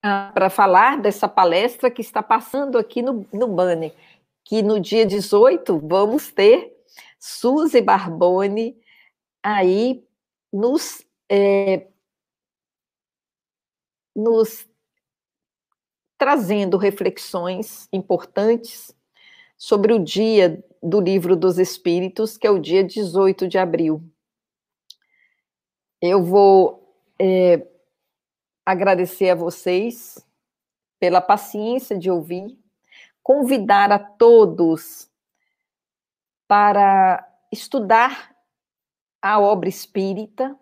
para 0.00 0.50
falar 0.50 1.00
dessa 1.00 1.28
palestra 1.28 1.90
que 1.90 2.00
está 2.00 2.22
passando 2.22 2.76
aqui 2.76 3.02
no, 3.02 3.26
no 3.32 3.48
que 4.44 4.62
no 4.62 4.80
dia 4.80 5.06
18 5.06 5.78
vamos 5.86 6.32
ter 6.32 6.76
Suzy 7.18 7.80
Barbone 7.80 8.76
aí 9.42 10.04
nos, 10.52 11.06
é, 11.30 11.86
nos 14.14 14.68
trazendo 16.18 16.76
reflexões 16.76 17.88
importantes 17.92 18.94
sobre 19.62 19.92
o 19.92 19.98
dia 20.00 20.60
do 20.82 21.00
Livro 21.00 21.36
dos 21.36 21.56
Espíritos, 21.56 22.36
que 22.36 22.48
é 22.48 22.50
o 22.50 22.58
dia 22.58 22.82
18 22.82 23.46
de 23.46 23.58
abril. 23.58 24.02
Eu 26.00 26.20
vou 26.20 26.92
é, 27.16 27.64
agradecer 28.66 29.30
a 29.30 29.36
vocês 29.36 30.18
pela 30.98 31.20
paciência 31.20 31.96
de 31.96 32.10
ouvir, 32.10 32.58
convidar 33.22 33.92
a 33.92 34.00
todos 34.00 35.08
para 36.48 37.24
estudar 37.52 38.34
a 39.22 39.38
obra 39.38 39.68
espírita, 39.68 40.58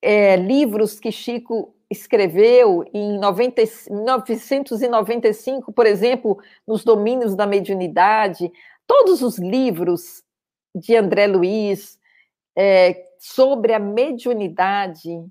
é, 0.00 0.36
livros 0.36 0.98
que 0.98 1.12
Chico 1.12 1.77
escreveu 1.90 2.84
em 2.92 3.18
90, 3.18 3.62
1995, 3.90 5.72
por 5.72 5.86
exemplo, 5.86 6.38
nos 6.66 6.84
domínios 6.84 7.34
da 7.34 7.46
mediunidade, 7.46 8.52
todos 8.86 9.22
os 9.22 9.38
livros 9.38 10.22
de 10.74 10.96
André 10.96 11.26
Luiz 11.26 11.98
é, 12.56 13.06
sobre 13.18 13.72
a 13.72 13.78
mediunidade, 13.78 15.24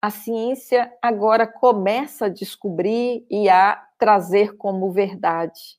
a 0.00 0.10
ciência 0.10 0.92
agora 1.02 1.46
começa 1.46 2.26
a 2.26 2.30
descobrir 2.30 3.26
e 3.30 3.48
a 3.48 3.84
trazer 3.98 4.56
como 4.56 4.92
verdade. 4.92 5.78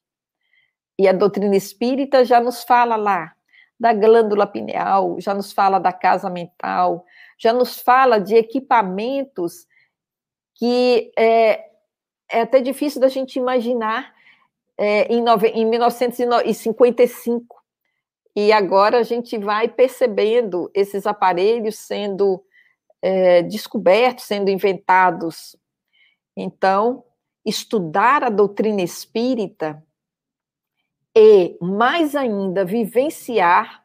E 0.97 1.07
a 1.07 1.13
doutrina 1.13 1.55
espírita 1.55 2.25
já 2.25 2.41
nos 2.41 2.63
fala 2.63 2.97
lá 2.97 3.33
da 3.79 3.93
glândula 3.93 4.45
pineal, 4.45 5.15
já 5.21 5.33
nos 5.33 5.53
fala 5.53 5.79
da 5.79 5.93
casa 5.93 6.29
mental, 6.29 7.05
já 7.37 7.53
nos 7.53 7.79
fala 7.79 8.19
de 8.19 8.35
equipamentos 8.35 9.65
que 10.59 11.11
é, 11.17 11.69
é 12.29 12.41
até 12.41 12.59
difícil 12.59 12.99
da 12.99 13.07
gente 13.07 13.39
imaginar 13.39 14.13
é, 14.77 15.03
em, 15.11 15.23
nove, 15.23 15.47
em 15.47 15.65
1955. 15.65 17.55
E 18.35 18.51
agora 18.51 18.99
a 18.99 19.03
gente 19.03 19.37
vai 19.37 19.69
percebendo 19.69 20.69
esses 20.73 21.07
aparelhos 21.07 21.79
sendo 21.79 22.43
é, 23.01 23.41
descobertos, 23.41 24.25
sendo 24.25 24.49
inventados. 24.49 25.55
Então, 26.35 27.05
estudar 27.45 28.21
a 28.23 28.29
doutrina 28.29 28.81
espírita 28.81 29.81
e, 31.15 31.57
mais 31.61 32.17
ainda, 32.17 32.65
vivenciar 32.65 33.81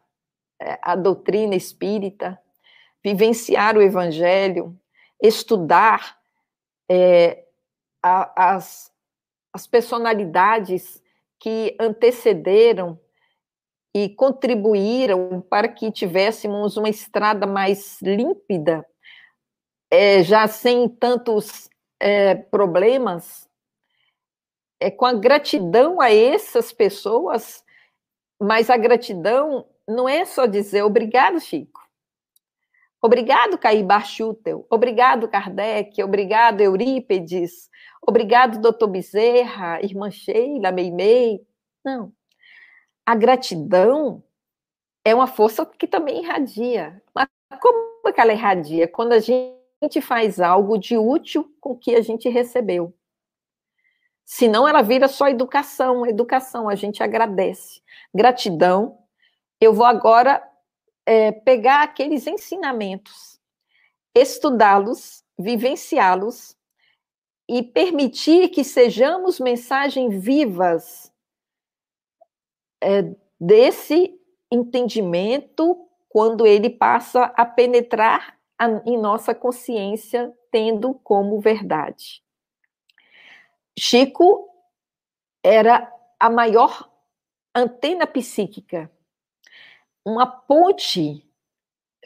é, 0.61 0.77
a 0.83 0.97
doutrina 0.97 1.55
espírita, 1.55 2.39
vivenciar 3.03 3.77
o 3.77 3.83
evangelho, 3.83 4.77
estudar 5.23 6.24
é, 6.91 7.45
a, 8.03 8.55
as, 8.55 8.93
as 9.53 9.67
personalidades 9.67 11.03
que 11.39 11.77
antecederam 11.79 12.99
e 13.95 14.09
contribuíram 14.09 15.41
para 15.41 15.69
que 15.69 15.93
tivéssemos 15.93 16.77
uma 16.77 16.89
estrada 16.89 17.47
mais 17.47 18.01
límpida, 18.03 18.85
é, 19.91 20.23
já 20.23 20.49
sem 20.49 20.89
tantos 20.89 21.69
é, 22.01 22.35
problemas, 22.35 23.49
é, 24.81 24.91
com 24.91 25.07
a 25.07 25.13
gratidão 25.13 26.01
a 26.01 26.13
essas 26.13 26.73
pessoas, 26.73 27.65
mas 28.41 28.69
a 28.69 28.77
gratidão 28.77 29.67
não 29.87 30.09
é 30.09 30.25
só 30.25 30.47
dizer 30.47 30.83
obrigado, 30.83 31.39
Chico. 31.39 31.84
Obrigado, 33.05 33.59
Caíbar 33.59 34.07
Schutel. 34.07 34.67
Obrigado, 34.71 35.29
Kardec. 35.29 36.03
Obrigado, 36.03 36.63
Eurípedes. 36.63 37.69
Obrigado, 38.01 38.59
doutor 38.59 38.87
Bezerra, 38.89 39.79
irmã 39.83 40.11
Sheila, 40.11 40.73
Meimei. 40.73 41.47
Não. 41.85 42.15
A 43.05 43.15
gratidão 43.15 44.25
é 45.05 45.15
uma 45.15 45.27
força 45.27 45.67
que 45.67 45.87
também 45.87 46.23
irradia. 46.23 47.03
Mas 47.15 47.29
como 47.61 48.09
é 48.09 48.11
que 48.11 48.23
ela 48.23 48.33
irradia? 48.33 48.89
Quando 48.89 49.13
a 49.13 49.19
gente 49.19 50.01
faz 50.01 50.41
algo 50.41 50.79
de 50.79 50.97
útil 50.97 51.55
com 51.61 51.73
o 51.73 51.79
que 51.79 51.95
a 51.95 52.01
gente 52.01 52.31
recebeu. 52.31 52.97
Senão 54.25 54.67
ela 54.67 54.81
vira 54.81 55.09
só 55.09 55.29
educação, 55.29 56.07
educação, 56.07 56.71
a 56.71 56.75
gente 56.75 57.03
agradece. 57.03 57.83
Gratidão. 58.15 58.97
Eu 59.61 59.75
vou 59.75 59.85
agora 59.85 60.43
é, 61.07 61.33
pegar 61.33 61.83
aqueles 61.83 62.27
ensinamentos, 62.27 63.41
estudá-los, 64.15 65.25
vivenciá-los 65.39 66.57
e 67.49 67.63
permitir 67.63 68.49
que 68.49 68.65
sejamos 68.65 69.39
mensagens 69.39 70.23
vivas 70.23 71.13
é, 72.83 73.15
desse 73.39 74.19
entendimento 74.51 75.89
quando 76.09 76.47
ele 76.47 76.71
passa 76.71 77.25
a 77.37 77.45
penetrar 77.45 78.39
a, 78.59 78.67
em 78.87 78.97
nossa 78.97 79.35
consciência, 79.35 80.33
tendo 80.51 80.95
como 80.95 81.41
verdade. 81.41 82.23
Chico 83.77 84.49
era 85.43 85.93
a 86.19 86.31
maior 86.31 86.89
antena 87.55 88.07
psíquica 88.07 88.91
uma 90.05 90.27
ponte 90.27 91.27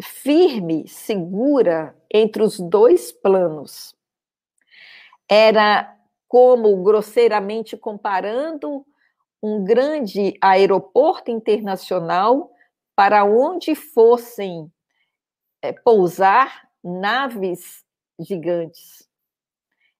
firme, 0.03 0.86
segura 0.86 1.96
entre 2.12 2.42
os 2.42 2.59
dois 2.59 3.11
planos. 3.11 3.94
Era 5.28 5.96
como, 6.28 6.82
grosseiramente 6.82 7.76
comparando, 7.76 8.86
um 9.42 9.64
grande 9.64 10.34
aeroporto 10.40 11.30
internacional 11.30 12.51
para 12.94 13.24
onde 13.24 13.74
fossem 13.74 14.70
é, 15.62 15.72
pousar 15.72 16.68
naves 16.82 17.84
gigantes. 18.18 19.09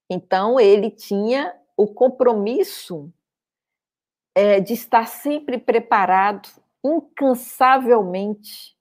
Então, 0.09 0.59
ele 0.59 0.91
tinha 0.91 1.55
o 1.77 1.87
compromisso 1.87 3.11
é, 4.35 4.59
de 4.59 4.73
estar 4.73 5.07
sempre 5.07 5.57
preparado 5.57 6.49
incansavelmente 6.83 8.75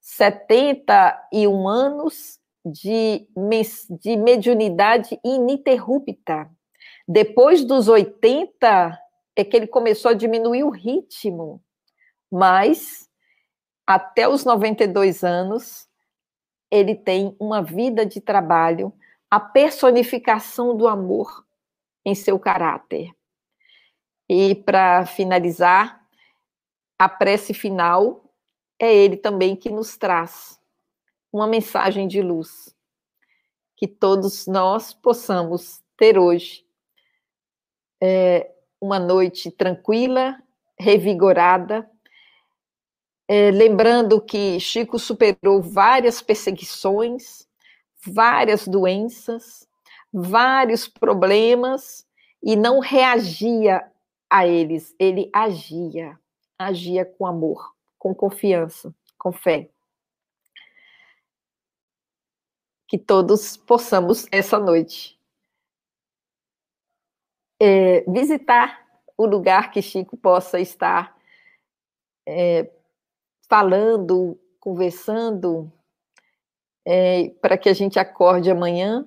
71 0.00 1.68
anos 1.68 2.40
de, 2.64 3.26
de 4.00 4.16
mediunidade 4.16 5.18
ininterrupta. 5.24 6.50
Depois 7.06 7.64
dos 7.64 7.88
80 7.88 8.98
é 9.36 9.44
que 9.44 9.56
ele 9.56 9.66
começou 9.66 10.10
a 10.10 10.14
diminuir 10.14 10.64
o 10.64 10.70
ritmo, 10.70 11.62
mas 12.30 13.08
até 13.86 14.28
os 14.28 14.44
92 14.44 15.24
anos 15.24 15.88
ele 16.70 16.94
tem 16.94 17.36
uma 17.38 17.62
vida 17.62 18.06
de 18.06 18.20
trabalho, 18.20 18.92
a 19.30 19.38
personificação 19.38 20.76
do 20.76 20.88
amor 20.88 21.44
em 22.04 22.14
seu 22.14 22.38
caráter. 22.38 23.10
E 24.28 24.54
para 24.54 25.04
finalizar, 25.04 26.01
a 27.04 27.08
prece 27.08 27.52
final 27.52 28.32
é 28.78 28.94
ele 28.94 29.16
também 29.16 29.56
que 29.56 29.68
nos 29.68 29.96
traz 29.96 30.60
uma 31.32 31.48
mensagem 31.48 32.06
de 32.06 32.22
luz 32.22 32.72
que 33.76 33.88
todos 33.88 34.46
nós 34.46 34.94
possamos 34.94 35.82
ter 35.96 36.16
hoje. 36.16 36.64
É, 38.00 38.48
uma 38.80 39.00
noite 39.00 39.50
tranquila, 39.50 40.40
revigorada, 40.78 41.90
é, 43.26 43.50
lembrando 43.50 44.20
que 44.20 44.60
Chico 44.60 44.96
superou 44.96 45.60
várias 45.60 46.22
perseguições, 46.22 47.48
várias 48.06 48.68
doenças, 48.68 49.66
vários 50.12 50.86
problemas 50.86 52.06
e 52.40 52.54
não 52.54 52.78
reagia 52.78 53.84
a 54.30 54.46
eles, 54.46 54.94
ele 55.00 55.28
agia, 55.32 56.16
agia 56.66 57.04
com 57.04 57.26
amor, 57.26 57.74
com 57.98 58.14
confiança, 58.14 58.94
com 59.18 59.32
fé. 59.32 59.70
Que 62.86 62.98
todos 62.98 63.56
possamos 63.56 64.26
essa 64.30 64.58
noite 64.58 65.18
é, 67.64 68.00
visitar 68.10 68.84
o 69.16 69.24
lugar 69.24 69.70
que 69.70 69.80
Chico 69.80 70.16
possa 70.16 70.58
estar 70.58 71.16
é, 72.26 72.68
falando, 73.48 74.36
conversando, 74.58 75.72
é, 76.84 77.28
para 77.40 77.56
que 77.56 77.68
a 77.68 77.72
gente 77.72 78.00
acorde 78.00 78.50
amanhã 78.50 79.06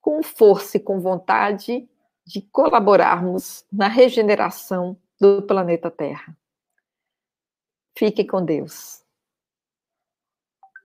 com 0.00 0.22
força 0.22 0.78
e 0.78 0.80
com 0.80 0.98
vontade 0.98 1.86
de 2.26 2.40
colaborarmos 2.40 3.66
na 3.70 3.86
regeneração 3.86 4.96
do 5.20 5.42
planeta 5.42 5.90
Terra. 5.90 6.34
Fique 7.96 8.24
com 8.26 8.44
Deus. 8.44 9.04